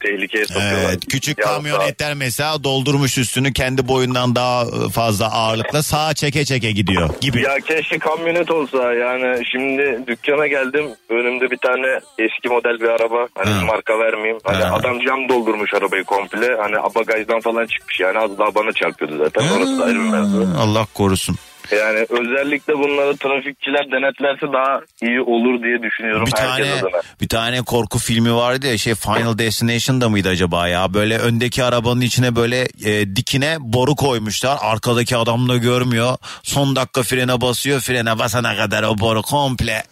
tehlikeye 0.00 0.44
sokuyorlar. 0.46 0.88
Evet, 0.88 1.06
küçük 1.08 1.38
Ya, 1.38 1.44
kamyonetler 1.44 2.14
mesela 2.14 2.64
doldurmuş 2.64 3.18
üstünü 3.18 3.52
kendi 3.52 3.88
boyundan 3.88 4.34
daha 4.36 4.66
fazla 4.90 5.32
ağırlıkla 5.32 5.82
sağa 5.82 6.14
çeke 6.14 6.44
çeke 6.44 6.72
gidiyor 6.72 7.10
gibi. 7.20 7.42
Ya 7.42 7.56
keşke 7.60 7.98
kamyonet 7.98 8.50
olsa. 8.50 8.92
Yani 8.92 9.46
şimdi 9.52 10.00
dükkana 10.06 10.46
geldim. 10.46 10.86
Önümde 11.08 11.50
bir 11.50 11.56
tane 11.58 11.86
eski 12.18 12.48
model 12.48 12.80
bir 12.80 12.88
araba. 12.88 13.28
Hani 13.34 13.64
marka 13.64 13.98
vermeyeyim. 13.98 14.38
Hani 14.44 14.64
adam 14.64 15.00
cam 15.00 15.28
doldurmuş 15.28 15.74
arabayı 15.74 16.04
komple. 16.04 16.56
Hani 16.56 16.76
bagajdan 16.94 17.40
falan 17.40 17.66
çıkmış. 17.66 18.00
Yani 18.00 18.18
az 18.18 18.38
daha 18.38 18.54
bana 18.54 18.72
çarpıyordu 18.72 19.18
zaten. 19.18 19.48
Orası 19.56 19.78
da 19.78 19.84
ayrı 19.84 19.94
bir 19.94 20.08
mevzu. 20.10 20.48
Allah 20.58 20.86
korusun. 20.94 21.36
Yani 21.72 22.06
özellikle 22.10 22.72
bunları 22.74 23.16
trafikçiler 23.16 23.92
denetlerse 23.92 24.52
daha 24.52 24.80
iyi 25.02 25.20
olur 25.20 25.62
diye 25.62 25.82
düşünüyorum 25.82 26.26
Bir 26.26 26.32
herkes 26.40 26.66
tane 26.68 26.80
adına. 26.80 27.00
bir 27.20 27.28
tane 27.28 27.62
korku 27.62 27.98
filmi 27.98 28.34
vardı 28.34 28.66
ya 28.66 28.78
şey 28.78 28.94
Final 28.94 29.38
Destination'da 29.38 30.08
mıydı 30.08 30.28
acaba 30.28 30.68
ya? 30.68 30.94
Böyle 30.94 31.18
öndeki 31.18 31.64
arabanın 31.64 32.00
içine 32.00 32.36
böyle 32.36 32.68
e, 32.84 33.16
dikine 33.16 33.56
boru 33.60 33.94
koymuşlar. 33.96 34.58
Arkadaki 34.60 35.16
adam 35.16 35.48
da 35.48 35.56
görmüyor. 35.56 36.16
Son 36.42 36.76
dakika 36.76 37.02
frene 37.02 37.40
basıyor. 37.40 37.80
Frene 37.80 38.18
basana 38.18 38.56
kadar 38.56 38.82
o 38.82 38.98
boru 38.98 39.22
komple. 39.22 39.82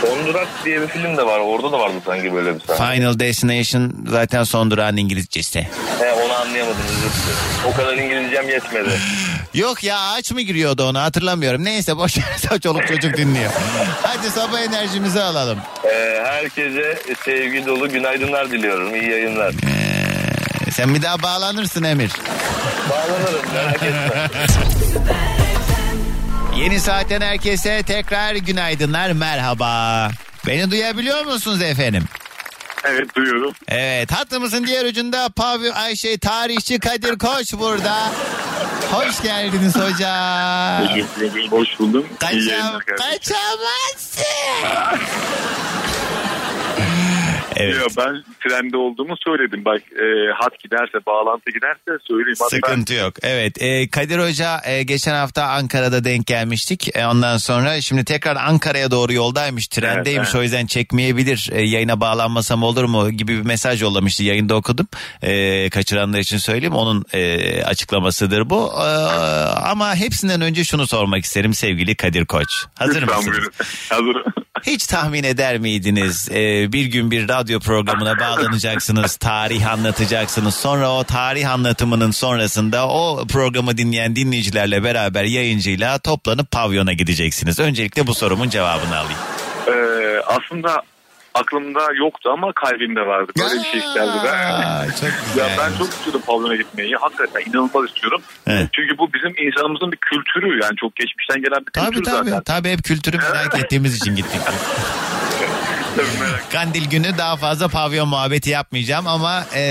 Son 0.00 0.26
Durak 0.26 0.48
diye 0.64 0.80
bir 0.82 0.86
film 0.86 1.16
de 1.16 1.26
var 1.26 1.38
orada 1.38 1.72
da 1.72 1.78
vardı 1.78 1.94
sanki 2.06 2.34
böyle 2.34 2.54
bir 2.54 2.60
sahne. 2.60 2.94
Final 2.96 3.18
Destination 3.18 3.92
zaten 4.08 4.42
son 4.42 4.70
durağın 4.70 4.96
İngilizcesi. 4.96 5.68
Anlayamadım 6.46 6.80
özür 6.82 6.96
dilerim. 6.98 7.38
O 7.66 7.76
kadar 7.76 7.94
İngilizcem 7.96 8.48
yetmedi. 8.48 8.90
Yok 9.54 9.84
ya 9.84 9.98
ağaç 10.00 10.32
mı 10.32 10.40
giriyordu 10.40 10.88
onu 10.88 11.00
hatırlamıyorum. 11.00 11.64
Neyse 11.64 11.96
boş 11.96 12.18
ver 12.18 12.58
çoluk 12.62 12.86
çocuk 12.88 13.16
dinliyor. 13.16 13.52
Hadi 14.02 14.30
sabah 14.30 14.60
enerjimizi 14.60 15.22
alalım. 15.22 15.58
Ee, 15.84 16.22
herkese 16.24 16.98
sevgi 17.24 17.66
dolu 17.66 17.88
günaydınlar 17.88 18.50
diliyorum. 18.50 18.94
İyi 18.94 19.10
yayınlar. 19.10 19.50
Ee, 20.66 20.70
Sen 20.70 20.94
bir 20.94 21.02
daha 21.02 21.22
bağlanırsın 21.22 21.82
Emir. 21.84 22.10
Bağlanırım 22.90 23.52
merak 23.54 23.82
etme. 23.82 24.28
Yeni 26.56 26.80
saatten 26.80 27.20
herkese 27.20 27.82
tekrar 27.82 28.34
günaydınlar 28.34 29.12
merhaba. 29.12 30.10
Beni 30.46 30.70
duyabiliyor 30.70 31.24
musunuz 31.24 31.62
efendim? 31.62 32.04
Evet 32.88 33.14
duyuyorum. 33.16 33.52
Evet 33.68 34.12
hattımızın 34.12 34.66
diğer 34.66 34.84
ucunda 34.84 35.28
Pavyo 35.28 35.72
Ayşe 35.74 36.18
tarihçi 36.18 36.78
Kadir 36.78 37.18
Koç 37.18 37.52
burada. 37.58 38.12
Hoş 38.92 39.22
geldiniz 39.22 39.74
hocam. 39.76 40.88
Teşekkür 40.88 41.22
ederim. 41.22 41.50
Hoş 41.52 41.68
buldum. 41.78 42.06
İyi 42.12 42.18
Kaçam, 42.18 42.38
yayınlar 42.40 42.84
kardeşim. 42.84 43.10
kaçamazsın. 43.18 44.24
Ya 47.64 47.86
ben 47.98 48.24
trende 48.40 48.76
olduğumu 48.76 49.14
söyledim. 49.24 49.64
Bak 49.64 49.80
e, 49.92 50.32
hat 50.34 50.58
giderse, 50.62 51.06
bağlantı 51.06 51.50
giderse 51.50 52.04
söyleyeyim. 52.08 52.36
Hatta 52.40 52.56
Sıkıntı 52.56 52.94
yok. 52.94 53.14
Evet 53.22 53.62
e, 53.62 53.88
Kadir 53.88 54.18
Hoca 54.18 54.60
e, 54.64 54.82
geçen 54.82 55.14
hafta 55.14 55.44
Ankara'da 55.44 56.04
denk 56.04 56.26
gelmiştik. 56.26 56.96
E, 56.96 57.06
ondan 57.06 57.36
sonra 57.36 57.80
şimdi 57.80 58.04
tekrar 58.04 58.36
Ankara'ya 58.36 58.90
doğru 58.90 59.12
yoldaymış. 59.12 59.68
Trendeymiş 59.68 60.16
Evet, 60.16 60.28
evet. 60.30 60.34
o 60.40 60.42
yüzden 60.42 60.66
çekmeyebilir. 60.66 61.50
E, 61.52 61.62
yayına 61.62 62.00
bağlanmasam 62.00 62.62
olur 62.62 62.84
mu 62.84 63.10
gibi 63.10 63.36
bir 63.38 63.42
mesaj 63.44 63.82
yollamıştı. 63.82 64.22
Yayında 64.24 64.54
okudum. 64.54 64.88
E, 65.22 65.70
kaçıranlar 65.70 66.18
için 66.18 66.38
söyleyeyim. 66.38 66.74
Onun 66.74 67.04
e, 67.12 67.62
açıklamasıdır 67.62 68.50
bu. 68.50 68.72
E, 68.78 68.86
ama 69.70 69.94
hepsinden 69.96 70.40
önce 70.40 70.64
şunu 70.64 70.86
sormak 70.86 71.24
isterim 71.24 71.54
sevgili 71.54 71.94
Kadir 71.94 72.24
Koç. 72.26 72.48
Hazır 72.78 73.02
Lütfen 73.02 73.16
mısınız? 73.16 73.36
buyurun. 73.36 73.52
Hazırım. 73.88 74.32
Hiç 74.62 74.86
tahmin 74.86 75.24
eder 75.24 75.58
miydiniz? 75.58 76.28
Ee, 76.30 76.72
bir 76.72 76.86
gün 76.86 77.10
bir 77.10 77.28
radyo 77.28 77.60
programına 77.60 78.18
bağlanacaksınız, 78.20 79.16
tarih 79.16 79.72
anlatacaksınız. 79.72 80.54
Sonra 80.54 80.92
o 80.92 81.04
tarih 81.04 81.50
anlatımının 81.50 82.10
sonrasında 82.10 82.88
o 82.88 83.26
programı 83.26 83.78
dinleyen 83.78 84.16
dinleyicilerle 84.16 84.84
beraber 84.84 85.24
yayıncıyla 85.24 85.98
toplanıp 85.98 86.50
pavyona 86.50 86.92
gideceksiniz. 86.92 87.60
Öncelikle 87.60 88.06
bu 88.06 88.14
sorumun 88.14 88.48
cevabını 88.48 88.96
alayım. 88.96 89.18
E, 89.66 89.72
aslında 90.26 90.82
aklımda 91.40 91.80
yoktu 91.98 92.30
ama 92.32 92.52
kalbimde 92.52 93.00
vardı. 93.00 93.32
Böyle 93.38 93.54
bir 93.60 93.64
şey 93.68 93.80
isterdi 93.80 94.18
ben. 94.24 95.40
Ya 95.40 95.46
ben 95.58 95.78
çok 95.78 95.88
istiyordum 95.88 96.22
pavyona 96.26 96.56
gitmeyi. 96.56 96.96
Hakikaten 96.96 97.40
inanılmaz 97.50 97.88
istiyorum. 97.88 98.22
Çünkü 98.46 98.98
bu 98.98 99.12
bizim 99.14 99.46
insanımızın 99.46 99.92
bir 99.92 99.96
kültürü 99.96 100.60
yani 100.62 100.76
çok 100.80 100.96
geçmişten 100.96 101.42
gelen 101.42 101.60
bir 101.66 101.72
Tabii 101.72 101.90
kültür 101.94 102.10
tabii. 102.10 102.30
zaten. 102.30 102.42
Tabii 102.56 102.70
hep 102.72 102.84
kültürü 102.84 103.16
merak 103.16 103.58
ettiğimiz 103.64 103.96
için 103.96 104.16
gittik. 104.16 104.40
Kandil 106.52 106.90
günü 106.90 107.18
daha 107.18 107.36
fazla 107.36 107.68
pavyon 107.68 108.08
muhabbeti 108.08 108.50
yapmayacağım 108.50 109.06
ama 109.06 109.44
e, 109.54 109.62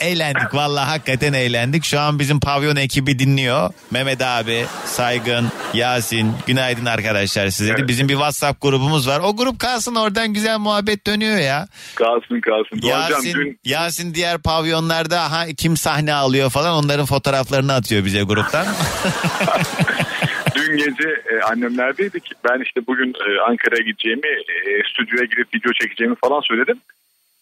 eğlendik. 0.00 0.54
Vallahi 0.54 0.88
hakikaten 0.88 1.32
eğlendik. 1.32 1.84
Şu 1.84 2.00
an 2.00 2.18
bizim 2.18 2.40
pavyon 2.40 2.76
ekibi 2.76 3.18
dinliyor. 3.18 3.70
Mehmet 3.90 4.22
abi, 4.22 4.66
Saygın, 4.84 5.48
Yasin. 5.74 6.32
Günaydın 6.46 6.84
arkadaşlar 6.84 7.48
size 7.48 7.76
de. 7.76 7.88
Bizim 7.88 8.08
bir 8.08 8.14
WhatsApp 8.14 8.62
grubumuz 8.62 9.08
var. 9.08 9.20
O 9.24 9.36
grup 9.36 9.58
kalsın 9.58 9.94
oradan 9.94 10.32
güzel 10.32 10.58
muhabbet 10.58 11.06
dönüyor 11.06 11.38
ya. 11.38 11.68
Kalsın 11.94 12.40
kalsın. 12.40 12.76
Hocam 12.76 13.10
Yasin, 13.10 13.34
dün 13.34 13.58
Yasin 13.64 14.14
diğer 14.14 14.38
pavyonlarda 14.38 15.32
ha, 15.32 15.46
kim 15.56 15.76
sahne 15.76 16.14
alıyor 16.14 16.50
falan 16.50 16.84
onların 16.84 17.06
fotoğraflarını 17.06 17.72
atıyor 17.74 18.04
bize 18.04 18.22
gruptan. 18.22 18.66
Dün 20.70 20.76
gece 20.76 21.08
e, 21.08 21.40
annemlerdeydik. 21.40 22.32
Ben 22.44 22.60
işte 22.60 22.86
bugün 22.86 23.14
e, 23.28 23.40
Ankara'ya 23.40 23.82
gideceğimi, 23.82 24.26
e, 24.26 24.82
stüdyoya 24.92 25.24
girip 25.24 25.54
video 25.54 25.72
çekeceğimi 25.72 26.16
falan 26.24 26.40
söyledim. 26.40 26.80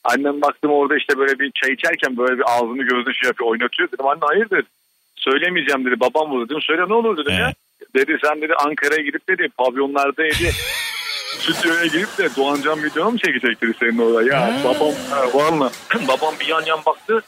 Annem 0.05 0.43
baktım 0.43 0.71
orada 0.71 0.97
işte 0.97 1.19
böyle 1.19 1.39
bir 1.39 1.51
çay 1.51 1.73
içerken 1.73 2.17
böyle 2.17 2.39
bir 2.39 2.45
ağzını 2.47 2.83
gözünü 2.83 3.15
şey 3.15 3.27
yapıyor, 3.27 3.51
oynatıyor. 3.51 3.89
Dedim 3.93 4.07
anne 4.07 4.21
hayırdır? 4.23 4.65
Söylemeyeceğim 5.17 5.85
dedi. 5.85 6.01
Babam 6.01 6.31
bu 6.31 6.45
dedim. 6.45 6.63
Söyle 6.63 6.83
ne 6.89 6.95
olur 6.95 7.17
dedim 7.17 7.33
ya. 7.39 7.53
Dedi 7.95 8.19
sen 8.25 8.41
dedi 8.41 8.55
Ankara'ya 8.55 9.03
gidip 9.03 9.29
dedi 9.29 9.49
pavyonlarda 9.59 10.23
dedi 10.23 10.51
stüdyoya 11.39 11.87
girip 11.87 12.19
de 12.19 12.29
Doğancan 12.37 12.83
videonu 12.83 13.11
mu 13.11 13.19
çekecek 13.19 13.63
dedi 13.63 13.73
senin 13.81 13.99
orada. 13.99 14.23
Ya 14.23 14.53
babam 14.65 14.95
ha, 15.11 15.21
valla 15.35 15.71
babam 16.09 16.35
bir 16.41 16.47
yan 16.47 16.63
yan 16.67 16.81
baktı. 16.87 17.23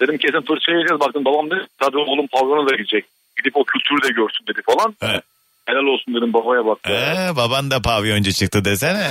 Dedim 0.00 0.18
kesin 0.18 0.40
fırça 0.40 0.72
yiyeceğiz. 0.72 1.00
Baktım 1.00 1.24
babam 1.24 1.50
dedi 1.50 1.66
tabii 1.78 1.98
oğlum 1.98 2.26
pavyona 2.26 2.68
da 2.68 2.76
gidecek. 2.76 3.04
Gidip 3.36 3.56
o 3.56 3.64
kültürü 3.64 4.02
de 4.02 4.08
görsün 4.08 4.46
dedi 4.46 4.62
falan. 4.62 4.94
Helal 5.66 5.86
olsun 5.94 6.14
dedim 6.14 6.32
babaya 6.32 6.66
bak. 6.66 6.78
Ee, 6.88 7.36
baban 7.36 7.70
da 7.70 7.82
pavyoncu 7.82 8.32
çıktı 8.32 8.64
desene. 8.64 9.10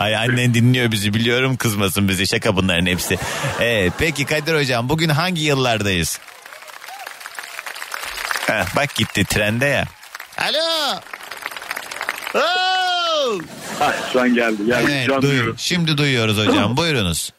Ay 0.00 0.16
annen 0.16 0.54
dinliyor 0.54 0.90
bizi 0.90 1.14
biliyorum 1.14 1.56
kızmasın 1.56 2.08
bizi 2.08 2.26
şaka 2.26 2.56
bunların 2.56 2.86
hepsi. 2.86 3.18
Evet, 3.60 3.92
peki 3.98 4.24
Kadir 4.24 4.54
hocam 4.60 4.88
bugün 4.88 5.08
hangi 5.08 5.42
yıllardayız? 5.42 6.20
Heh, 8.46 8.76
bak 8.76 8.94
gitti 8.94 9.24
trende 9.24 9.66
ya. 9.66 9.84
Alo. 10.38 11.00
Ha, 13.78 13.94
şu 14.12 14.20
an 14.20 14.34
geldi. 14.34 14.66
geldi. 14.66 14.90
Evet, 14.92 15.08
duy- 15.22 15.54
şimdi 15.58 15.98
duyuyoruz 15.98 16.38
hocam 16.38 16.76
buyurunuz. 16.76 17.30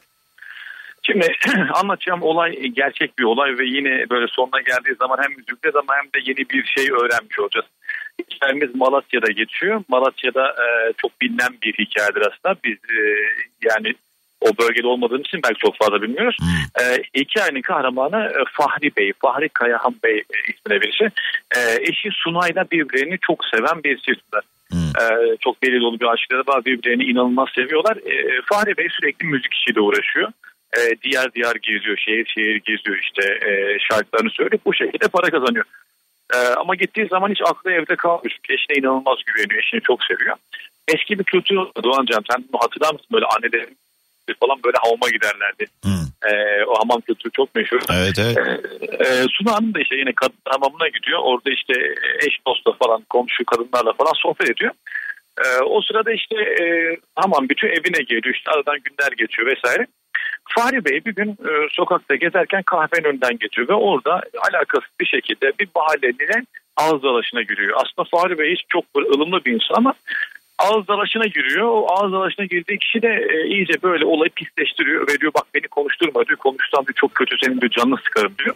Şimdi 1.03 1.27
anlatacağım 1.73 2.21
olay 2.21 2.51
gerçek 2.51 3.19
bir 3.19 3.23
olay 3.23 3.57
ve 3.57 3.65
yine 3.65 4.09
böyle 4.09 4.27
sonuna 4.27 4.61
geldiği 4.61 4.95
zaman 4.99 5.17
hem 5.21 5.31
üzüleceğiz 5.31 5.75
ama 5.75 5.95
hem 5.95 6.05
de 6.05 6.29
yeni 6.29 6.49
bir 6.49 6.65
şey 6.65 6.91
öğrenmiş 6.91 7.39
olacağız. 7.39 7.65
Hikayemiz 8.31 8.75
Malatya'da 8.75 9.31
geçiyor. 9.31 9.83
Malatya'da 9.87 10.47
e, 10.47 10.93
çok 10.97 11.21
bilinen 11.21 11.53
bir 11.63 11.73
hikayedir 11.73 12.21
aslında. 12.21 12.55
Biz 12.63 12.77
e, 12.77 13.01
yani 13.61 13.93
o 14.41 14.47
bölgede 14.61 14.87
olmadığımız 14.87 15.25
için 15.25 15.39
belki 15.43 15.59
çok 15.59 15.77
fazla 15.77 16.01
bilmiyoruz. 16.01 16.37
E, 16.81 16.83
hikayenin 17.19 17.61
kahramanı 17.61 18.25
e, 18.25 18.43
Fahri 18.51 18.95
Bey, 18.97 19.13
Fahri 19.21 19.49
Kayahan 19.49 19.95
Bey 20.03 20.17
e, 20.17 20.51
ismine 20.53 20.81
birisi. 20.81 21.03
E, 21.55 21.59
eşi 21.81 22.09
Sunay'la 22.13 22.65
birbirlerini 22.71 23.17
çok 23.21 23.45
seven 23.45 23.83
bir 23.83 23.97
çiftler. 23.97 24.41
E, 24.73 25.37
çok 25.39 25.63
deli 25.63 25.81
dolu 25.81 25.99
bir 25.99 26.05
aşkları 26.05 26.43
var. 26.47 26.65
Birbirlerini 26.65 27.03
inanılmaz 27.03 27.49
seviyorlar. 27.55 27.97
E, 27.97 28.41
Fahri 28.45 28.77
Bey 28.77 28.87
sürekli 28.91 29.27
müzik 29.27 29.53
işiyle 29.53 29.81
uğraşıyor. 29.81 30.31
E, 30.77 30.79
diğer 31.03 31.33
diğer 31.33 31.55
geziyor, 31.55 31.97
şehir 31.97 32.25
şehir 32.25 32.55
geziyor 32.55 32.97
işte 33.01 33.23
e, 33.49 33.77
şarkılarını 33.79 34.29
söyleyip 34.29 34.65
bu 34.65 34.73
şekilde 34.73 35.07
para 35.07 35.29
kazanıyor. 35.29 35.65
E, 36.33 36.37
ama 36.37 36.75
gittiği 36.75 37.07
zaman 37.07 37.29
hiç 37.29 37.41
aklı 37.45 37.71
evde 37.71 37.95
kalmıyor. 37.95 38.37
Eşine 38.49 38.77
inanılmaz 38.77 39.17
güveniyor, 39.25 39.63
eşini 39.63 39.81
çok 39.81 40.03
seviyor. 40.03 40.35
Eski 40.87 41.19
bir 41.19 41.23
kültür 41.23 41.55
vardı 41.55 41.79
Doğancan 41.83 42.23
sen 42.31 42.45
bunu 42.53 42.61
hatırlar 42.61 42.93
mısın? 42.93 43.07
Böyle 43.11 43.25
annelerin 43.25 43.77
falan 44.39 44.57
böyle 44.63 44.77
hamama 44.83 45.09
giderlerdi. 45.09 45.65
E, 46.31 46.63
o 46.65 46.79
hamam 46.79 47.01
kültürü 47.01 47.31
çok 47.31 47.55
meşhur. 47.55 47.79
Evet 47.93 48.19
evet. 48.19 48.37
E, 49.01 49.05
Suna 49.31 49.55
Hanım 49.55 49.73
da 49.73 49.79
işte 49.79 49.95
yine 49.95 50.13
kadın 50.15 50.41
hamamına 50.45 50.87
gidiyor. 50.87 51.19
Orada 51.23 51.49
işte 51.51 51.73
eş 52.27 52.37
dostla 52.47 52.71
falan 52.71 53.01
komşu 53.09 53.45
kadınlarla 53.45 53.93
falan 53.93 54.13
sohbet 54.15 54.49
ediyor. 54.49 54.71
E, 55.45 55.45
o 55.63 55.81
sırada 55.81 56.11
işte 56.11 56.35
e, 56.35 56.97
hamam 57.15 57.49
bütün 57.49 57.67
evine 57.67 58.03
geliyor. 58.09 58.35
İşte 58.35 58.51
aradan 58.51 58.77
günler 58.83 59.11
geçiyor 59.11 59.47
vesaire. 59.47 59.87
Fahri 60.55 60.85
Bey 60.85 61.05
bir 61.05 61.15
gün 61.15 61.29
e, 61.29 61.51
sokakta 61.71 62.15
gezerken 62.15 62.63
kahvenin 62.63 63.03
önünden 63.03 63.37
geçiyor 63.37 63.67
ve 63.67 63.73
orada 63.73 64.21
alakasız 64.49 64.89
bir 64.99 65.05
şekilde 65.05 65.51
bir 65.59 65.67
mahalleline 65.75 66.45
ağız 66.77 67.03
dalaşına 67.03 67.41
giriyor. 67.41 67.77
Aslında 67.81 68.09
Fahri 68.11 68.37
Bey 68.39 68.51
hiç 68.51 68.65
çok 68.69 68.85
ılımlı 68.97 69.45
bir 69.45 69.51
insan 69.51 69.75
ama 69.75 69.93
ağız 70.57 70.87
dalaşına 70.87 71.25
giriyor. 71.25 71.67
O 71.67 71.87
ağız 71.93 72.11
dalaşına 72.13 72.45
girdiği 72.45 72.79
kişi 72.79 73.01
de 73.01 73.27
e, 73.29 73.47
iyice 73.47 73.73
böyle 73.83 74.05
olayı 74.05 74.29
pisleştiriyor 74.29 75.07
ve 75.07 75.19
diyor 75.19 75.31
bak 75.35 75.45
beni 75.53 75.67
konuşturma 75.67 76.25
diyor. 76.25 76.37
Konuşsam 76.37 76.85
diyor 76.85 76.95
çok 76.95 77.15
kötü 77.15 77.35
senin 77.43 77.61
diyor 77.61 77.71
canını 77.71 77.97
sıkarım 77.97 78.33
diyor. 78.43 78.55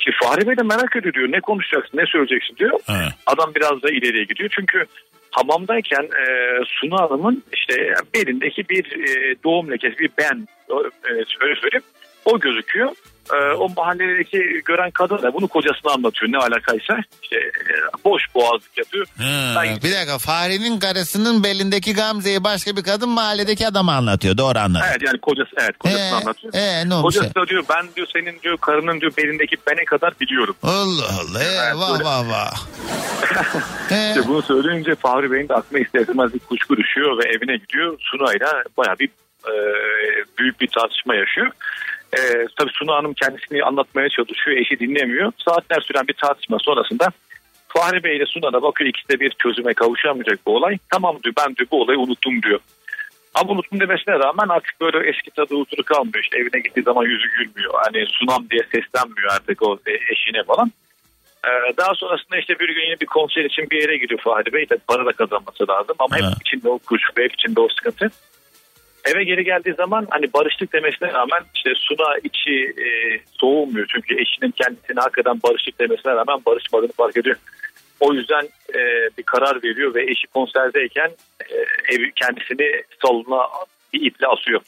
Ki 0.00 0.10
Fahri 0.22 0.46
Bey 0.48 0.56
de 0.56 0.62
merak 0.62 0.96
ediyor 0.96 1.14
diyor 1.14 1.32
ne 1.32 1.40
konuşacaksın 1.40 1.98
ne 1.98 2.06
söyleyeceksin 2.06 2.56
diyor. 2.56 2.80
Adam 3.26 3.52
biraz 3.54 3.82
da 3.82 3.90
ileriye 3.90 4.24
gidiyor 4.24 4.50
çünkü 4.54 4.84
hamamdayken 5.30 6.02
e, 6.02 6.24
Sunu 6.66 7.00
Hanım'ın 7.00 7.42
işte 7.52 7.94
belindeki 8.14 8.68
bir 8.68 8.84
e, 8.84 9.36
doğum 9.44 9.70
lekesi 9.70 9.98
bir 9.98 10.10
ben 10.18 10.48
öyle 10.68 11.24
söyleyeyim 11.60 11.84
o 12.24 12.40
gözüküyor. 12.40 12.90
E, 13.34 13.52
o 13.54 13.68
mahalledeki 13.76 14.38
gören 14.64 14.90
kadın 14.90 15.22
da 15.22 15.34
bunu 15.34 15.48
kocasına 15.48 15.92
anlatıyor 15.92 16.32
ne 16.32 16.38
alakaysa 16.38 16.98
işte 17.22 17.36
e, 17.36 17.72
boş 18.04 18.22
boğazlık 18.34 18.78
yapıyor. 18.78 19.06
Ha, 19.18 19.62
bir 19.84 19.92
dakika 19.92 20.18
Fahri'nin 20.18 20.78
karısının 20.78 21.44
belindeki 21.44 21.94
Gamze'yi 21.94 22.44
başka 22.44 22.76
bir 22.76 22.82
kadın 22.82 23.08
mahalledeki 23.08 23.66
adama 23.66 23.92
anlatıyor. 23.94 24.38
Doğru 24.38 24.58
anladım. 24.58 24.86
Evet 24.90 25.02
yani 25.06 25.18
kocası 25.20 25.50
evet 25.56 25.78
kocasına 25.78 26.06
Ee, 26.08 26.12
anlatıyor. 26.12 26.54
ee, 26.54 26.88
ne 26.88 26.94
olmuş? 26.94 27.14
Kocası 27.16 27.34
da 27.34 27.46
diyor 27.46 27.64
ben 27.70 27.86
diyor 27.96 28.06
senin 28.12 28.40
diyor 28.40 28.56
karının 28.56 29.00
diyor 29.00 29.12
belindeki 29.18 29.56
bene 29.70 29.84
kadar 29.84 30.12
biliyorum. 30.20 30.56
Allah 30.62 31.08
Allah. 31.20 31.42
Ee, 31.42 31.74
vah 31.76 32.04
vah 32.04 32.28
vah. 32.30 32.54
İşte 34.08 34.28
bunu 34.28 34.42
söyleyince 34.42 34.94
Fahri 34.94 35.32
Bey'in 35.32 35.48
de 35.48 35.54
aklına 35.54 35.80
ister 35.80 36.00
istemez 36.00 36.34
bir 36.34 36.38
kuşku 36.38 36.76
düşüyor 36.76 37.18
ve 37.18 37.22
evine 37.28 37.56
gidiyor. 37.56 37.96
Sunay'la 38.00 38.62
baya 38.76 38.98
bir 38.98 39.08
e, 39.46 39.54
büyük 40.38 40.60
bir 40.60 40.66
tartışma 40.66 41.14
yaşıyor. 41.14 41.50
E, 42.12 42.20
tabii 42.58 42.70
Suna 42.74 42.96
Hanım 42.96 43.14
kendisini 43.14 43.64
anlatmaya 43.64 44.08
çalışıyor. 44.08 44.56
Eşi 44.56 44.78
dinlemiyor. 44.78 45.32
Saatler 45.44 45.80
süren 45.80 46.08
bir 46.08 46.14
tartışma 46.14 46.58
sonrasında 46.58 47.12
Fahri 47.68 48.04
Bey 48.04 48.16
ile 48.16 48.26
Suna 48.26 48.52
da 48.52 48.62
bakıyor 48.62 48.90
ikisi 48.90 49.08
de 49.08 49.20
bir 49.20 49.30
çözüme 49.30 49.74
kavuşamayacak 49.74 50.38
bu 50.46 50.56
olay. 50.56 50.78
Tamam 50.92 51.18
diyor 51.24 51.34
ben 51.38 51.56
diyor 51.56 51.68
bu 51.70 51.82
olayı 51.82 51.98
unuttum 51.98 52.42
diyor. 52.42 52.60
Ama 53.34 53.52
unuttum 53.52 53.80
demesine 53.80 54.14
rağmen 54.14 54.48
artık 54.48 54.80
böyle 54.80 55.08
eski 55.08 55.30
tadı 55.30 55.54
huzuru 55.54 55.82
kalmıyor. 55.84 56.24
İşte 56.24 56.38
evine 56.38 56.60
gittiği 56.60 56.82
zaman 56.82 57.04
yüzü 57.04 57.28
gülmüyor. 57.28 57.74
Hani 57.84 58.06
sunam 58.08 58.46
diye 58.50 58.62
seslenmiyor 58.62 59.32
artık 59.32 59.62
o 59.62 59.78
e, 59.86 59.92
eşine 60.12 60.42
falan. 60.42 60.72
Ee, 61.46 61.76
daha 61.76 61.94
sonrasında 61.94 62.38
işte 62.38 62.58
bir 62.58 62.68
gün 62.68 62.84
yine 62.84 63.00
bir 63.00 63.06
konser 63.06 63.44
için 63.44 63.70
bir 63.70 63.82
yere 63.82 63.96
gidiyor 63.96 64.20
Fahri 64.20 64.52
Bey. 64.52 64.66
Tabii 64.66 64.80
para 64.88 65.06
da 65.06 65.12
kazanması 65.12 65.68
lazım 65.68 65.96
ama 65.98 66.16
hep 66.16 66.24
içinde 66.40 66.68
o 66.68 66.78
kuşku, 66.78 67.22
hep 67.22 67.34
içinde 67.34 67.60
o 67.60 67.68
sıkıntı. 67.68 68.10
Eve 69.04 69.24
geri 69.24 69.44
geldiği 69.44 69.74
zaman 69.74 70.06
hani 70.10 70.32
barıştık 70.32 70.72
demesine 70.72 71.12
rağmen 71.12 71.40
işte 71.54 71.72
Suna 71.76 72.18
içi 72.18 72.74
e, 72.84 72.86
soğumuyor. 73.40 73.86
Çünkü 73.94 74.20
eşinin 74.20 74.50
kendisine 74.50 75.00
hakikaten 75.00 75.40
barıştık 75.42 75.80
demesine 75.80 76.12
rağmen 76.12 76.40
barışmadığını 76.46 76.92
fark 76.92 77.16
ediyor. 77.16 77.36
O 78.00 78.12
yüzden 78.14 78.48
e, 78.74 78.80
bir 79.18 79.22
karar 79.22 79.62
veriyor 79.62 79.94
ve 79.94 80.02
eşi 80.02 80.26
konserdeyken 80.26 81.10
e, 81.50 81.54
ev 81.94 82.10
kendisini 82.16 82.82
salona 83.02 83.48
bir 83.92 84.06
iple 84.06 84.26
asıyor. 84.26 84.60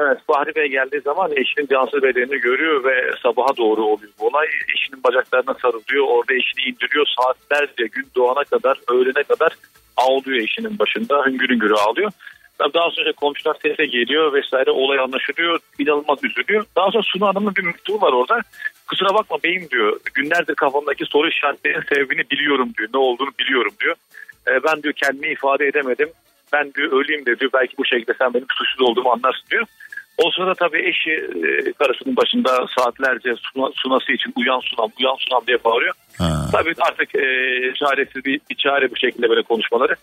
Evet 0.00 0.18
Fahri 0.26 0.54
Bey 0.54 0.68
geldiği 0.68 1.00
zaman 1.00 1.32
eşinin 1.36 1.66
cansız 1.66 2.02
bedenini 2.02 2.40
görüyor 2.40 2.84
ve 2.84 3.10
sabaha 3.22 3.56
doğru 3.56 3.84
oluyor 3.84 4.12
bu 4.20 4.26
olay. 4.26 4.46
Eşinin 4.74 5.04
bacaklarına 5.04 5.54
sarılıyor. 5.62 6.04
Orada 6.08 6.34
eşini 6.34 6.62
indiriyor. 6.66 7.06
Saatlerce 7.16 7.86
gün 7.86 8.06
doğana 8.16 8.44
kadar 8.44 8.78
öğlene 8.88 9.22
kadar 9.22 9.52
ağlıyor 9.96 10.38
eşinin 10.38 10.78
başında. 10.78 11.26
Hüngür 11.26 11.48
hüngür 11.48 11.70
ağlıyor. 11.70 12.12
Daha 12.60 12.90
sonra 12.90 13.12
komşular 13.12 13.56
sese 13.62 13.86
geliyor 13.86 14.32
vesaire 14.32 14.70
olay 14.70 14.98
anlaşılıyor. 14.98 15.58
İnanılmaz 15.78 16.18
üzülüyor. 16.24 16.64
Daha 16.76 16.90
sonra 16.90 17.02
Sunu 17.02 17.26
Hanım'ın 17.26 17.56
bir 17.56 17.62
mektubu 17.64 18.00
var 18.00 18.12
orada. 18.12 18.40
Kusura 18.88 19.14
bakma 19.14 19.38
beyim 19.44 19.68
diyor. 19.70 20.00
Günlerdir 20.14 20.54
kafamdaki 20.54 21.04
soru 21.04 21.28
işaretlerinin 21.28 21.82
sebebini 21.88 22.30
biliyorum 22.30 22.72
diyor. 22.78 22.88
Ne 22.94 23.00
olduğunu 23.00 23.30
biliyorum 23.40 23.72
diyor. 23.80 23.94
"E, 24.48 24.64
ben 24.64 24.82
diyor 24.82 24.94
kendimi 24.94 25.28
ifade 25.32 25.66
edemedim. 25.66 26.08
Ben 26.52 26.74
diyor 26.74 26.92
öleyim 26.92 27.26
de 27.26 27.38
diyor. 27.38 27.50
Belki 27.54 27.78
bu 27.78 27.84
şekilde 27.84 28.14
sen 28.18 28.34
benim 28.34 28.46
suçsuz 28.58 28.80
olduğumu 28.80 29.10
anlarsın 29.10 29.44
diyor. 29.50 29.64
O 30.18 30.30
sırada 30.30 30.54
tabii 30.54 30.88
eşi 30.88 31.10
e, 31.10 31.72
karısının 31.72 32.16
başında 32.16 32.66
saatlerce 32.78 33.34
suna- 33.36 33.72
sunası 33.74 34.12
için 34.12 34.32
uyan 34.36 34.60
sunam 34.60 34.90
uyan 35.00 35.16
sunam 35.18 35.42
diye 35.46 35.64
bağırıyor. 35.64 35.94
Tabii 36.52 36.74
artık 36.80 37.14
e, 37.14 37.24
çaresiz 37.74 38.24
bir, 38.24 38.40
bir 38.50 38.54
çare 38.56 38.90
bu 38.90 38.96
şekilde 38.96 39.28
böyle 39.30 39.42
konuşmaları. 39.42 39.94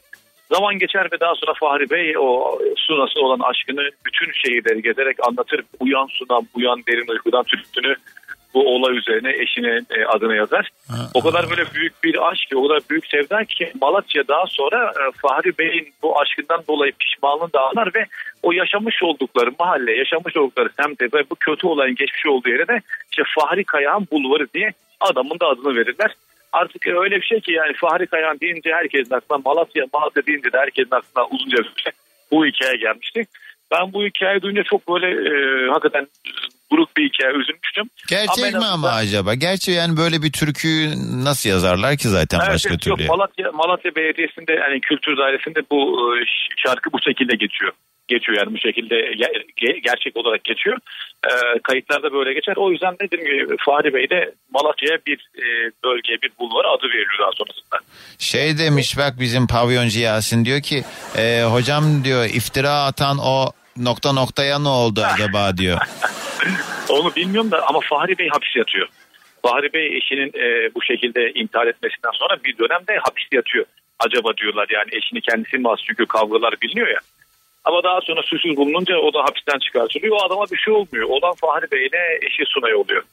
Zaman 0.54 0.80
geçer 0.80 1.08
ve 1.12 1.20
daha 1.20 1.36
sonra 1.36 1.54
Fahri 1.54 1.90
Bey 1.90 2.18
o 2.18 2.60
sunası 2.76 3.20
olan 3.20 3.40
aşkını 3.40 3.90
bütün 4.06 4.32
şehirleri 4.34 4.82
gezerek 4.82 5.28
anlatır. 5.28 5.62
Uyan 5.80 6.08
sunam, 6.12 6.46
uyan 6.54 6.84
derin 6.88 7.08
uykudan 7.08 7.44
tüttünü 7.44 7.96
bu 8.54 8.76
olay 8.76 8.98
üzerine 8.98 9.32
eşinin 9.32 9.88
e, 9.90 10.06
adına 10.06 10.36
yazar. 10.36 10.70
O 11.14 11.22
kadar 11.22 11.50
böyle 11.50 11.64
büyük 11.76 12.04
bir 12.04 12.30
aşk 12.32 12.50
ki, 12.50 12.58
o 12.58 12.68
kadar 12.68 12.82
büyük 12.90 13.08
sevda 13.08 13.46
ki 13.46 13.72
Malatya 13.82 14.28
daha 14.28 14.46
sonra 14.48 14.86
e, 14.90 15.12
Fahri 15.22 15.58
Bey'in 15.58 15.94
bu 16.04 16.20
aşkından 16.20 16.64
dolayı 16.68 16.92
pişmanlığını 16.92 17.54
da 17.54 17.62
anlar 17.62 17.90
ve 17.96 18.06
o 18.44 18.52
yaşamış 18.52 19.04
oldukları 19.04 19.52
mahalle, 19.60 19.98
yaşamış 19.98 20.38
oldukları 20.38 20.70
semte 20.80 21.06
ve 21.06 21.24
bu 21.30 21.36
kötü 21.36 21.68
olayın 21.68 21.96
geçmiş 21.96 22.26
olduğu 22.26 22.50
yere 22.50 22.68
de 22.68 22.82
işte 23.12 23.24
Fahri 23.40 23.64
Kayağan 23.64 24.08
Bulvarı 24.12 24.48
diye 24.54 24.74
adamın 25.00 25.40
da 25.40 25.48
adını 25.48 25.76
verirler. 25.76 26.16
Artık 26.54 26.88
öyle 26.88 27.16
bir 27.16 27.26
şey 27.26 27.40
ki 27.42 27.52
yani 27.52 27.74
Fahri 27.74 28.08
Kayağan 28.08 28.40
deyince 28.40 28.70
herkesin 28.74 29.16
aklına 29.16 29.42
Malatya, 29.46 29.86
Malatya 29.94 30.26
deyince 30.26 30.52
de 30.52 30.58
herkesin 30.58 30.96
aklına 30.96 31.26
uzunca 31.32 31.58
bir 31.58 31.82
şey. 31.84 31.92
Bu 32.32 32.46
hikaye 32.46 32.76
gelmişti. 32.76 33.26
Ben 33.72 33.94
bu 33.94 34.04
hikayeyi 34.04 34.42
duyunca 34.42 34.64
çok 34.64 34.90
böyle 34.90 35.08
e, 35.08 35.34
hakikaten 35.70 36.08
buruk 36.72 36.98
bir 36.98 37.10
hikaye 37.10 37.34
üzülmüştüm. 37.34 37.86
Gerçek 38.10 38.46
en 38.46 38.60
mi 38.60 38.66
ama 38.66 38.90
acaba? 38.90 39.34
Gerçi 39.34 39.72
yani 39.72 39.98
böyle 39.98 40.22
bir 40.22 40.32
türküyü 40.32 40.90
nasıl 41.24 41.50
yazarlar 41.50 41.98
ki 41.98 42.08
zaten 42.08 42.40
Evet, 42.40 42.50
başka 42.50 42.78
türlü? 42.78 43.04
Yok, 43.04 43.10
Malatya, 43.10 43.52
Malatya 43.52 43.96
Belediyesi'nde 43.96 44.54
yani 44.54 44.82
kültür 44.82 45.18
dairesinde 45.18 45.60
bu 45.72 45.80
e, 46.16 46.24
şarkı 46.58 46.94
bu 46.94 46.98
şekilde 47.02 47.36
geçiyor. 47.36 47.72
Geçiyor 48.08 48.38
yani 48.38 48.54
bu 48.54 48.58
şekilde 48.58 48.96
ge- 48.96 49.46
ge- 49.58 49.78
gerçek 49.78 50.18
olarak 50.18 50.44
geçiyor. 50.44 50.78
E, 51.26 51.60
kayıtlarda 51.64 52.14
böyle 52.14 52.34
geçer. 52.34 52.54
O 52.58 52.72
yüzden 52.72 52.94
de 52.94 52.98
dediğim 53.00 53.26
gibi 53.26 53.56
Fahri 53.66 53.94
Bey 53.94 54.10
de 54.10 54.32
Malatya'ya 54.54 54.98
bir 55.08 55.18
e, 55.38 55.72
bölgeye 55.84 56.18
bir 56.22 56.32
bulvar 56.40 56.66
adı 56.66 56.84
veriliyor 56.88 57.20
daha 57.20 57.32
sonrasında. 57.32 57.80
Şey 58.20 58.58
demiş 58.58 58.98
bak 58.98 59.14
bizim 59.20 59.48
pavyoncu 59.48 60.00
Yasin 60.00 60.46
diyor 60.46 60.62
ki 60.62 60.84
e, 61.18 61.44
hocam 61.44 62.04
diyor 62.04 62.26
iftira 62.26 62.72
atan 62.84 63.18
o 63.18 63.52
nokta 63.78 64.14
noktaya 64.14 64.60
ne 64.60 64.68
oldu 64.70 65.02
acaba 65.14 65.58
diyor. 65.58 65.78
Onu 66.90 67.16
bilmiyorum 67.16 67.52
da 67.52 67.68
ama 67.68 67.80
Fahri 67.80 68.18
Bey 68.18 68.28
hapis 68.30 68.56
yatıyor. 68.56 68.88
Fahri 69.42 69.74
Bey 69.74 69.98
eşinin 69.98 70.28
e, 70.28 70.76
bu 70.76 70.82
şekilde 70.82 71.32
intihar 71.32 71.68
etmesinden 71.68 72.12
sonra 72.14 72.38
bir 72.46 72.58
dönemde 72.58 72.98
hapis 73.04 73.26
yatıyor. 73.32 73.66
Acaba 74.00 74.38
diyorlar 74.38 74.68
yani 74.70 74.90
eşini 74.92 75.22
kendisi 75.22 75.58
mi 75.58 75.70
as 75.70 75.80
çünkü 75.88 76.06
kavgalar 76.06 76.54
biliniyor 76.62 76.88
ya. 76.88 77.00
Ama 77.66 77.84
daha 77.84 78.00
sonra 78.02 78.22
suçsuz 78.24 78.58
bulununca 78.58 78.96
o 78.98 79.14
da 79.14 79.20
hapisten 79.20 79.60
çıkartılıyor. 79.60 80.16
O 80.22 80.26
adama 80.26 80.46
bir 80.52 80.58
şey 80.58 80.74
olmuyor. 80.74 81.10
Olan 81.10 81.34
Fahri 81.42 81.72
Bey 81.72 81.86
ile 81.88 82.20
eşi 82.28 82.44
Sunay 82.48 82.76
oluyor. 82.76 83.04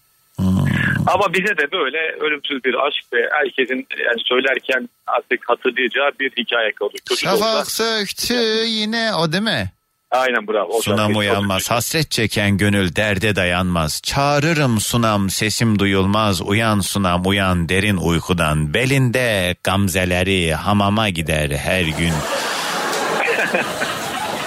Ama 1.07 1.33
bize 1.35 1.57
de 1.59 1.73
böyle 1.73 1.99
ölümsüz 2.21 2.65
bir 2.65 2.75
aşk 2.87 3.05
ve 3.13 3.29
herkesin 3.33 3.87
yani 4.07 4.21
söylerken 4.25 4.89
artık 5.07 5.49
hatırlayacağı 5.49 6.11
bir 6.21 6.31
hikaye 6.39 6.73
kalıyor. 6.73 6.99
Kötü 7.09 7.27
de 7.27 7.31
olsa- 7.31 7.45
Şafak 7.47 7.71
söktü 7.71 8.35
yine 8.67 9.15
o 9.15 9.33
değil 9.33 9.43
mi? 9.43 9.71
Aynen 10.11 10.49
bravo. 10.49 10.69
O 10.73 10.81
Sunam 10.83 11.17
uyanmaz, 11.17 11.71
hasret 11.71 12.11
çeken 12.11 12.57
gönül 12.59 12.97
derde 12.97 13.37
dayanmaz. 13.37 14.01
Çağırırım 14.05 14.81
sunam, 14.81 15.31
sesim 15.31 15.79
duyulmaz. 15.79 16.43
Uyan 16.43 16.81
sunam, 16.81 17.27
uyan 17.27 17.69
derin 17.69 17.97
uykudan. 17.97 18.75
Belinde 18.75 19.55
gamzeleri 19.65 20.55
hamama 20.55 21.09
gider 21.09 21.51
her 21.51 21.83
gün. 21.85 22.13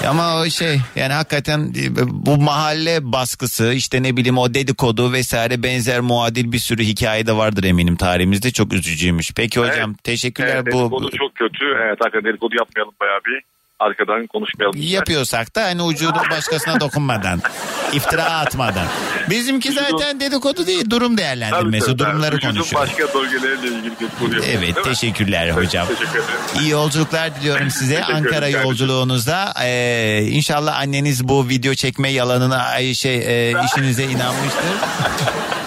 Ama 0.07 0.41
o 0.41 0.45
şey 0.45 0.77
yani 0.95 1.13
hakikaten 1.13 1.59
e, 1.59 1.95
bu 2.09 2.37
mahalle 2.37 3.11
baskısı 3.11 3.73
işte 3.73 4.03
ne 4.03 4.17
bileyim 4.17 4.37
o 4.37 4.53
dedikodu 4.53 5.13
vesaire 5.13 5.63
benzer 5.63 5.99
muadil 5.99 6.51
bir 6.51 6.59
sürü 6.59 6.83
hikaye 6.83 7.27
de 7.27 7.35
vardır 7.35 7.63
eminim 7.63 7.95
tarihimizde 7.95 8.51
çok 8.51 8.73
üzücüymüş. 8.73 9.31
Peki 9.35 9.59
hocam 9.59 9.93
teşekkürler 9.93 10.55
Evet, 10.55 10.73
bu 10.73 10.79
dedikodu 10.79 11.09
çok 11.17 11.35
kötü. 11.35 11.65
Evet 11.85 11.97
hakikaten 11.99 12.29
dedikodu 12.29 12.55
yapmayalım 12.55 12.93
bayağı 13.01 13.19
bir. 13.27 13.52
Arkadan 13.87 14.27
konuşmayalım. 14.27 14.79
yapıyorsak 14.81 15.55
da 15.55 15.63
hani 15.63 15.81
ucunu 15.81 16.21
başkasına 16.31 16.79
dokunmadan 16.79 17.41
iftira 17.93 18.23
atmadan. 18.23 18.87
Bizimki 19.29 19.71
zaten 19.71 20.19
dedikodu 20.19 20.67
değil 20.67 20.89
durum 20.89 21.17
değerlendirmesi 21.17 21.85
Tabii, 21.85 21.97
tabii, 21.97 22.09
durumları 22.09 22.35
vücudun 22.35 22.55
konuşuyoruz. 22.55 22.89
başka 22.89 23.19
bölgeleriyle 23.19 23.67
ilgili 23.67 23.83
dedikodu 23.99 24.03
yapıyoruz, 24.35 24.43
değil 24.43 24.57
Evet 24.57 24.83
teşekkürler 24.83 25.49
hocam. 25.49 25.87
Teşekkür 25.87 26.09
ederim. 26.11 26.25
İyi 26.59 26.69
yolculuklar 26.69 27.35
diliyorum 27.35 27.69
size 27.79 28.03
Ankara 28.03 28.47
yolculuğunuzda. 28.47 29.53
Ee, 29.63 30.21
inşallah 30.29 30.79
anneniz 30.79 31.27
bu 31.27 31.49
video 31.49 31.73
çekme 31.73 32.09
yalanına 32.09 32.93
şey 32.93 33.15
e, 33.49 33.53
işinize 33.65 34.03
inanmıştır. 34.03 34.63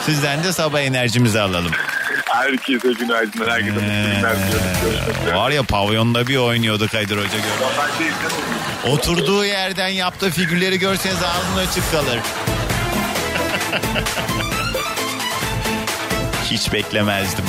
Sizden 0.07 0.45
de 0.45 0.53
sabah 0.53 0.81
enerjimizi 0.81 1.41
alalım. 1.41 1.73
Herkese 2.37 2.93
günaydın. 2.93 3.47
Herkese 3.51 3.73
mutlu 3.73 3.87
günler 3.87 4.37
diliyorum. 4.37 4.67
Görüşmek 4.85 5.17
üzere. 5.23 5.37
Var 5.37 5.51
ya 5.51 5.63
pavyonda 5.63 6.27
bir 6.27 6.37
oynuyordu 6.37 6.89
Kadir 6.89 7.17
Hoca 7.17 7.29
görmüyor. 7.29 8.15
Oturduğu 8.87 9.45
yerden 9.45 9.89
yaptığı 9.89 10.31
figürleri 10.31 10.79
görseniz 10.79 11.17
ağzın 11.17 11.57
açık 11.69 11.93
kalır. 11.93 12.19
Hiç 16.51 16.73
beklemezdim. 16.73 17.45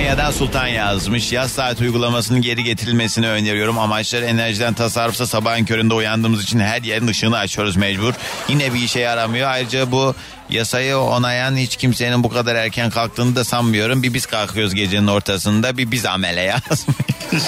Konya'dan 0.00 0.30
Sultan 0.30 0.66
yazmış. 0.66 1.32
Yaz 1.32 1.52
saat 1.52 1.80
uygulamasının 1.80 2.42
geri 2.42 2.64
getirilmesini 2.64 3.28
öneriyorum. 3.28 3.78
Amaçları 3.78 4.24
enerjiden 4.24 4.74
tasarrufsa 4.74 5.26
sabahın 5.26 5.64
köründe 5.64 5.94
uyandığımız 5.94 6.42
için 6.42 6.58
her 6.58 6.82
yerin 6.82 7.06
ışığını 7.06 7.38
açıyoruz 7.38 7.76
mecbur. 7.76 8.14
Yine 8.48 8.74
bir 8.74 8.78
işe 8.78 9.00
yaramıyor. 9.00 9.50
Ayrıca 9.50 9.92
bu 9.92 10.14
yasayı 10.50 10.98
onayan 10.98 11.56
hiç 11.56 11.76
kimsenin 11.76 12.24
bu 12.24 12.28
kadar 12.28 12.54
erken 12.54 12.90
kalktığını 12.90 13.36
da 13.36 13.44
sanmıyorum. 13.44 14.02
Bir 14.02 14.14
biz 14.14 14.26
kalkıyoruz 14.26 14.74
gecenin 14.74 15.06
ortasında 15.06 15.76
bir 15.76 15.90
biz 15.90 16.06
amele 16.06 16.40
yazmış. 16.70 17.44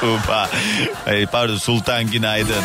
Tuğba. 0.00 0.50
Pardon 1.32 1.56
Sultan 1.56 2.10
günaydın. 2.10 2.64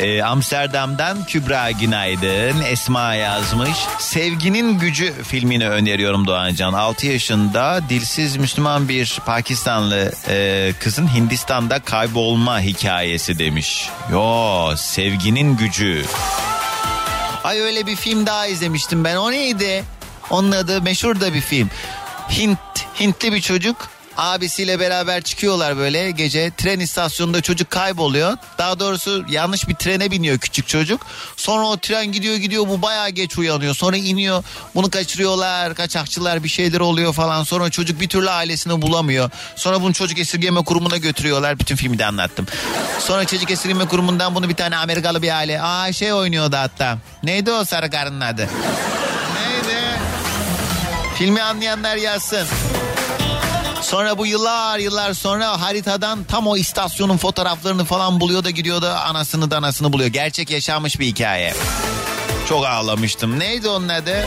Ee, 0.00 0.22
Amsterdam'dan 0.22 1.24
Kübra 1.24 1.70
Günaydın 1.70 2.62
Esma 2.62 3.14
yazmış. 3.14 3.78
Sevginin 3.98 4.78
Gücü 4.78 5.22
filmini 5.22 5.68
öneriyorum 5.68 6.26
Doğancan. 6.26 6.72
6 6.72 7.06
yaşında 7.06 7.80
dilsiz 7.88 8.36
Müslüman 8.36 8.88
bir 8.88 9.18
Pakistanlı 9.26 10.12
e, 10.28 10.72
kızın 10.80 11.14
Hindistan'da 11.14 11.78
kaybolma 11.78 12.60
hikayesi 12.60 13.38
demiş. 13.38 13.88
Yo 14.12 14.76
Sevginin 14.76 15.56
Gücü. 15.56 16.04
Ay 17.44 17.60
öyle 17.60 17.86
bir 17.86 17.96
film 17.96 18.26
daha 18.26 18.46
izlemiştim 18.46 19.04
ben. 19.04 19.16
O 19.16 19.30
neydi? 19.30 19.84
Onun 20.30 20.52
adı 20.52 20.82
meşhur 20.82 21.20
da 21.20 21.34
bir 21.34 21.40
film. 21.40 21.70
Hint 22.38 22.58
Hintli 23.00 23.32
bir 23.32 23.40
çocuk 23.40 23.90
abisiyle 24.16 24.80
beraber 24.80 25.22
çıkıyorlar 25.22 25.76
böyle 25.76 26.10
gece 26.10 26.50
tren 26.56 26.80
istasyonunda 26.80 27.40
çocuk 27.40 27.70
kayboluyor. 27.70 28.36
Daha 28.58 28.80
doğrusu 28.80 29.24
yanlış 29.28 29.68
bir 29.68 29.74
trene 29.74 30.10
biniyor 30.10 30.38
küçük 30.38 30.68
çocuk. 30.68 31.06
Sonra 31.36 31.66
o 31.66 31.76
tren 31.76 32.12
gidiyor 32.12 32.36
gidiyor 32.36 32.68
bu 32.68 32.82
bayağı 32.82 33.08
geç 33.08 33.38
uyanıyor. 33.38 33.74
Sonra 33.74 33.96
iniyor 33.96 34.44
bunu 34.74 34.90
kaçırıyorlar 34.90 35.74
kaçakçılar 35.74 36.44
bir 36.44 36.48
şeyler 36.48 36.80
oluyor 36.80 37.12
falan. 37.12 37.44
Sonra 37.44 37.70
çocuk 37.70 38.00
bir 38.00 38.08
türlü 38.08 38.30
ailesini 38.30 38.82
bulamıyor. 38.82 39.30
Sonra 39.56 39.82
bunu 39.82 39.92
çocuk 39.92 40.18
esirgeme 40.18 40.64
kurumuna 40.64 40.96
götürüyorlar. 40.96 41.58
Bütün 41.58 41.76
filmi 41.76 41.98
de 41.98 42.06
anlattım. 42.06 42.46
Sonra 42.98 43.24
çocuk 43.24 43.50
esirgeme 43.50 43.88
kurumundan 43.88 44.34
bunu 44.34 44.48
bir 44.48 44.54
tane 44.54 44.76
Amerikalı 44.76 45.22
bir 45.22 45.36
aile. 45.36 45.62
Aa 45.62 45.92
şey 45.92 46.12
oynuyordu 46.12 46.56
hatta. 46.56 46.98
Neydi 47.22 47.52
o 47.52 47.64
sarı 47.64 47.90
karının 47.90 48.20
adı? 48.20 48.48
Neydi? 49.34 49.80
Filmi 51.18 51.42
anlayanlar 51.42 51.96
yazsın. 51.96 52.46
Sonra 53.82 54.18
bu 54.18 54.26
yıllar 54.26 54.78
yıllar 54.78 55.14
sonra 55.14 55.60
haritadan 55.60 56.24
tam 56.24 56.46
o 56.46 56.56
istasyonun 56.56 57.16
fotoğraflarını 57.16 57.84
falan 57.84 58.20
buluyor 58.20 58.44
da 58.44 58.50
gidiyor 58.50 58.82
da 58.82 59.00
anasını 59.00 59.50
da 59.50 59.56
anasını 59.56 59.92
buluyor. 59.92 60.10
Gerçek 60.10 60.50
yaşanmış 60.50 61.00
bir 61.00 61.06
hikaye. 61.06 61.54
Çok 62.48 62.66
ağlamıştım. 62.66 63.38
Neydi 63.38 63.68
onun 63.68 63.88
adı? 63.88 64.26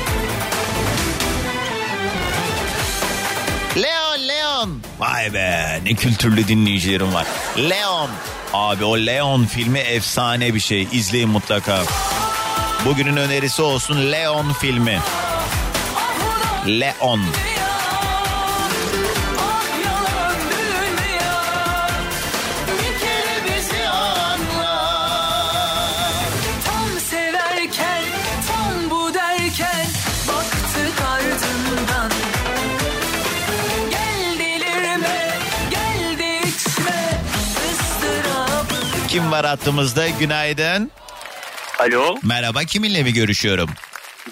Leon 3.78 4.28
Leon. 4.28 4.82
Vay 5.00 5.34
be 5.34 5.80
ne 5.86 5.94
kültürlü 5.94 6.48
dinleyicilerim 6.48 7.14
var. 7.14 7.28
Leon. 7.58 8.10
Abi 8.54 8.86
o 8.86 8.98
Leon 8.98 9.46
filmi 9.46 9.80
efsane 9.80 10.54
bir 10.54 10.60
şey. 10.60 10.88
İzleyin 10.92 11.30
mutlaka. 11.30 11.84
Bugünün 12.86 13.18
önerisi 13.18 13.62
olsun 13.62 14.12
Leon 14.12 14.54
filmi. 14.54 15.00
Leon. 16.68 17.22
Tam 17.22 17.53
Kim 39.14 39.32
var 39.32 39.46
hattımızda? 39.46 40.10
Günaydın. 40.10 40.92
Alo. 41.80 42.16
Merhaba 42.24 42.60
kiminle 42.60 43.04
mi 43.04 43.14
görüşüyorum? 43.14 43.70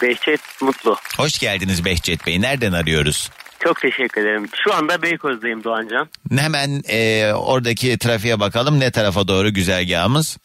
Behçet 0.01 0.39
Mutlu. 0.61 0.95
Hoş 1.17 1.39
geldiniz 1.39 1.85
Behçet 1.85 2.27
Bey. 2.27 2.41
Nereden 2.41 2.71
arıyoruz? 2.71 3.29
Çok 3.59 3.81
teşekkür 3.81 4.21
ederim. 4.21 4.49
Şu 4.63 4.73
anda 4.73 5.01
Beykoz'dayım 5.01 5.63
Doğancan. 5.63 6.09
Hemen 6.37 6.81
e, 6.89 7.31
oradaki 7.33 7.97
trafiğe 7.97 8.39
bakalım. 8.39 8.79
Ne 8.79 8.91
tarafa 8.91 9.27
doğru 9.27 9.53
güzergahımız? 9.53 10.37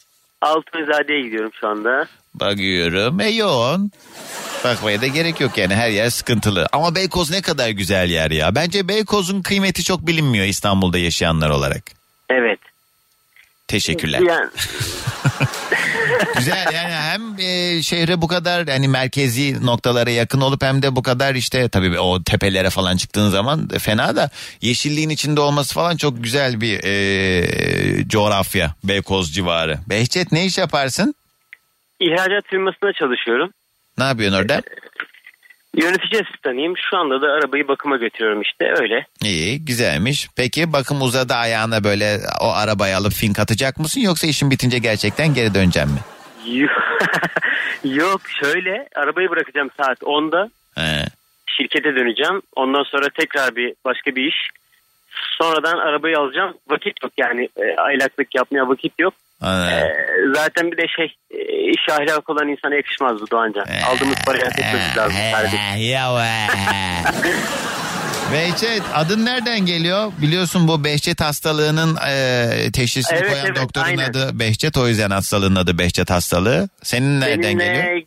Altunizade'ye 0.43 1.23
gidiyorum 1.23 1.51
şu 1.61 1.69
anda. 1.69 2.07
Bakıyorum. 2.35 3.21
E 3.21 3.29
yoğun. 3.29 3.91
Bakmaya 4.65 5.01
da 5.01 5.07
gerek 5.07 5.41
yok 5.41 5.59
yani 5.59 5.75
her 5.75 5.89
yer 5.91 6.11
sıkıntılı. 6.11 6.67
Ama 6.73 6.95
Beykoz 6.95 7.31
ne 7.31 7.43
kadar 7.43 7.69
güzel 7.69 8.11
yer 8.11 8.31
ya. 8.31 8.55
Bence 8.55 8.89
Beykoz'un 8.89 9.43
kıymeti 9.43 9.85
çok 9.85 10.07
bilinmiyor 10.07 10.47
İstanbul'da 10.47 10.99
yaşayanlar 10.99 11.51
olarak. 11.51 11.83
Evet. 12.31 12.61
Teşekkürler. 13.69 14.21
Yani, 14.21 14.51
Güzel 16.37 16.73
yani 16.75 16.93
hem 16.95 17.39
e, 17.39 17.83
şehre 17.83 18.23
bu 18.23 18.29
kadar 18.29 18.67
yani 18.67 18.89
merkezi 18.89 19.67
noktalara 19.67 20.11
yakın 20.11 20.41
olup 20.41 20.63
hem 20.63 20.83
de 20.83 20.97
bu 20.97 21.03
kadar 21.03 21.35
işte 21.35 21.69
tabii 21.69 21.99
o 22.01 22.23
tepelere 22.23 22.71
falan 22.71 22.97
çıktığın 22.97 23.29
zaman 23.29 23.69
fena 23.69 24.17
da 24.17 24.31
yeşilliğin 24.61 25.09
içinde 25.11 25.41
olması 25.41 25.75
falan 25.75 25.97
çok 25.97 26.25
güzel 26.25 26.61
bir 26.61 26.81
e, 26.85 28.09
coğrafya 28.09 28.75
Beykoz 28.85 29.35
civarı. 29.35 29.79
Behçet 29.89 30.33
ne 30.33 30.47
iş 30.47 30.59
yaparsın? 30.59 31.15
ihracat 32.01 32.47
firmasında 32.47 32.93
çalışıyorum. 32.93 33.51
Ne 33.99 34.05
yapıyorsun 34.05 34.39
orada? 34.39 34.63
Yönetici 35.77 36.23
asistanıyım. 36.23 36.75
Şu 36.91 36.97
anda 36.97 37.23
da 37.23 37.27
arabayı 37.27 37.69
bakıma 37.69 37.97
götürüyorum 37.97 38.43
işte 38.43 38.75
öyle. 38.81 39.07
İyi 39.25 39.65
güzelmiş. 39.65 40.29
Peki 40.37 40.73
bakım 40.73 41.03
uzadı 41.03 41.35
ayağına 41.35 41.85
böyle 41.85 42.19
o 42.41 42.53
arabayı 42.53 42.97
alıp 42.97 43.13
fink 43.13 43.39
atacak 43.39 43.79
mısın 43.79 44.01
yoksa 44.01 44.27
işin 44.27 44.51
bitince 44.51 44.79
gerçekten 44.79 45.35
geri 45.35 45.55
döneceksin 45.55 45.93
mi? 45.93 46.01
Yok 47.85 48.21
şöyle 48.43 48.89
arabayı 48.95 49.31
bırakacağım 49.31 49.71
saat 49.77 49.99
10'da. 49.99 50.51
He. 50.75 51.07
Şirkete 51.47 51.95
döneceğim. 51.97 52.43
Ondan 52.57 52.83
sonra 52.83 53.09
tekrar 53.09 53.57
bir 53.57 53.75
başka 53.85 54.17
bir 54.17 54.25
iş. 54.25 54.37
Sonradan 55.41 55.79
arabayı 55.79 56.19
alacağım. 56.19 56.55
Vakit 56.71 57.03
yok 57.03 57.13
yani 57.19 57.49
e, 57.57 57.81
aylaklık 57.81 58.35
yapmaya 58.35 58.69
vakit 58.69 58.93
yok. 58.99 59.15
Ana. 59.41 59.71
E, 59.71 59.95
zaten 60.35 60.73
bir 60.73 60.77
de 60.77 60.87
şey 60.97 61.15
e, 61.31 61.71
iş 61.71 61.89
ahlakı 61.91 62.33
olan 62.33 62.49
insana 62.49 62.75
yakışmaz 62.75 63.21
bu 63.21 63.31
Doğancan. 63.31 63.67
Aldığımız 63.91 64.17
parayı 64.27 64.45
hak 64.45 64.59
etmemiz 64.59 64.97
lazım 64.97 65.17
kardeşim. 65.33 65.59
Behçet 68.33 68.83
adın 68.95 69.27
nereden 69.27 69.67
geliyor? 69.67 70.13
Biliyorsun 70.23 70.69
bu 70.69 70.85
Behçet 70.85 71.21
hastalığının 71.21 71.97
e, 72.09 72.73
teşhisini 72.73 73.19
Evet, 73.19 73.31
koyan 73.31 73.47
evet, 73.47 73.57
doktorun 73.57 73.87
aynen. 73.87 74.11
adı 74.11 74.39
Behçet. 74.39 74.77
O 74.77 74.89
yüzden 74.89 75.11
hastalığın 75.11 75.57
adı 75.57 75.79
Behçet 75.79 76.11
hastalığı. 76.11 76.69
Senin 76.83 77.21
nereden 77.21 77.43
Seninle 77.43 77.65
geliyor? 77.65 78.03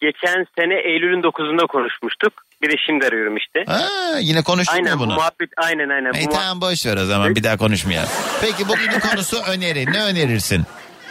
geçen 0.00 0.46
sene 0.58 0.74
Eylül'ün 0.74 1.22
9'unda 1.22 1.66
konuşmuştuk. 1.66 2.32
Bir 2.64 2.70
de 2.72 2.76
şimdi 2.86 3.06
arıyorum 3.06 3.36
işte. 3.36 3.64
Ha, 3.68 4.18
yine 4.20 4.42
konuştuk 4.42 4.74
aynen 4.74 4.94
mu 4.94 5.00
bunu? 5.00 5.10
bu 5.10 5.14
muhabbet 5.14 5.50
aynen 5.56 5.88
aynen. 5.88 6.10
E, 6.14 6.26
bu 6.26 6.30
tamam 6.30 6.60
boş 6.60 6.86
ver 6.86 6.96
o 6.96 7.04
zaman 7.04 7.34
bir 7.34 7.42
daha 7.42 7.56
konuşmayalım. 7.56 8.08
Peki 8.40 8.68
bugünün 8.68 9.00
konusu 9.10 9.36
öneri. 9.52 9.92
Ne 9.92 10.02
önerirsin? 10.04 10.62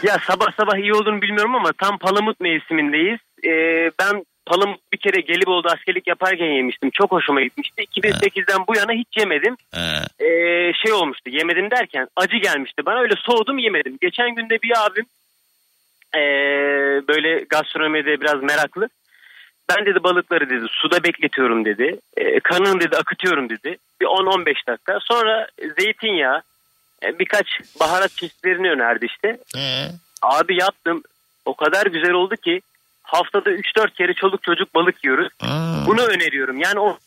Ya 0.02 0.18
sabah 0.26 0.46
sabah 0.56 0.76
iyi 0.76 0.94
olduğunu 0.94 1.22
bilmiyorum 1.22 1.54
ama 1.54 1.70
tam 1.72 1.98
palamut 1.98 2.40
mevsimindeyiz. 2.40 3.20
Ee, 3.44 3.90
ben 3.98 4.24
palamut 4.46 4.80
bir 4.92 4.98
kere 4.98 5.20
Gelibolu'da 5.20 5.68
askerlik 5.68 6.06
yaparken 6.06 6.46
yemiştim. 6.46 6.90
Çok 6.90 7.12
hoşuma 7.12 7.40
gitmişti. 7.40 7.82
2008'den 7.82 8.66
bu 8.68 8.76
yana 8.76 8.92
hiç 8.92 9.08
yemedim. 9.18 9.56
Ee, 10.20 10.72
şey 10.82 10.92
olmuştu 10.92 11.30
yemedim 11.30 11.70
derken 11.70 12.08
acı 12.16 12.36
gelmişti 12.36 12.86
bana 12.86 13.00
öyle 13.00 13.14
soğudum 13.18 13.58
yemedim. 13.58 13.98
Geçen 14.00 14.34
günde 14.34 14.62
bir 14.62 14.86
abim 14.86 15.06
ee, 16.14 16.20
böyle 17.08 17.44
gastronomide 17.50 18.20
biraz 18.20 18.42
meraklı. 18.42 18.88
Ben 19.68 19.86
dedi 19.86 20.02
balıkları 20.02 20.50
dedi 20.50 20.64
suda 20.68 21.04
bekletiyorum 21.04 21.64
dedi. 21.64 21.98
Ee, 22.16 22.40
kanını 22.40 22.80
dedi 22.80 22.96
akıtıyorum 22.96 23.48
dedi. 23.48 23.76
Bir 24.00 24.06
10-15 24.06 24.66
dakika. 24.66 24.98
Sonra 25.00 25.46
zeytinyağı 25.78 26.42
e, 27.04 27.18
birkaç 27.18 27.46
baharat 27.80 28.10
çeşitlerini 28.10 28.70
önerdi 28.70 29.06
işte. 29.06 29.38
Ee? 29.56 29.86
Abi 30.22 30.60
yaptım. 30.60 31.02
O 31.44 31.54
kadar 31.54 31.86
güzel 31.86 32.12
oldu 32.12 32.36
ki 32.36 32.60
haftada 33.02 33.50
3-4 33.50 33.90
kere 33.90 34.14
çoluk 34.14 34.42
çocuk 34.42 34.74
balık 34.74 35.04
yiyoruz. 35.04 35.28
Bunu 35.86 36.02
öneriyorum. 36.02 36.58
Yani 36.58 36.80
o 36.80 36.98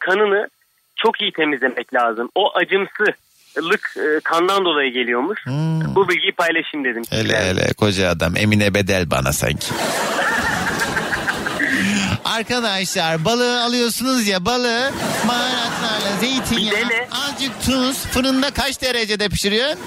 kanını 0.00 0.48
çok 0.96 1.20
iyi 1.20 1.32
temizlemek 1.32 1.94
lazım. 1.94 2.30
O 2.34 2.56
acımsılık 2.56 3.94
e, 3.96 4.20
kandan 4.24 4.64
dolayı 4.64 4.92
geliyormuş. 4.92 5.46
Bu 5.94 6.08
bilgiyi 6.08 6.32
paylaşayım 6.32 6.84
dedim. 6.84 7.02
Hele 7.10 7.38
hele 7.38 7.72
koca 7.72 8.08
adam 8.08 8.36
Emine 8.36 8.74
Bedel 8.74 9.10
bana 9.10 9.32
sanki. 9.32 9.66
Arkadaşlar 12.36 13.24
balığı 13.24 13.62
alıyorsunuz 13.64 14.26
ya 14.28 14.44
balığı 14.44 14.92
baharatlarla 15.28 16.16
zeytinyağı 16.20 16.84
azıcık 17.10 17.62
tuz 17.66 17.96
fırında 18.06 18.50
kaç 18.50 18.82
derecede 18.82 19.28
pişiriyorsun? 19.28 19.78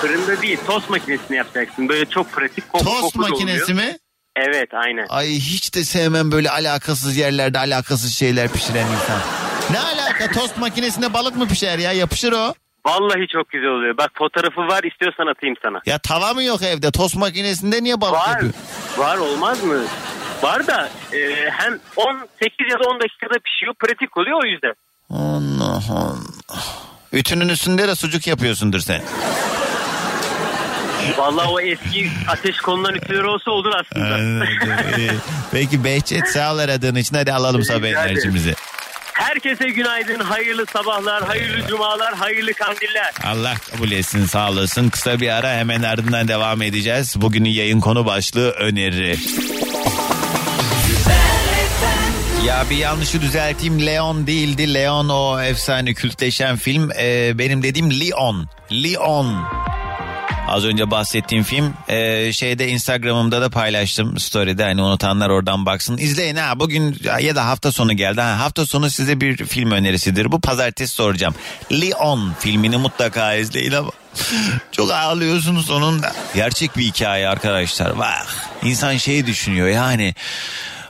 Fırında 0.00 0.42
değil 0.42 0.58
tost 0.66 0.90
makinesini 0.90 1.36
yapacaksın. 1.36 1.88
Böyle 1.88 2.06
çok 2.06 2.32
pratik. 2.32 2.72
Koku, 2.72 2.84
Tost 2.84 3.16
makinesi 3.16 3.64
oluyor. 3.72 3.78
mi? 3.78 3.96
Evet 4.36 4.74
aynen. 4.74 5.06
Ay 5.08 5.28
hiç 5.28 5.74
de 5.74 5.84
sevmem 5.84 6.32
böyle 6.32 6.50
alakasız 6.50 7.16
yerlerde 7.16 7.58
alakasız 7.58 8.14
şeyler 8.14 8.48
pişiren 8.48 8.86
insan. 8.86 9.20
Ne 9.70 9.78
alaka 9.80 10.30
tost 10.40 10.58
makinesinde 10.58 11.12
balık 11.14 11.36
mı 11.36 11.48
pişer 11.48 11.78
ya 11.78 11.92
yapışır 11.92 12.32
o. 12.32 12.54
Vallahi 12.86 13.26
çok 13.32 13.48
güzel 13.50 13.68
oluyor. 13.68 13.96
Bak 13.96 14.10
fotoğrafı 14.18 14.60
var 14.60 14.82
istiyorsan 14.82 15.26
atayım 15.26 15.56
sana. 15.62 15.80
Ya 15.86 15.98
tava 15.98 16.34
mı 16.34 16.42
yok 16.42 16.62
evde 16.62 16.90
tost 16.90 17.16
makinesinde 17.16 17.82
niye 17.82 18.00
balık 18.00 18.14
Var. 18.14 18.28
yapıyor? 18.28 18.52
Var 18.96 19.16
olmaz 19.16 19.62
mı? 19.64 19.82
Var 20.42 20.66
da 20.66 20.88
e, 21.12 21.50
hem 21.50 21.78
18 21.96 22.18
ya 22.70 22.78
da 22.78 22.84
10 22.88 23.00
dakikada 23.00 23.38
pişiyor. 23.44 23.74
Pratik 23.80 24.16
oluyor 24.16 24.40
o 24.44 24.46
yüzden. 24.46 24.74
Allah 25.10 25.82
Allah. 25.90 26.16
Ütünün 27.12 27.48
üstünde 27.48 27.88
de 27.88 27.94
sucuk 27.94 28.26
yapıyorsundur 28.26 28.80
sen. 28.80 29.02
Vallahi 31.16 31.48
o 31.48 31.60
eski 31.60 32.10
ateş 32.28 32.56
konulan 32.56 32.94
ütüler 32.94 33.22
olsa 33.22 33.50
olur 33.50 33.72
aslında. 33.80 34.18
Ee, 35.00 35.10
Peki 35.52 35.84
Behçet 35.84 36.28
sağ 36.28 36.54
ol 36.54 36.58
aradığın 36.58 36.94
için 36.94 37.16
hadi 37.16 37.32
alalım 37.32 37.64
sabah 37.64 37.86
enerjimizi. 37.86 38.54
Herkese 39.12 39.68
günaydın, 39.68 40.20
hayırlı 40.20 40.66
sabahlar, 40.66 41.24
hayırlı 41.24 41.66
cumalar, 41.68 42.14
hayırlı 42.14 42.52
kandiller. 42.54 43.12
Allah 43.24 43.54
kabul 43.72 43.90
etsin 43.90 44.26
sağ 44.26 44.50
olasın. 44.50 44.88
Kısa 44.88 45.20
bir 45.20 45.28
ara 45.28 45.52
hemen 45.52 45.82
ardından 45.82 46.28
devam 46.28 46.62
edeceğiz. 46.62 47.14
Bugünün 47.16 47.50
yayın 47.50 47.80
konu 47.80 48.06
başlığı 48.06 48.50
öneri. 48.50 49.16
Ya 52.46 52.64
bir 52.70 52.76
yanlışı 52.76 53.20
düzelteyim. 53.20 53.86
Leon 53.86 54.26
değildi. 54.26 54.74
Leon 54.74 55.08
o 55.08 55.40
efsane 55.40 55.94
kültleşen 55.94 56.56
film. 56.56 56.90
Ee, 56.98 57.38
benim 57.38 57.62
dediğim 57.62 57.90
Leon. 57.90 58.48
Leon. 58.72 59.44
Az 60.48 60.64
önce 60.64 60.90
bahsettiğim 60.90 61.44
film 61.44 61.74
Ee, 61.88 62.32
şeyde 62.32 62.68
Instagram'ımda 62.68 63.40
da 63.40 63.50
paylaştım 63.50 64.18
story'de 64.18 64.64
hani 64.64 64.82
unutanlar 64.82 65.30
oradan 65.30 65.66
baksın. 65.66 65.96
İzleyin 65.96 66.36
ha 66.36 66.60
bugün 66.60 66.98
ya 67.20 67.36
da 67.36 67.46
hafta 67.46 67.72
sonu 67.72 67.92
geldi. 67.92 68.20
Ha, 68.20 68.38
hafta 68.38 68.66
sonu 68.66 68.90
size 68.90 69.20
bir 69.20 69.36
film 69.36 69.70
önerisidir. 69.70 70.32
Bu 70.32 70.40
pazartesi 70.40 70.94
soracağım. 70.94 71.34
Leon 71.72 72.32
filmini 72.38 72.76
mutlaka 72.76 73.34
izleyin 73.34 73.72
ama 73.72 73.90
çok 74.72 74.90
ağlıyorsunuz 74.92 75.66
sonunda. 75.66 76.12
Gerçek 76.34 76.76
bir 76.76 76.82
hikaye 76.82 77.28
arkadaşlar. 77.28 77.98
Bak 77.98 78.26
insan 78.62 78.96
şey 78.96 79.26
düşünüyor 79.26 79.68
yani 79.68 80.14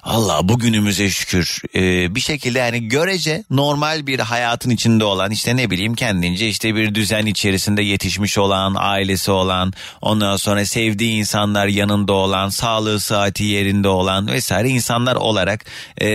Allah 0.02 0.48
bugünümüze 0.48 1.10
şükür. 1.10 1.62
Ee, 1.74 2.14
bir 2.14 2.20
şekilde 2.20 2.58
yani 2.58 2.88
görece 2.88 3.44
normal 3.50 4.06
bir 4.06 4.18
hayatın 4.18 4.70
içinde 4.70 5.04
olan 5.04 5.30
işte 5.30 5.56
ne 5.56 5.70
bileyim 5.70 5.94
kendince 5.94 6.48
işte 6.48 6.74
bir 6.74 6.94
düzen 6.94 7.26
içerisinde 7.26 7.82
yetişmiş 7.82 8.38
olan 8.38 8.74
ailesi 8.78 9.30
olan 9.30 9.72
ondan 10.00 10.36
sonra 10.36 10.64
sevdiği 10.64 11.12
insanlar 11.12 11.66
yanında 11.66 12.12
olan 12.12 12.48
sağlığı 12.48 13.00
saati 13.00 13.44
yerinde 13.44 13.88
olan 13.88 14.26
vesaire 14.26 14.68
insanlar 14.68 15.16
olarak 15.16 15.64
e, 16.00 16.08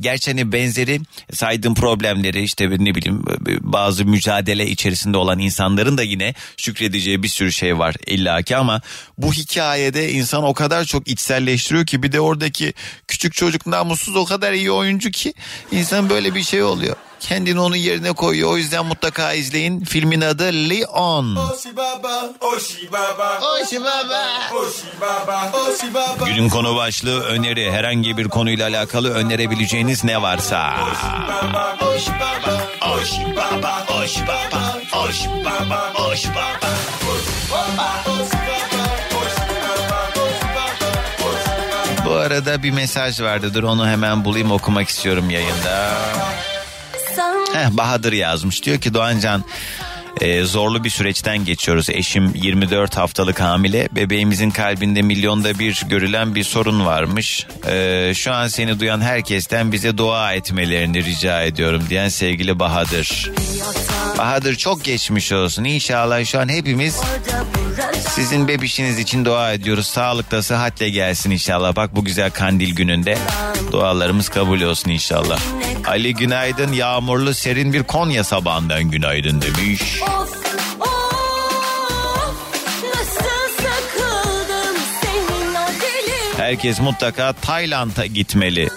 gerçi 0.00 0.30
hani 0.30 0.52
benzeri 0.52 1.00
saydığım 1.32 1.74
problemleri 1.74 2.42
işte 2.42 2.70
ne 2.70 2.94
bileyim 2.94 3.24
bazı 3.60 4.04
mücadele 4.04 4.66
içerisinde 4.66 5.16
olan 5.16 5.38
insanların 5.38 5.98
da 5.98 6.02
yine 6.02 6.34
şükredeceği 6.56 7.22
bir 7.22 7.28
sürü 7.28 7.52
şey 7.52 7.78
var 7.78 7.94
illaki 8.06 8.56
ama 8.56 8.80
bu 9.18 9.32
hikayede 9.32 10.12
insan 10.12 10.44
o 10.44 10.54
kadar 10.54 10.84
çok 10.84 11.08
içselleştiriyor 11.08 11.86
ki 11.86 12.02
bir 12.02 12.12
de 12.12 12.20
oradaki 12.20 12.72
küçük 13.10 13.34
çocuk 13.34 13.66
namussuz 13.66 14.16
o 14.16 14.24
kadar 14.24 14.52
iyi 14.52 14.72
oyuncu 14.72 15.10
ki 15.10 15.34
insan 15.72 16.10
böyle 16.10 16.34
bir 16.34 16.42
şey 16.42 16.62
oluyor. 16.62 16.96
Kendini 17.20 17.60
onun 17.60 17.76
yerine 17.76 18.12
koyuyor. 18.12 18.50
O 18.52 18.56
yüzden 18.56 18.86
mutlaka 18.86 19.32
izleyin. 19.32 19.84
Filmin 19.84 20.20
adı 20.20 20.44
Leon. 20.44 21.38
Günün 26.26 26.48
konu 26.48 26.76
başlığı 26.76 27.20
öneri. 27.20 27.72
Herhangi 27.72 28.16
bir 28.16 28.28
konuyla 28.28 28.68
alakalı 28.68 29.14
önerebileceğiniz 29.14 30.04
ne 30.04 30.22
varsa. 30.22 30.74
Oshi 32.94 33.36
baba, 33.36 33.86
Oshi 34.02 34.20
baba, 34.26 35.92
Oshi 36.04 36.28
baba. 36.34 36.80
Bu 42.10 42.14
arada 42.14 42.62
bir 42.62 42.70
mesaj 42.70 43.20
vardı. 43.20 43.54
Dur 43.54 43.62
onu 43.62 43.88
hemen 43.88 44.24
bulayım 44.24 44.52
okumak 44.52 44.88
istiyorum 44.88 45.30
yayında. 45.30 45.92
Heh, 47.52 47.70
Bahadır 47.70 48.12
yazmış. 48.12 48.64
Diyor 48.64 48.80
ki 48.80 48.94
Doğancan 48.94 49.44
e, 50.20 50.42
zorlu 50.42 50.84
bir 50.84 50.90
süreçten 50.90 51.44
geçiyoruz. 51.44 51.90
Eşim 51.90 52.34
24 52.34 52.96
haftalık 52.96 53.40
hamile. 53.40 53.88
Bebeğimizin 53.92 54.50
kalbinde 54.50 55.02
milyonda 55.02 55.58
bir 55.58 55.82
görülen 55.88 56.34
bir 56.34 56.44
sorun 56.44 56.86
varmış. 56.86 57.46
E, 57.70 58.12
şu 58.14 58.32
an 58.32 58.46
seni 58.46 58.80
duyan 58.80 59.00
herkesten 59.00 59.72
bize 59.72 59.98
dua 59.98 60.32
etmelerini 60.32 61.04
rica 61.04 61.42
ediyorum 61.42 61.82
diyen 61.90 62.08
sevgili 62.08 62.58
Bahadır. 62.58 63.30
Bahadır 64.18 64.54
çok 64.54 64.84
geçmiş 64.84 65.32
olsun. 65.32 65.64
İnşallah 65.64 66.24
şu 66.24 66.40
an 66.40 66.48
hepimiz 66.48 67.00
sizin 68.08 68.48
bebişiniz 68.48 68.98
için 68.98 69.24
dua 69.24 69.52
ediyoruz. 69.52 69.86
Sağlıkla 69.86 70.42
sıhhatle 70.42 70.90
gelsin 70.90 71.30
inşallah. 71.30 71.76
Bak 71.76 71.96
bu 71.96 72.04
güzel 72.04 72.30
kandil 72.30 72.74
gününde 72.74 73.18
dualarımız 73.72 74.28
kabul 74.28 74.60
olsun 74.60 74.90
inşallah. 74.90 75.40
Ali 75.86 76.14
günaydın 76.14 76.72
yağmurlu 76.72 77.34
serin 77.34 77.72
bir 77.72 77.82
Konya 77.82 78.24
sabahından 78.24 78.90
günaydın 78.90 79.42
demiş. 79.42 79.99
Herkes 86.36 86.80
mutlaka 86.80 87.32
Tayland'a 87.32 88.06
gitmeli. 88.06 88.68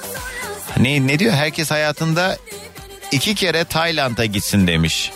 Ne, 0.78 1.08
ne 1.08 1.20
diyor? 1.20 1.34
Herkes 1.34 1.72
hayatında 1.72 2.38
iki 3.12 3.36
kere 3.36 3.64
Tayland'a 3.66 4.26
gitsin 4.26 4.68
demiş. 4.68 5.12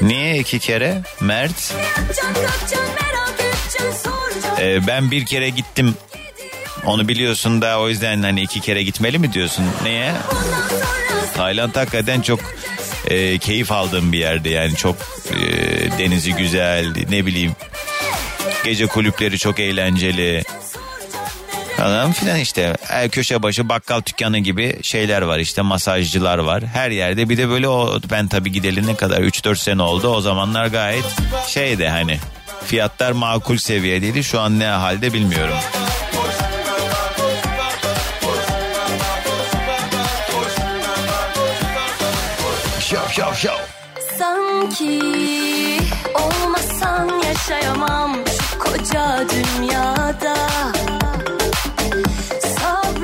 Niye 0.00 0.38
iki 0.38 0.58
kere? 0.58 1.02
Mert? 1.20 1.74
Ee, 4.60 4.86
ben 4.86 5.10
bir 5.10 5.26
kere 5.26 5.48
gittim. 5.48 5.94
Onu 6.86 7.08
biliyorsun 7.08 7.62
da 7.62 7.80
o 7.80 7.88
yüzden 7.88 8.22
hani 8.22 8.42
iki 8.42 8.60
kere 8.60 8.82
gitmeli 8.82 9.18
mi 9.18 9.32
diyorsun? 9.32 9.64
Niye? 9.82 10.12
Tayland 11.34 11.76
hakikaten 11.76 12.20
çok 12.20 12.40
e, 13.08 13.38
keyif 13.38 13.72
aldığım 13.72 14.12
bir 14.12 14.18
yerde 14.18 14.48
yani 14.48 14.76
çok 14.76 14.96
e, 15.30 15.38
denizi 15.98 16.34
güzel 16.34 16.94
ne 17.10 17.26
bileyim. 17.26 17.52
Gece 18.64 18.86
kulüpleri 18.86 19.38
çok 19.38 19.60
eğlenceli. 19.60 20.42
Falan 21.76 22.12
filan 22.12 22.38
işte. 22.38 22.76
Her 22.82 23.08
köşe 23.08 23.42
başı 23.42 23.68
bakkal 23.68 24.02
dükkanı 24.06 24.38
gibi 24.38 24.78
şeyler 24.82 25.22
var 25.22 25.38
işte 25.38 25.62
masajcılar 25.62 26.38
var. 26.38 26.64
Her 26.64 26.90
yerde 26.90 27.28
bir 27.28 27.38
de 27.38 27.48
böyle 27.48 27.68
o 27.68 28.00
ben 28.10 28.28
tabii 28.28 28.52
gideli 28.52 28.86
ne 28.86 28.96
kadar 28.96 29.20
3-4 29.20 29.56
sene 29.56 29.82
oldu. 29.82 30.08
O 30.08 30.20
zamanlar 30.20 30.66
gayet 30.66 31.04
şeydi 31.48 31.88
hani. 31.88 32.18
Fiyatlar 32.66 33.12
makul 33.12 33.56
seviyedeydi. 33.56 34.24
Şu 34.24 34.40
an 34.40 34.58
ne 34.58 34.66
halde 34.66 35.12
bilmiyorum. 35.12 35.54
Şov 43.16 43.24
şov 43.24 43.34
şov. 43.34 43.58
Sanki 44.18 45.00
olmasan 46.14 47.10
yaşayamam 47.24 48.16
şu 48.26 48.58
koca 48.58 49.24
dünyada 49.30 50.36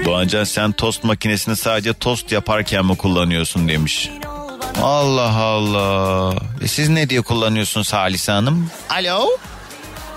Doğancan 0.04 0.44
sen 0.44 0.72
tost 0.72 1.04
makinesini 1.04 1.56
sadece 1.56 1.92
tost 1.92 2.32
yaparken 2.32 2.84
mi 2.86 2.96
kullanıyorsun 2.96 3.68
demiş. 3.68 4.10
Allah 4.82 5.36
Allah. 5.36 6.34
E 6.62 6.68
siz 6.68 6.88
ne 6.88 7.10
diye 7.10 7.20
kullanıyorsunuz 7.22 7.92
Halise 7.92 8.32
Hanım? 8.32 8.70
Alo. 8.90 9.28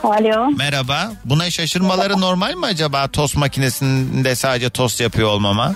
Alo. 0.03 0.49
Merhaba. 0.57 1.11
Buna 1.25 1.51
şaşırmaları 1.51 2.21
normal 2.21 2.53
mi 2.55 2.65
acaba 2.65 3.07
tost 3.07 3.35
makinesinde 3.37 4.35
sadece 4.35 4.69
tost 4.69 5.01
yapıyor 5.01 5.29
olmama? 5.29 5.75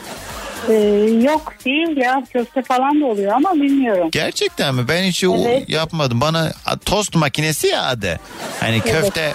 Ee, 0.70 0.74
yok 1.22 1.54
değil 1.66 1.98
ya 1.98 2.24
köfte 2.34 2.62
falan 2.64 3.02
da 3.02 3.06
oluyor 3.06 3.34
ama 3.34 3.54
bilmiyorum. 3.54 4.10
Gerçekten 4.12 4.76
mi? 4.76 4.88
Ben 4.88 5.04
hiç 5.04 5.24
Evet. 5.24 5.70
yapmadım. 5.70 6.22
Bana 6.22 6.52
tost 6.86 7.16
makinesi 7.16 7.68
ya 7.68 7.84
adı. 7.84 8.20
Hani 8.60 8.76
Evet. 8.86 8.92
köfte 8.92 9.34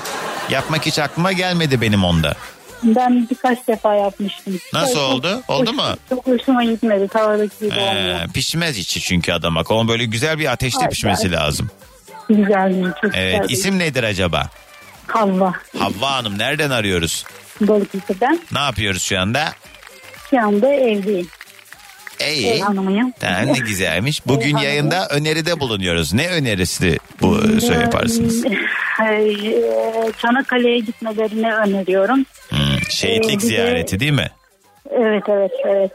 yapmak 0.51 0.87
hiç 0.87 0.99
aklıma 0.99 1.33
gelmedi 1.33 1.81
benim 1.81 2.05
onda. 2.05 2.35
Ben 2.83 3.29
birkaç 3.31 3.69
defa 3.69 3.95
yapmıştım. 3.95 4.59
Nasıl 4.73 4.95
Çok- 4.95 5.03
oldu? 5.03 5.43
Oldu 5.49 5.73
mu? 5.73 5.83
Çok 6.09 6.27
hoşuma 6.27 6.65
gitmedi 6.65 7.09
tavadaki 7.09 7.59
gibi 7.61 7.81
olmuyor. 7.81 8.21
Ee, 8.21 8.27
pişmez 8.35 8.79
içi 8.79 9.01
çünkü 9.01 9.33
adamak. 9.33 9.71
Ama 9.71 9.89
böyle 9.89 10.05
güzel 10.05 10.39
bir 10.39 10.53
ateşte 10.53 10.81
Ay, 10.85 10.89
pişmesi 10.89 11.27
ay. 11.27 11.33
lazım. 11.33 11.71
Güzel 12.29 12.93
çok 13.03 13.15
Evet. 13.17 13.41
güzel. 13.43 13.55
isim 13.59 13.79
nedir 13.79 14.03
acaba? 14.05 14.49
Havva. 15.07 15.53
Havva 15.79 16.11
Hanım 16.13 16.39
nereden 16.39 16.71
arıyoruz? 16.71 17.25
Balıkesir'den. 17.61 18.41
Ne 18.53 18.59
yapıyoruz 18.59 19.03
şu 19.03 19.21
anda? 19.21 19.53
Şu 20.31 20.41
anda 20.41 20.73
evdeyim. 20.73 21.29
İyi. 22.29 22.47
Ev 22.49 22.61
hanımıyım. 22.61 23.13
Tamam, 23.21 23.47
ne 23.47 23.59
güzelmiş. 23.59 24.27
Bugün 24.27 24.53
hanımı. 24.53 24.65
yayında 24.65 25.07
öneride 25.11 25.61
bulunuyoruz. 25.61 26.13
Ne 26.15 26.29
önerisi 26.29 26.99
bu 27.21 27.61
şey 27.61 27.77
yaparsınız? 27.77 28.45
Ee, 29.03 29.33
Çanakkale'ye 30.23 30.79
gitmelerini 30.79 31.55
öneriyorum. 31.55 32.25
Hmm, 32.49 32.59
Şehitlik 32.91 33.31
Ee, 33.31 33.37
bir 33.37 33.43
de- 33.43 33.47
ziyareti 33.47 34.01
değil 34.01 34.13
mi? 34.13 34.31
Evet 34.91 35.23
evet 35.29 35.51
evet. 35.65 35.91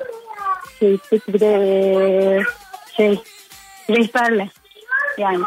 Şehitlik 0.80 1.28
bir 1.34 1.40
de 1.40 1.46
e, 1.46 2.40
şey 2.98 3.20
rehberle 3.90 4.50
yani. 5.18 5.44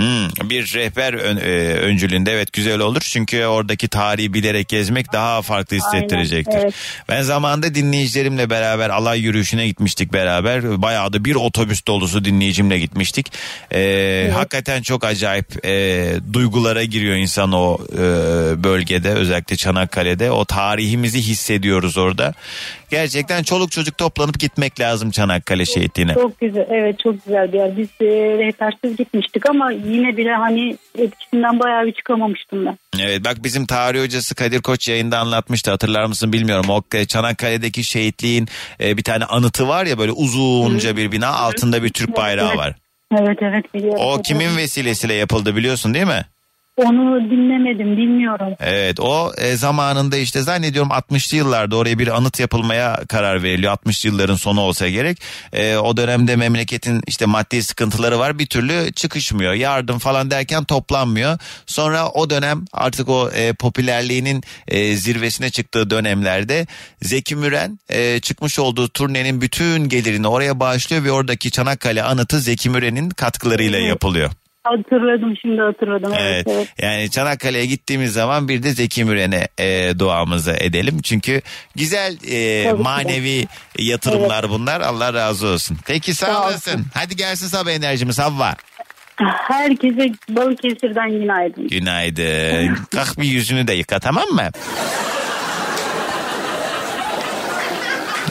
Hmm, 0.00 0.50
bir 0.50 0.72
rehber 0.74 1.12
ön- 1.14 1.36
e, 1.36 1.74
öncülüğünde 1.74 2.32
evet 2.32 2.52
güzel 2.52 2.80
olur. 2.80 3.00
Çünkü 3.00 3.44
oradaki 3.44 3.88
tarihi 3.88 4.34
bilerek 4.34 4.68
gezmek 4.68 5.12
daha 5.12 5.42
farklı 5.42 5.76
hissettirecektir. 5.76 6.52
Aynen, 6.54 6.64
evet. 6.64 6.74
Ben 7.08 7.22
zamanında 7.22 7.74
dinleyicilerimle 7.74 8.50
beraber 8.50 8.90
alay 8.90 9.20
yürüyüşüne 9.20 9.66
gitmiştik 9.66 10.12
beraber. 10.12 10.82
Bayağı 10.82 11.12
da 11.12 11.24
bir 11.24 11.34
otobüs 11.34 11.86
dolusu 11.86 12.24
dinleyicimle 12.24 12.78
gitmiştik. 12.78 13.26
Ee, 13.74 14.30
Hakikaten 14.34 14.82
çok 14.82 15.04
acayip 15.04 15.66
e, 15.66 16.06
duygulara 16.32 16.84
giriyor 16.84 17.16
insan 17.16 17.52
o 17.52 17.78
e, 17.92 17.98
bölgede 18.64 19.10
özellikle 19.10 19.56
Çanakkale'de. 19.56 20.30
O 20.30 20.44
tarihimizi 20.44 21.18
hissediyoruz 21.22 21.98
orada. 21.98 22.34
Gerçekten 22.90 23.42
çoluk 23.42 23.70
çocuk 23.72 23.98
toplanıp 23.98 24.38
gitmek 24.40 24.80
lazım 24.80 25.10
Çanakkale 25.10 25.64
şehitliğine. 25.64 26.14
Çok 26.14 26.40
güzel 26.40 26.66
evet 26.70 26.98
çok 26.98 27.24
güzel 27.24 27.52
bir 27.52 27.58
yer. 27.58 27.76
Biz 27.76 27.88
e, 28.00 28.04
rehbersiz 28.38 28.96
gitmiştik 28.96 29.50
ama 29.50 29.72
yine 29.90 30.16
bile 30.16 30.34
hani 30.34 30.76
etkisinden 30.98 31.60
bayağı 31.60 31.86
bir 31.86 31.92
çıkamamıştım 31.92 32.66
ben. 32.66 32.78
Evet 33.00 33.24
bak 33.24 33.36
bizim 33.44 33.66
tarih 33.66 34.02
hocası 34.02 34.34
Kadir 34.34 34.62
Koç 34.62 34.88
yayında 34.88 35.18
anlatmıştı 35.18 35.70
hatırlar 35.70 36.04
mısın 36.04 36.32
bilmiyorum. 36.32 36.70
O 36.70 36.82
Çanakkale'deki 37.06 37.84
şehitliğin 37.84 38.48
e, 38.80 38.96
bir 38.96 39.02
tane 39.02 39.24
anıtı 39.24 39.68
var 39.68 39.86
ya 39.86 39.98
böyle 39.98 40.12
uzunca 40.12 40.96
bir 40.96 41.12
bina 41.12 41.28
altında 41.28 41.82
bir 41.82 41.88
Türk 41.88 42.16
bayrağı 42.16 42.56
var. 42.56 42.74
Evet 43.18 43.38
evet 43.42 43.74
biliyorum. 43.74 44.00
O 44.00 44.22
kimin 44.22 44.56
vesilesiyle 44.56 45.14
yapıldı 45.14 45.56
biliyorsun 45.56 45.94
değil 45.94 46.06
mi? 46.06 46.24
Onu 46.76 47.30
dinlemedim 47.30 47.96
bilmiyorum. 47.96 48.54
Evet 48.60 49.00
o 49.00 49.32
e, 49.38 49.56
zamanında 49.56 50.16
işte 50.16 50.42
zannediyorum 50.42 50.90
60'lı 50.90 51.36
yıllarda 51.36 51.76
oraya 51.76 51.98
bir 51.98 52.16
anıt 52.16 52.40
yapılmaya 52.40 53.00
karar 53.08 53.42
veriliyor. 53.42 53.72
60'lı 53.72 54.08
yılların 54.08 54.34
sonu 54.34 54.60
olsa 54.60 54.88
gerek. 54.88 55.18
E, 55.52 55.76
o 55.76 55.96
dönemde 55.96 56.36
memleketin 56.36 57.02
işte 57.06 57.26
maddi 57.26 57.62
sıkıntıları 57.62 58.18
var 58.18 58.38
bir 58.38 58.46
türlü 58.46 58.92
çıkışmıyor. 58.92 59.52
Yardım 59.52 59.98
falan 59.98 60.30
derken 60.30 60.64
toplanmıyor. 60.64 61.38
Sonra 61.66 62.08
o 62.08 62.30
dönem 62.30 62.64
artık 62.72 63.08
o 63.08 63.30
e, 63.30 63.52
popülerliğinin 63.52 64.42
e, 64.68 64.96
zirvesine 64.96 65.50
çıktığı 65.50 65.90
dönemlerde 65.90 66.66
Zeki 67.02 67.36
Müren 67.36 67.78
e, 67.88 68.20
çıkmış 68.20 68.58
olduğu 68.58 68.88
turnenin 68.88 69.40
bütün 69.40 69.88
gelirini 69.88 70.28
oraya 70.28 70.60
bağışlıyor 70.60 71.04
ve 71.04 71.10
oradaki 71.12 71.50
Çanakkale 71.50 72.02
anıtı 72.02 72.40
Zeki 72.40 72.70
Müren'in 72.70 73.10
katkılarıyla 73.10 73.78
yapılıyor. 73.78 74.30
Hatırladım 74.64 75.34
şimdi 75.42 75.60
hatırladım. 75.60 76.12
Evet, 76.18 76.46
Evet. 76.48 76.56
evet. 76.56 76.68
Yani 76.82 77.10
Çanakkale'ye 77.10 77.66
gittiğimiz 77.66 78.12
zaman 78.12 78.48
bir 78.48 78.62
de 78.62 78.70
Zeki 78.70 79.04
Müren'e 79.04 79.48
e, 79.58 79.98
duamızı 79.98 80.52
edelim. 80.52 81.02
Çünkü 81.02 81.40
güzel 81.76 82.12
e, 82.12 82.16
Tabii 82.64 82.72
ki 82.72 82.78
de. 82.78 82.82
manevi 82.82 83.46
yatırımlar 83.78 84.50
bunlar. 84.50 84.80
Allah 84.80 85.14
razı 85.14 85.46
olsun. 85.46 85.76
Peki 85.86 86.14
sağ, 86.14 86.26
Sağ 86.26 86.42
olasın. 86.42 86.86
Hadi 86.94 87.16
gelsin 87.16 87.46
sabah 87.46 87.70
enerjimiz 87.70 88.18
Havva. 88.18 88.54
Herkese 89.48 90.12
Balıkesir'den 90.28 91.10
günaydın. 91.10 91.68
Günaydın. 91.68 92.78
Kalk 92.90 93.18
bir 93.20 93.24
yüzünü 93.28 93.66
de 93.68 93.72
yıka 93.72 93.98
tamam 93.98 94.28
mı? 94.28 94.48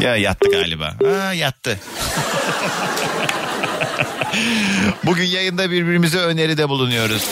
Ya 0.02 0.16
yattı 0.16 0.50
galiba. 0.52 0.94
Ha 1.06 1.34
yattı. 1.34 1.80
Bugün 5.06 5.24
yayında 5.24 5.72
birbirimize 5.72 6.18
öneride 6.18 6.70
bulunuyoruz. 6.70 7.24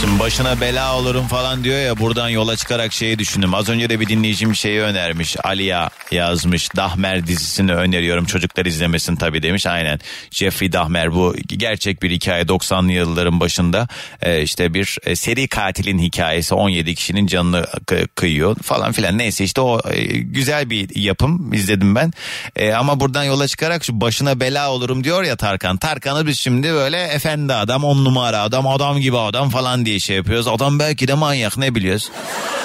Şimdi 0.00 0.18
başına 0.18 0.60
bela 0.60 0.96
olurum 0.96 1.26
falan 1.26 1.64
diyor 1.64 1.78
ya 1.78 1.98
buradan 1.98 2.28
yola 2.28 2.56
çıkarak 2.56 2.92
şeyi 2.92 3.18
düşündüm. 3.18 3.54
Az 3.54 3.68
önce 3.68 3.90
de 3.90 4.00
bir 4.00 4.06
dinleyicim 4.08 4.54
şeyi 4.54 4.80
önermiş. 4.80 5.36
Aliya 5.44 5.90
yazmış. 6.10 6.76
Dahmer 6.76 7.26
dizisini 7.26 7.74
öneriyorum. 7.74 8.24
Çocuklar 8.24 8.66
izlemesin 8.66 9.16
tabii 9.16 9.42
demiş. 9.42 9.66
Aynen. 9.66 10.00
Jeffrey 10.30 10.72
Dahmer 10.72 11.14
bu 11.14 11.36
gerçek 11.46 12.02
bir 12.02 12.10
hikaye. 12.10 12.42
90'lı 12.42 12.92
yılların 12.92 13.40
başında 13.40 13.88
e, 14.22 14.42
işte 14.42 14.74
bir 14.74 14.96
e, 15.04 15.16
seri 15.16 15.48
katilin 15.48 15.98
hikayesi. 15.98 16.54
17 16.54 16.94
kişinin 16.94 17.26
canını 17.26 17.60
kı- 17.86 18.08
kıyıyor 18.14 18.56
falan 18.62 18.92
filan. 18.92 19.18
Neyse 19.18 19.44
işte 19.44 19.60
o 19.60 19.80
e, 19.90 20.04
güzel 20.06 20.70
bir 20.70 20.96
yapım 20.96 21.52
izledim 21.52 21.94
ben. 21.94 22.12
E, 22.56 22.72
ama 22.72 23.00
buradan 23.00 23.24
yola 23.24 23.48
çıkarak 23.48 23.84
şu 23.84 24.00
başına 24.00 24.40
bela 24.40 24.70
olurum 24.70 25.04
diyor 25.04 25.22
ya 25.22 25.36
Tarkan. 25.36 25.76
Tarkan'ı 25.76 26.26
biz 26.26 26.38
şimdi 26.38 26.72
böyle 26.72 27.02
efendi 27.02 27.54
adam, 27.54 27.84
on 27.84 28.04
numara 28.04 28.40
adam, 28.42 28.66
adam 28.66 28.98
gibi 28.98 29.18
adam 29.18 29.50
falan 29.50 29.87
diye 29.88 30.00
şey 30.00 30.16
yapıyoruz. 30.16 30.48
Adam 30.48 30.78
belki 30.78 31.08
de 31.08 31.14
manyak 31.14 31.56
ne 31.56 31.74
biliyoruz? 31.74 32.10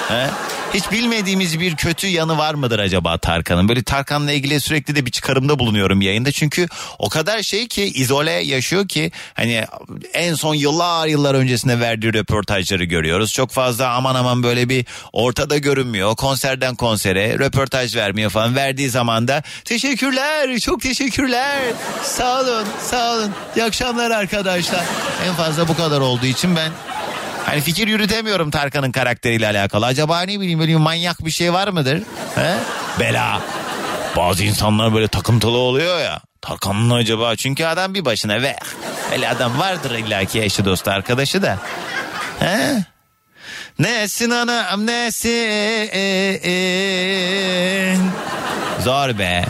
He? 0.09 0.27
Hiç 0.73 0.91
bilmediğimiz 0.91 1.59
bir 1.59 1.75
kötü 1.75 2.07
yanı 2.07 2.37
var 2.37 2.53
mıdır 2.53 2.79
acaba 2.79 3.17
Tarkan'ın? 3.17 3.69
Böyle 3.69 3.83
Tarkan'la 3.83 4.31
ilgili 4.31 4.59
sürekli 4.59 4.95
de 4.95 5.05
bir 5.05 5.11
çıkarımda 5.11 5.59
bulunuyorum 5.59 6.01
yayında. 6.01 6.31
Çünkü 6.31 6.67
o 6.99 7.09
kadar 7.09 7.41
şey 7.41 7.67
ki 7.67 7.83
izole 7.83 8.31
yaşıyor 8.31 8.87
ki 8.87 9.11
hani 9.33 9.65
en 10.13 10.33
son 10.33 10.55
yıllar 10.55 11.07
yıllar 11.07 11.35
öncesinde 11.35 11.79
verdiği 11.79 12.13
röportajları 12.13 12.83
görüyoruz. 12.83 13.33
Çok 13.33 13.51
fazla 13.51 13.89
aman 13.89 14.15
aman 14.15 14.43
böyle 14.43 14.69
bir 14.69 14.85
ortada 15.13 15.57
görünmüyor. 15.57 16.15
Konserden 16.15 16.75
konsere 16.75 17.39
röportaj 17.39 17.95
vermiyor 17.95 18.29
falan. 18.29 18.55
Verdiği 18.55 18.89
zaman 18.89 19.27
da 19.27 19.43
teşekkürler 19.65 20.59
çok 20.59 20.81
teşekkürler. 20.81 21.59
Sağ 22.03 22.41
olun 22.41 22.65
sağ 22.89 23.13
olun. 23.13 23.31
İyi 23.55 23.63
akşamlar 23.63 24.11
arkadaşlar. 24.11 24.85
En 25.27 25.33
fazla 25.33 25.67
bu 25.67 25.77
kadar 25.77 25.99
olduğu 26.01 26.25
için 26.25 26.55
ben 26.55 26.71
Hani 27.45 27.61
fikir 27.61 27.87
yürütemiyorum 27.87 28.51
Tarkan'ın 28.51 28.91
karakteriyle 28.91 29.47
alakalı. 29.47 29.85
Acaba 29.85 30.21
ne 30.21 30.39
bileyim 30.39 30.59
böyle 30.59 30.75
manyak 30.75 31.25
bir 31.25 31.31
şey 31.31 31.53
var 31.53 31.67
mıdır? 31.67 32.01
He? 32.35 32.55
Bela. 32.99 33.41
Bazı 34.17 34.43
insanlar 34.43 34.93
böyle 34.93 35.07
takıntılı 35.07 35.57
oluyor 35.57 35.99
ya. 36.01 36.21
Tarkan'ın 36.41 36.89
acaba? 36.89 37.35
Çünkü 37.35 37.65
adam 37.65 37.93
bir 37.93 38.05
başına 38.05 38.41
ve 38.41 38.55
öyle 39.13 39.29
adam 39.29 39.59
vardır 39.59 39.91
illaki 39.91 40.41
eşi 40.41 40.65
dostu 40.65 40.91
arkadaşı 40.91 41.41
da. 41.41 41.57
He? 42.39 42.83
Nesin 43.79 44.29
anam 44.29 44.87
nesin? 44.87 46.41
Zor 48.83 49.19
be. 49.19 49.45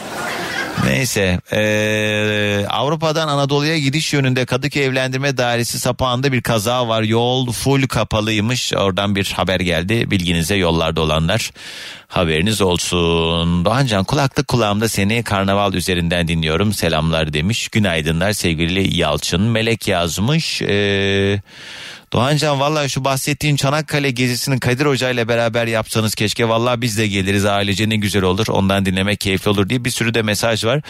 Neyse 0.85 1.39
eee, 1.51 2.65
Avrupa'dan 2.69 3.27
Anadolu'ya 3.27 3.77
gidiş 3.77 4.13
yönünde 4.13 4.45
Kadıköy 4.45 4.85
Evlendirme 4.85 5.37
Dairesi 5.37 5.79
sapağında 5.79 6.31
bir 6.31 6.41
kaza 6.41 6.87
var. 6.87 7.01
Yol 7.03 7.51
full 7.51 7.87
kapalıymış. 7.87 8.73
Oradan 8.73 9.15
bir 9.15 9.31
haber 9.35 9.59
geldi. 9.59 10.11
Bilginize 10.11 10.55
yollarda 10.55 11.01
olanlar 11.01 11.51
haberiniz 12.07 12.61
olsun. 12.61 13.65
Doğancan 13.65 14.03
kulaklık 14.03 14.47
kulağımda 14.47 14.89
seni 14.89 15.23
karnaval 15.23 15.73
üzerinden 15.73 16.27
dinliyorum. 16.27 16.73
Selamlar 16.73 17.33
demiş. 17.33 17.67
Günaydınlar 17.67 18.33
sevgili 18.33 18.97
Yalçın. 18.97 19.41
Melek 19.41 19.87
yazmış. 19.87 20.61
Eee 20.61 21.41
Doğancan 22.13 22.59
vallahi 22.59 22.89
şu 22.89 23.05
bahsettiğin 23.05 23.55
Çanakkale 23.55 24.11
gezisini 24.11 24.59
Kadir 24.59 24.85
Hoca 24.85 25.09
ile 25.09 25.27
beraber 25.27 25.67
yapsanız 25.67 26.15
keşke. 26.15 26.49
Vallahi 26.49 26.81
biz 26.81 26.97
de 26.97 27.07
geliriz 27.07 27.45
ailece 27.45 27.89
ne 27.89 27.95
güzel 27.95 28.23
olur. 28.23 28.45
Ondan 28.49 28.85
dinlemek 28.85 29.19
keyifli 29.19 29.49
olur 29.49 29.69
diye 29.69 29.85
bir 29.85 29.89
sürü 29.89 30.13
de 30.13 30.21
mesaj 30.21 30.65
var. 30.65 30.81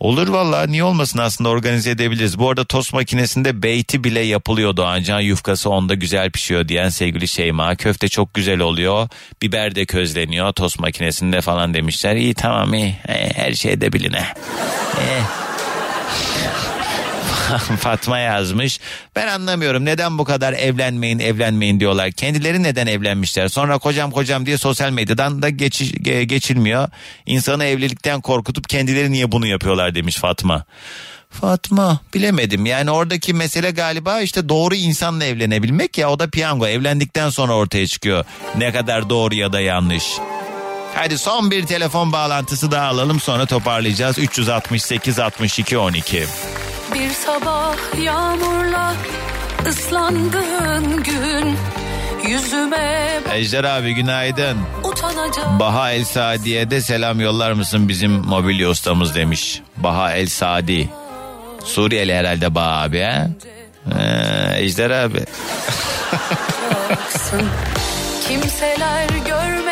Olur 0.00 0.28
vallahi 0.28 0.72
niye 0.72 0.84
olmasın 0.84 1.18
aslında 1.18 1.48
organize 1.48 1.90
edebiliriz. 1.90 2.38
Bu 2.38 2.50
arada 2.50 2.64
tost 2.64 2.92
makinesinde 2.92 3.62
beyti 3.62 4.04
bile 4.04 4.20
yapılıyor 4.20 4.76
Doğancan. 4.76 5.20
Yufkası 5.20 5.70
onda 5.70 5.94
güzel 5.94 6.30
pişiyor 6.30 6.68
diyen 6.68 6.88
sevgili 6.88 7.28
Şeyma. 7.28 7.76
Köfte 7.76 8.08
çok 8.08 8.34
güzel 8.34 8.60
oluyor. 8.60 9.08
Biber 9.42 9.74
de 9.74 9.86
közleniyor 9.86 10.52
tost 10.52 10.80
makinesinde 10.80 11.40
falan 11.40 11.74
demişler. 11.74 12.16
İyi 12.16 12.34
tamam 12.34 12.74
iyi. 12.74 12.96
E, 13.08 13.32
her 13.34 13.52
şeyde 13.52 13.92
biline. 13.92 14.24
Fatma 17.80 18.18
yazmış. 18.18 18.80
Ben 19.16 19.26
anlamıyorum 19.26 19.84
neden 19.84 20.18
bu 20.18 20.24
kadar 20.24 20.52
evlenmeyin 20.52 21.18
evlenmeyin 21.18 21.80
diyorlar. 21.80 22.10
Kendileri 22.12 22.62
neden 22.62 22.86
evlenmişler? 22.86 23.48
Sonra 23.48 23.78
kocam 23.78 24.10
kocam 24.10 24.46
diye 24.46 24.58
sosyal 24.58 24.90
medyadan 24.90 25.42
da 25.42 25.48
geçi- 25.48 26.02
ge- 26.02 26.22
geçilmiyor. 26.22 26.88
İnsanı 27.26 27.64
evlilikten 27.64 28.20
korkutup 28.20 28.68
kendileri 28.68 29.12
niye 29.12 29.32
bunu 29.32 29.46
yapıyorlar 29.46 29.94
demiş 29.94 30.16
Fatma. 30.16 30.64
Fatma 31.30 32.00
bilemedim 32.14 32.66
yani 32.66 32.90
oradaki 32.90 33.34
mesele 33.34 33.70
galiba 33.70 34.20
işte 34.20 34.48
doğru 34.48 34.74
insanla 34.74 35.24
evlenebilmek 35.24 35.98
ya 35.98 36.10
o 36.10 36.18
da 36.18 36.30
piyango 36.30 36.66
evlendikten 36.66 37.30
sonra 37.30 37.52
ortaya 37.52 37.86
çıkıyor 37.86 38.24
ne 38.58 38.72
kadar 38.72 39.10
doğru 39.10 39.34
ya 39.34 39.52
da 39.52 39.60
yanlış. 39.60 40.04
Hadi 40.94 41.18
son 41.18 41.50
bir 41.50 41.66
telefon 41.66 42.12
bağlantısı 42.12 42.70
daha 42.70 42.86
alalım 42.86 43.20
sonra 43.20 43.46
toparlayacağız 43.46 44.18
368 44.18 45.18
62 45.18 45.78
12. 45.78 46.26
Bir 46.94 47.10
sabah 47.10 47.74
yağmurla 48.02 48.94
ıslandığın 49.68 51.02
gün 51.02 51.56
yüzüme 52.30 53.08
Ejder 53.32 53.64
abi 53.64 53.94
günaydın. 53.94 54.58
utanacak. 54.84 55.60
Baha 55.60 55.92
El 55.92 56.04
Sadi'ye 56.04 56.70
de 56.70 56.80
selam 56.80 57.20
yollar 57.20 57.52
mısın 57.52 57.88
bizim 57.88 58.10
mobilya 58.12 58.68
ustamız 58.68 59.14
demiş. 59.14 59.60
Baha 59.76 60.12
El 60.12 60.26
Sadi. 60.26 60.88
Suriyeli 61.64 62.14
herhalde 62.14 62.54
Baha 62.54 62.82
abi 62.82 63.00
ha? 63.00 63.26
Ee, 64.00 64.62
Ejder 64.62 64.90
abi. 64.90 65.24
Kimseler 68.28 69.08
güzelliği 69.08 69.69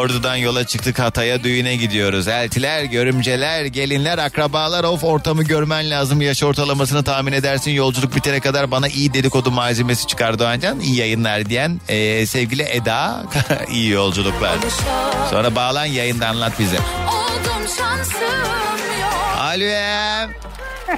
Ordu'dan 0.00 0.36
yola 0.36 0.66
çıktık 0.66 0.98
Hatay'a 0.98 1.44
düğüne 1.44 1.76
gidiyoruz. 1.76 2.28
Eltiler, 2.28 2.84
görümceler, 2.84 3.64
gelinler, 3.64 4.18
akrabalar 4.18 4.84
of 4.84 5.04
ortamı 5.04 5.42
görmen 5.42 5.90
lazım. 5.90 6.20
Yaş 6.20 6.42
ortalamasını 6.42 7.04
tahmin 7.04 7.32
edersin. 7.32 7.70
Yolculuk 7.70 8.14
bitene 8.16 8.40
kadar 8.40 8.70
bana 8.70 8.88
iyi 8.88 9.14
dedikodu 9.14 9.50
malzemesi 9.50 10.06
çıkar 10.06 10.38
Doğancan. 10.38 10.80
İyi 10.80 10.96
yayınlar 10.96 11.46
diyen 11.46 11.80
ee, 11.88 12.26
sevgili 12.26 12.62
Eda 12.62 13.22
iyi 13.70 13.90
yolculuklar. 13.90 14.52
Sonra 15.30 15.54
bağlan 15.54 15.84
yayında 15.84 16.28
anlat 16.28 16.52
bize. 16.58 16.76
oldum 17.08 17.68
şansım 17.78 18.22
yok. 19.00 19.36
Alo. 19.38 20.30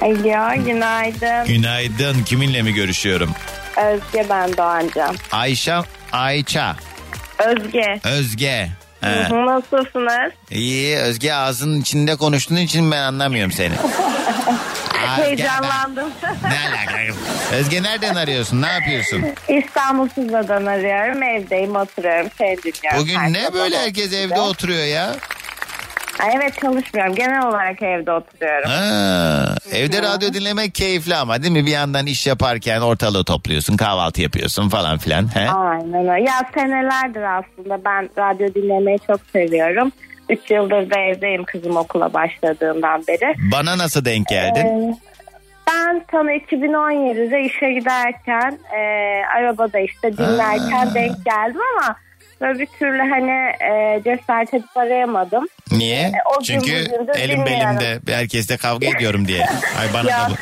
Alo 0.01 0.63
günaydın. 0.65 1.45
Günaydın. 1.45 2.23
Kiminle 2.23 2.61
mi 2.61 2.73
görüşüyorum? 2.73 3.31
Özge 3.77 4.29
ben 4.29 4.57
Doğancan. 4.57 5.15
Ayşe, 5.31 5.75
Ayça, 6.11 6.75
Özge. 7.39 7.99
Özge. 8.03 8.82
He. 9.03 9.23
hı, 9.29 9.45
Nasılsınız? 9.45 10.31
İyi 10.51 10.97
Özge 10.97 11.33
ağzının 11.33 11.81
içinde 11.81 12.15
konuştuğun 12.15 12.55
için 12.55 12.91
ben 12.91 13.01
anlamıyorum 13.01 13.51
seni. 13.51 13.73
Heyecanlandım. 15.15 16.09
Ne 16.23 16.59
alaka? 16.69 17.15
Özge 17.55 17.83
nereden 17.83 18.15
arıyorsun? 18.15 18.61
Ne 18.61 18.67
yapıyorsun? 18.67 19.23
İstanbul 19.49 20.09
Tuzla'dan 20.09 20.65
arıyorum. 20.65 21.23
Evdeyim 21.23 21.75
oturuyorum. 21.75 22.29
Seni 22.37 22.57
dinliyorum. 22.57 22.99
Bugün 22.99 23.33
ne 23.33 23.53
böyle 23.53 23.77
herkes 23.77 24.13
evde 24.13 24.39
oturuyor 24.39 24.85
ya? 24.85 25.15
Evet 26.21 26.53
çalışmıyorum. 26.61 27.15
Genel 27.15 27.45
olarak 27.47 27.81
evde 27.81 28.11
oturuyorum. 28.11 28.69
Ha, 28.69 29.55
evde 29.73 30.01
radyo 30.01 30.33
dinlemek 30.33 30.75
keyifli 30.75 31.15
ama 31.15 31.43
değil 31.43 31.53
mi? 31.53 31.65
Bir 31.65 31.71
yandan 31.71 32.05
iş 32.05 32.27
yaparken 32.27 32.81
ortalığı 32.81 33.23
topluyorsun, 33.23 33.77
kahvaltı 33.77 34.21
yapıyorsun 34.21 34.69
falan 34.69 34.97
filan. 34.97 35.35
He? 35.35 35.49
Aynen 35.49 35.93
öyle. 35.93 36.23
Ya 36.23 36.33
senelerdir 36.53 37.21
aslında 37.21 37.85
ben 37.85 38.09
radyo 38.17 38.53
dinlemeyi 38.53 38.99
çok 39.07 39.19
seviyorum. 39.33 39.91
Üç 40.29 40.51
yıldır 40.51 40.89
da 40.89 40.99
evdeyim 40.99 41.43
kızım 41.43 41.77
okula 41.77 42.13
başladığından 42.13 43.03
beri. 43.07 43.35
Bana 43.51 43.77
nasıl 43.77 44.05
denk 44.05 44.27
geldin? 44.27 44.65
Ee, 44.65 44.95
ben 45.69 46.05
sana 46.11 46.31
2017'de 46.33 47.41
işe 47.41 47.71
giderken 47.71 48.59
e, 48.77 48.81
arabada 49.37 49.79
işte 49.79 50.17
dinlerken 50.17 50.93
denk 50.93 51.25
geldim 51.25 51.61
ama 51.77 51.95
böyle 52.43 52.59
bir 52.59 52.67
türlü 52.79 52.99
hani 52.99 53.31
e, 53.71 54.01
cesaret 54.03 54.53
edip 54.53 54.77
arayamadım. 54.77 55.45
Niye? 55.71 55.99
e, 55.99 56.13
o 56.37 56.43
Çünkü 56.43 56.87
elim 57.15 57.45
belimde 57.45 57.99
herkesle 58.07 58.57
kavga 58.57 58.87
ediyorum 58.87 59.27
diye. 59.27 59.45
Ay 59.79 59.93
bana 59.93 60.07
da 60.07 60.27
bu. 60.29 60.33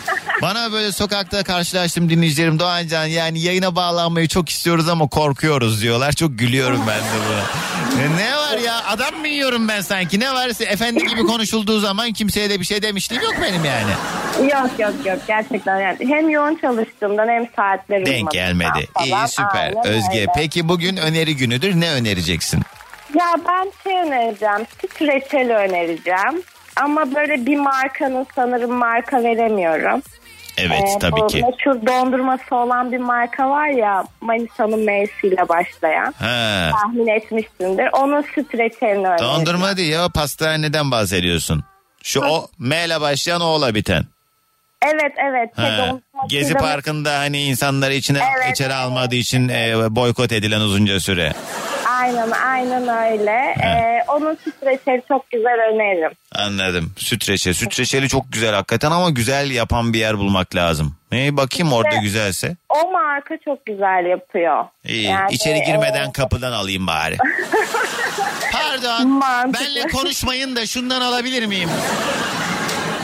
Bana 0.41 0.72
böyle 0.72 0.91
sokakta 0.91 1.44
karşılaştım 1.44 2.10
dinleyicilerim 2.10 2.60
Doğancan 2.60 3.06
yani 3.06 3.40
yayına 3.40 3.76
bağlanmayı 3.76 4.28
çok 4.28 4.49
istiyoruz 4.49 4.90
ama 4.90 5.07
korkuyoruz 5.07 5.82
diyorlar. 5.82 6.11
Çok 6.11 6.40
gülüyorum 6.40 6.82
ben 6.88 6.99
de 6.99 7.26
buna. 7.30 8.15
Ne 8.18 8.36
var 8.38 8.40
ya 8.82 8.88
adam 8.88 9.20
mı 9.20 9.28
yiyorum 9.28 9.68
ben 9.68 9.82
sanki 9.82 10.20
ne 10.20 10.34
var 10.34 10.48
efendi 10.68 11.08
gibi 11.08 11.24
konuşulduğu 11.24 11.80
zaman 11.80 12.12
kimseye 12.12 12.49
de 12.49 12.60
bir 12.60 12.66
şey 12.66 12.82
demişliğim 12.82 13.24
yok 13.24 13.34
benim 13.41 13.66
yani. 13.66 13.91
Yok 14.52 14.80
yok 14.80 15.06
yok 15.06 15.20
gerçekten 15.28 15.80
yani 15.80 15.98
hem 15.99 16.30
yoğun 16.30 16.56
çalıştığımdan 16.56 17.28
hem 17.28 17.48
saatlerim 17.56 18.06
Denk 18.06 18.32
gelmedi. 18.32 18.88
İyi 19.06 19.28
süper. 19.28 19.68
Aynen 19.68 19.86
Özge 19.86 20.20
öyle. 20.20 20.32
peki 20.36 20.70
bugün 20.70 20.98
öneri 20.98 21.36
günüdür 21.36 21.82
ne 21.82 21.91
önereceksin? 21.91 22.62
Ya 23.20 23.36
ben 23.48 23.72
şey 23.84 24.02
önereceğim 24.02 24.66
süt 24.82 25.02
reçeli 25.02 25.53
önereceğim. 25.53 26.44
Ama 26.76 27.16
böyle 27.16 27.45
bir 27.45 27.58
markanın 27.58 28.28
sanırım 28.36 28.74
marka 28.74 29.24
veremiyorum. 29.24 30.02
Evet 30.57 30.84
Ee, 30.95 30.99
tabii 30.99 31.28
ki. 31.28 31.44
meşhur 31.44 31.86
dondurması 31.88 32.56
olan 32.56 32.91
bir 32.91 32.98
marka 32.98 33.49
var 33.49 33.68
ya 33.68 34.03
Manisa'nın 34.22 34.80
M'siyle 34.80 35.49
başlayan. 35.49 36.14
Ha. 36.19 36.69
Tahmin 36.82 37.07
etmişsindir. 37.07 37.90
Onun 37.94 38.22
süt 38.22 38.56
reçelini 38.56 39.07
önereceğim. 39.07 39.34
Dondurma 39.34 39.78
değil 39.78 39.91
ya 39.94 40.10
pastaneden 40.10 40.91
bahsediyorsun. 40.91 41.64
Şu 42.03 42.22
o 42.22 42.48
M 42.60 42.86
ile 42.86 43.02
başlayan 43.02 43.41
O'la 43.41 43.76
biten. 43.76 44.03
Evet 44.86 45.11
evet. 45.30 45.56
şey, 45.56 45.65
Ha. 45.65 45.72
dondurmasıyla- 45.78 46.28
Gezi 46.30 46.53
Parkı'nda 46.53 47.19
hani 47.19 47.41
insanları 47.44 47.94
içine 47.94 48.19
Evet, 48.38 48.52
içeri 48.52 48.73
almadığı 48.73 49.15
için 49.15 49.49
e, 49.49 49.73
boykot 49.95 50.32
edilen 50.32 50.61
uzunca 50.61 50.99
süre. 50.99 51.34
Aynen 52.02 52.32
aynen 52.32 52.82
öyle. 53.11 53.56
Ee, 53.64 54.03
onun 54.07 54.36
süt 54.36 54.53
reçeli 54.65 55.02
çok 55.07 55.30
güzel 55.32 55.57
öneririm. 55.73 56.11
Anladım. 56.36 56.94
Süt 56.98 57.30
reçeli. 57.30 57.53
Süt 57.53 57.80
reçeli 57.80 58.07
çok 58.10 58.32
güzel 58.32 58.53
hakikaten 58.53 58.91
ama 58.91 59.10
güzel 59.10 59.52
yapan 59.52 59.94
bir 59.94 59.99
yer 59.99 60.18
bulmak 60.18 60.56
lazım. 60.56 60.95
Ne 61.11 61.38
bakayım 61.38 61.73
orada 61.73 61.95
güzelse. 61.95 62.56
O 62.69 62.91
marka 62.91 63.38
çok 63.45 63.65
güzel 63.65 64.06
yapıyor. 64.10 64.65
İyi. 64.84 65.03
Yani, 65.06 65.32
İçeri 65.34 65.61
girmeden 65.61 66.10
e, 66.10 66.11
kapıdan 66.11 66.52
alayım 66.52 66.88
bari. 66.88 67.18
Pardon. 68.52 69.07
Mantıklı. 69.07 69.65
Benle 69.65 69.88
konuşmayın 69.88 70.56
da 70.56 70.65
şundan 70.65 71.02
alabilir 71.02 71.45
miyim? 71.45 71.69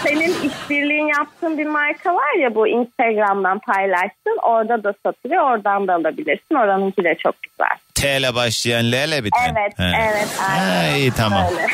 Senin 0.04 0.34
işbirliğin 0.50 1.08
yaptığın 1.08 1.58
bir 1.58 1.66
marka 1.66 2.16
var 2.16 2.40
ya 2.42 2.56
bu 2.56 2.68
Instagram'dan 2.68 3.60
paylaştın. 3.60 4.38
Orada 4.44 4.84
da 4.84 4.94
satılıyor. 5.06 5.44
Oradan 5.44 5.88
da 5.88 5.94
alabilirsin. 5.94 6.56
Oranınki 6.56 7.04
de 7.04 7.18
çok 7.24 7.36
güzel. 7.44 7.78
T 7.98 8.18
ile 8.18 8.36
başlayan 8.36 8.92
L 8.92 9.08
ile 9.08 9.24
biten. 9.24 9.56
Evet, 9.56 9.80
He. 9.80 9.84
evet. 9.84 10.28
Aynen. 10.50 10.90
Ha, 10.92 10.98
iyi 10.98 11.12
tamam. 11.12 11.46
Öyle. 11.52 11.68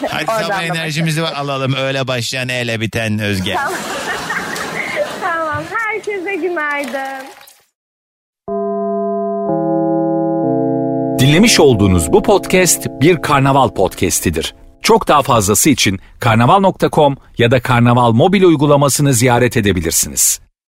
Hadi 0.08 0.30
Oradan 0.30 0.42
sabah 0.42 0.62
enerjimizi 0.62 1.22
alalım. 1.22 1.74
Öyle 1.74 2.08
başlayan 2.08 2.48
E 2.48 2.62
ile 2.62 2.80
biten 2.80 3.18
Özge. 3.18 3.54
Tamam. 3.54 3.72
tamam. 5.22 5.62
Herkese 5.74 6.34
günaydın. 6.36 7.26
Dinlemiş 11.18 11.60
olduğunuz 11.60 12.12
bu 12.12 12.22
podcast 12.22 12.86
bir 13.00 13.22
karnaval 13.22 13.68
podcastidir. 13.68 14.54
Çok 14.82 15.08
daha 15.08 15.22
fazlası 15.22 15.70
için 15.70 15.98
karnaval.com 16.20 17.16
ya 17.38 17.50
da 17.50 17.60
karnaval 17.60 18.12
mobil 18.12 18.42
uygulamasını 18.42 19.14
ziyaret 19.14 19.56
edebilirsiniz. 19.56 20.40